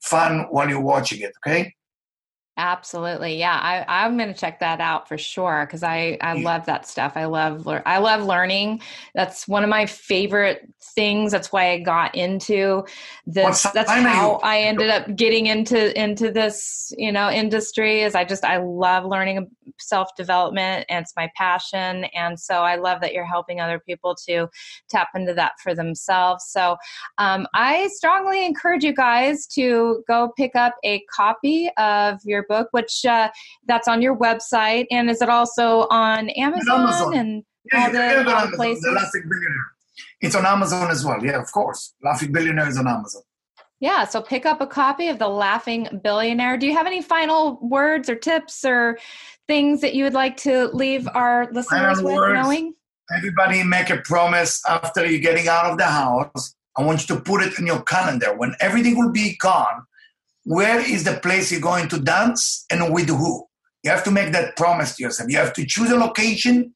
fun 0.00 0.46
while 0.50 0.68
you're 0.68 0.80
watching 0.80 1.20
it. 1.20 1.32
Okay. 1.46 1.74
Absolutely. 2.58 3.36
Yeah. 3.36 3.58
I, 3.60 4.04
I'm 4.04 4.16
going 4.16 4.32
to 4.32 4.38
check 4.38 4.60
that 4.60 4.80
out 4.80 5.08
for 5.08 5.18
sure. 5.18 5.66
Cause 5.70 5.82
I, 5.82 6.16
I 6.22 6.36
yeah. 6.36 6.44
love 6.44 6.64
that 6.66 6.86
stuff. 6.86 7.12
I 7.14 7.26
love, 7.26 7.68
I 7.84 7.98
love 7.98 8.24
learning. 8.24 8.80
That's 9.14 9.46
one 9.46 9.62
of 9.62 9.68
my 9.68 9.84
favorite 9.84 10.66
things. 10.94 11.32
That's 11.32 11.52
why 11.52 11.72
I 11.72 11.80
got 11.80 12.14
into 12.14 12.84
this. 13.26 13.66
That's 13.74 13.90
how 13.90 14.40
I 14.42 14.60
ended 14.60 14.88
up 14.88 15.16
getting 15.16 15.46
into, 15.46 15.98
into 16.00 16.30
this, 16.30 16.94
you 16.96 17.12
know, 17.12 17.30
industry 17.30 18.00
is 18.00 18.14
I 18.14 18.24
just, 18.24 18.42
I 18.42 18.56
love 18.56 19.04
learning 19.04 19.50
self 19.78 20.14
development 20.16 20.86
and 20.88 21.02
it's 21.02 21.12
my 21.14 21.30
passion. 21.36 22.04
And 22.14 22.40
so 22.40 22.62
I 22.62 22.76
love 22.76 23.02
that 23.02 23.12
you're 23.12 23.26
helping 23.26 23.60
other 23.60 23.78
people 23.78 24.14
to 24.26 24.48
tap 24.88 25.08
into 25.14 25.34
that 25.34 25.52
for 25.62 25.74
themselves. 25.74 26.46
So 26.48 26.78
um, 27.18 27.46
I 27.52 27.88
strongly 27.88 28.46
encourage 28.46 28.82
you 28.82 28.94
guys 28.94 29.46
to 29.48 30.02
go 30.08 30.32
pick 30.38 30.56
up 30.56 30.74
a 30.84 31.04
copy 31.14 31.70
of 31.76 32.20
your 32.24 32.45
book, 32.48 32.68
which 32.70 33.04
uh, 33.04 33.28
that's 33.66 33.88
on 33.88 34.02
your 34.02 34.16
website, 34.16 34.86
and 34.90 35.10
is 35.10 35.22
it 35.22 35.28
also 35.28 35.86
on 35.90 36.30
Amazon, 36.30 36.80
Amazon. 36.80 37.14
and 37.14 37.44
yeah, 37.72 38.24
all 38.26 38.42
the, 38.44 38.50
the 38.50 38.56
places? 38.56 38.82
The 38.82 39.30
it's 40.20 40.34
on 40.34 40.46
Amazon 40.46 40.90
as 40.90 41.04
well. 41.04 41.24
Yeah, 41.24 41.40
of 41.40 41.50
course. 41.52 41.94
Laughing 42.02 42.32
Billionaire 42.32 42.68
is 42.68 42.78
on 42.78 42.88
Amazon. 42.88 43.22
Yeah, 43.78 44.04
so 44.04 44.22
pick 44.22 44.46
up 44.46 44.62
a 44.62 44.66
copy 44.66 45.08
of 45.08 45.18
The 45.18 45.28
Laughing 45.28 46.00
Billionaire. 46.02 46.56
Do 46.56 46.66
you 46.66 46.74
have 46.74 46.86
any 46.86 47.02
final 47.02 47.58
words 47.60 48.08
or 48.08 48.14
tips 48.14 48.64
or 48.64 48.98
things 49.46 49.82
that 49.82 49.94
you 49.94 50.04
would 50.04 50.14
like 50.14 50.38
to 50.38 50.68
leave 50.68 51.06
our 51.14 51.48
listeners 51.52 52.02
with 52.02 52.14
words, 52.14 52.42
knowing? 52.42 52.74
Everybody 53.14 53.62
make 53.62 53.90
a 53.90 53.98
promise 53.98 54.62
after 54.66 55.04
you're 55.04 55.20
getting 55.20 55.46
out 55.46 55.66
of 55.66 55.78
the 55.78 55.84
house. 55.84 56.54
I 56.76 56.82
want 56.82 57.06
you 57.06 57.14
to 57.16 57.22
put 57.22 57.42
it 57.42 57.58
in 57.58 57.66
your 57.66 57.82
calendar. 57.82 58.34
When 58.36 58.54
everything 58.60 58.98
will 58.98 59.12
be 59.12 59.36
gone, 59.36 59.86
where 60.46 60.78
is 60.78 61.02
the 61.02 61.18
place 61.18 61.50
you're 61.50 61.60
going 61.60 61.88
to 61.88 61.98
dance 61.98 62.64
and 62.70 62.94
with 62.94 63.08
who? 63.08 63.44
You 63.82 63.90
have 63.90 64.04
to 64.04 64.12
make 64.12 64.32
that 64.32 64.56
promise 64.56 64.94
to 64.94 65.02
yourself. 65.02 65.28
You 65.28 65.38
have 65.38 65.52
to 65.54 65.66
choose 65.66 65.90
a 65.90 65.96
location, 65.96 66.72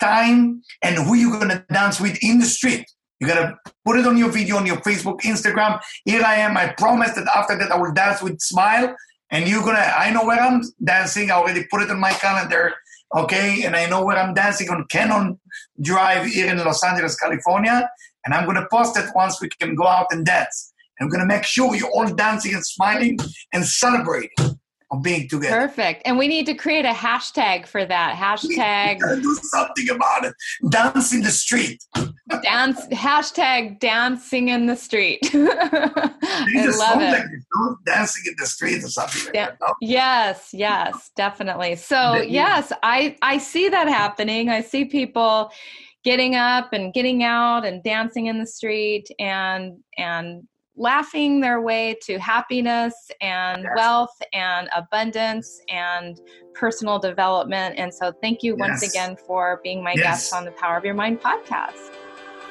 time, 0.00 0.62
and 0.82 0.96
who 0.96 1.14
you're 1.14 1.38
going 1.38 1.50
to 1.50 1.64
dance 1.72 2.00
with 2.00 2.18
in 2.20 2.40
the 2.40 2.46
street. 2.46 2.84
You 3.20 3.28
got 3.28 3.40
to 3.40 3.56
put 3.84 3.96
it 3.96 4.06
on 4.06 4.16
your 4.16 4.30
video 4.30 4.56
on 4.56 4.66
your 4.66 4.78
Facebook, 4.78 5.20
Instagram. 5.20 5.80
Here 6.04 6.22
I 6.24 6.34
am. 6.34 6.56
I 6.56 6.74
promise 6.76 7.12
that 7.12 7.28
after 7.28 7.56
that 7.56 7.70
I 7.70 7.78
will 7.78 7.92
dance 7.92 8.20
with 8.22 8.40
smile. 8.40 8.96
And 9.30 9.48
you're 9.48 9.64
gonna. 9.64 9.78
I 9.78 10.12
know 10.12 10.24
where 10.24 10.40
I'm 10.40 10.62
dancing. 10.84 11.32
I 11.32 11.34
already 11.34 11.64
put 11.68 11.82
it 11.82 11.90
on 11.90 11.98
my 11.98 12.12
calendar. 12.12 12.74
Okay, 13.16 13.64
and 13.64 13.74
I 13.74 13.88
know 13.88 14.04
where 14.04 14.16
I'm 14.16 14.34
dancing 14.34 14.68
on 14.70 14.84
Cannon 14.88 15.40
Drive 15.80 16.26
here 16.26 16.48
in 16.48 16.58
Los 16.58 16.84
Angeles, 16.84 17.16
California. 17.16 17.90
And 18.24 18.34
I'm 18.34 18.46
gonna 18.46 18.68
post 18.70 18.96
it 18.96 19.06
once 19.16 19.40
we 19.40 19.48
can 19.48 19.74
go 19.74 19.84
out 19.84 20.06
and 20.12 20.24
dance. 20.24 20.72
I'm 21.00 21.08
going 21.08 21.20
to 21.20 21.26
make 21.26 21.44
sure 21.44 21.74
you're 21.74 21.90
all 21.90 22.06
dancing 22.06 22.54
and 22.54 22.64
smiling 22.64 23.18
and 23.52 23.64
celebrating 23.64 24.30
of 24.90 25.02
being 25.02 25.28
together. 25.28 25.66
Perfect. 25.66 26.02
And 26.04 26.16
we 26.16 26.28
need 26.28 26.46
to 26.46 26.54
create 26.54 26.84
a 26.84 26.92
hashtag 26.92 27.66
for 27.66 27.84
that. 27.84 28.16
Hashtag. 28.16 29.00
do 29.00 29.34
something 29.42 29.90
about 29.90 30.24
it. 30.24 30.34
Dance 30.70 31.12
in 31.12 31.22
the 31.22 31.30
street. 31.30 31.84
Dance. 32.42 32.86
hashtag 32.88 33.80
dancing 33.80 34.48
in 34.48 34.66
the 34.66 34.76
street. 34.76 35.20
I 35.34 36.66
love 36.78 37.00
it. 37.00 37.10
Like 37.10 37.24
dancing 37.84 38.24
in 38.26 38.34
the 38.38 38.46
street 38.46 38.84
or 38.84 38.88
something. 38.88 39.24
Like 39.26 39.34
yeah. 39.34 39.50
that, 39.60 39.74
Yes. 39.80 40.50
Yes. 40.52 41.10
Definitely. 41.16 41.76
So 41.76 42.16
yes, 42.22 42.72
I 42.82 43.16
I 43.22 43.38
see 43.38 43.68
that 43.68 43.88
happening. 43.88 44.48
I 44.48 44.60
see 44.60 44.84
people 44.84 45.50
getting 46.04 46.36
up 46.36 46.72
and 46.72 46.94
getting 46.94 47.24
out 47.24 47.64
and 47.64 47.82
dancing 47.82 48.26
in 48.26 48.38
the 48.38 48.46
street 48.46 49.08
and 49.18 49.78
and 49.98 50.46
laughing 50.76 51.40
their 51.40 51.60
way 51.60 51.96
to 52.02 52.18
happiness 52.18 52.94
and 53.20 53.62
yes. 53.62 53.72
wealth 53.76 54.16
and 54.32 54.68
abundance 54.76 55.60
and 55.68 56.20
personal 56.54 56.98
development. 56.98 57.76
And 57.78 57.92
so, 57.92 58.12
thank 58.22 58.42
you 58.42 58.56
yes. 58.58 58.68
once 58.68 58.88
again 58.88 59.16
for 59.26 59.60
being 59.62 59.82
my 59.82 59.94
yes. 59.96 60.04
guest 60.04 60.34
on 60.34 60.44
the 60.44 60.52
Power 60.52 60.76
of 60.76 60.84
Your 60.84 60.94
Mind 60.94 61.20
podcast. 61.20 61.90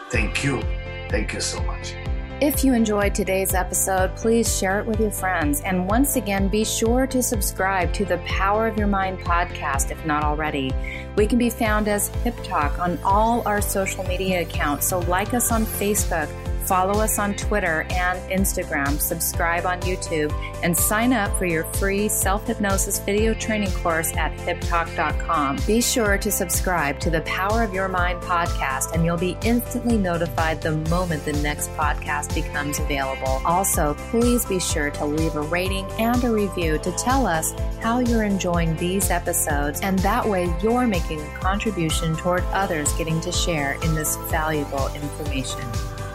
Thank 0.10 0.44
you. 0.44 0.62
Thank 1.10 1.34
you 1.34 1.42
so 1.42 1.62
much. 1.64 1.96
If 2.42 2.66
you 2.66 2.74
enjoyed 2.74 3.16
today's 3.16 3.54
episode, 3.54 4.14
please 4.18 4.58
share 4.58 4.82
it 4.82 4.86
with 4.86 5.00
your 5.00 5.10
friends. 5.10 5.62
And 5.62 5.88
once 5.88 6.18
again, 6.18 6.50
be 6.50 6.66
sure 6.66 7.08
to 7.08 7.24
subscribe 7.24 7.94
to 7.94 8.04
the 8.04 8.18
Power 8.26 8.68
of 8.68 8.78
Your 8.78 8.88
Mind 8.88 9.20
podcast 9.20 9.90
if 9.90 10.06
not 10.06 10.22
already. 10.22 10.74
We 11.16 11.28
can 11.28 11.38
be 11.38 11.50
found 11.50 11.88
as 11.88 12.10
HypnoTalk 12.26 12.78
on 12.78 13.00
all 13.06 13.42
our 13.48 13.62
social 13.62 14.04
media 14.04 14.42
accounts. 14.42 14.86
So, 14.86 15.00
like 15.00 15.34
us 15.34 15.50
on 15.50 15.66
Facebook 15.66 16.30
Follow 16.66 16.99
us 16.99 17.20
on 17.20 17.36
Twitter 17.36 17.86
and 17.91 18.20
Instagram, 18.32 18.99
subscribe 18.99 19.68
on 19.68 19.80
YouTube, 19.82 20.34
and 20.63 20.76
sign 20.76 21.13
up 21.13 21.38
for 21.38 21.45
your 21.45 21.63
free 21.76 22.09
self 22.09 22.47
hypnosis 22.47 22.97
video 22.99 23.36
training 23.36 23.72
course 23.72 24.16
at 24.18 24.36
HypnoTalk.com. 24.38 25.59
Be 25.68 25.80
sure 25.80 26.18
to 26.18 26.32
subscribe 26.32 26.99
to 27.01 27.11
the 27.11 27.22
Power 27.22 27.61
of 27.61 27.72
Your 27.72 27.88
Mind 27.88 28.20
podcast, 28.22 28.93
and 28.93 29.05
you'll 29.05 29.16
be 29.16 29.38
instantly 29.43 29.95
notified 29.95 30.59
the 30.61 30.78
moment 30.89 31.24
the 31.24 31.34
next 31.34 31.70
podcast 31.72 32.34
becomes 32.34 32.80
available. 32.80 33.41
Also, 33.45 33.93
please 34.09 34.43
be 34.45 34.59
sure 34.59 34.89
to 34.89 35.05
leave 35.05 35.36
a 35.36 35.41
rating 35.41 35.86
and 35.99 36.24
a 36.24 36.32
review 36.32 36.80
to 36.80 36.91
tell 36.93 37.28
us 37.28 37.53
how 37.80 37.99
you're 37.99 38.24
enjoying 38.24 38.76
these 38.78 39.11
episodes, 39.11 39.82
and 39.82 39.99
that 39.99 40.28
way 40.28 40.51
you're 40.63 40.88
making 40.88 41.22
a 41.22 41.38
contribution 41.38 42.16
toward 42.16 42.43
others 42.45 42.91
getting 42.93 43.22
to 43.22 43.32
share 43.32 43.74
in 43.84 43.93
this 43.93 44.16
valuable 44.32 44.88
information. 44.95 45.61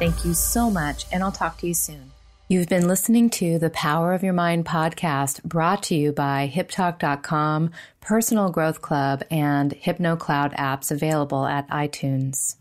Thank 0.00 0.24
you 0.24 0.32
so 0.32 0.70
much, 0.70 1.04
and 1.12 1.22
I'll 1.22 1.30
talk 1.30 1.58
to 1.58 1.66
you 1.66 1.74
soon. 1.74 2.12
You've 2.48 2.68
been 2.70 2.88
listening 2.88 3.28
to 3.30 3.58
the 3.58 3.68
Power 3.68 4.14
of 4.14 4.22
Your 4.22 4.32
Mind 4.32 4.64
podcast 4.64 5.44
brought 5.44 5.82
to 5.84 5.94
you 5.94 6.10
by 6.10 6.50
HypnoTalk.com, 6.52 7.70
Personal 8.00 8.50
Growth 8.50 8.80
Club, 8.80 9.22
and 9.30 9.72
HypnoCloud 9.72 10.56
apps 10.56 10.90
available 10.90 11.44
at 11.44 11.68
iTunes. 11.68 12.56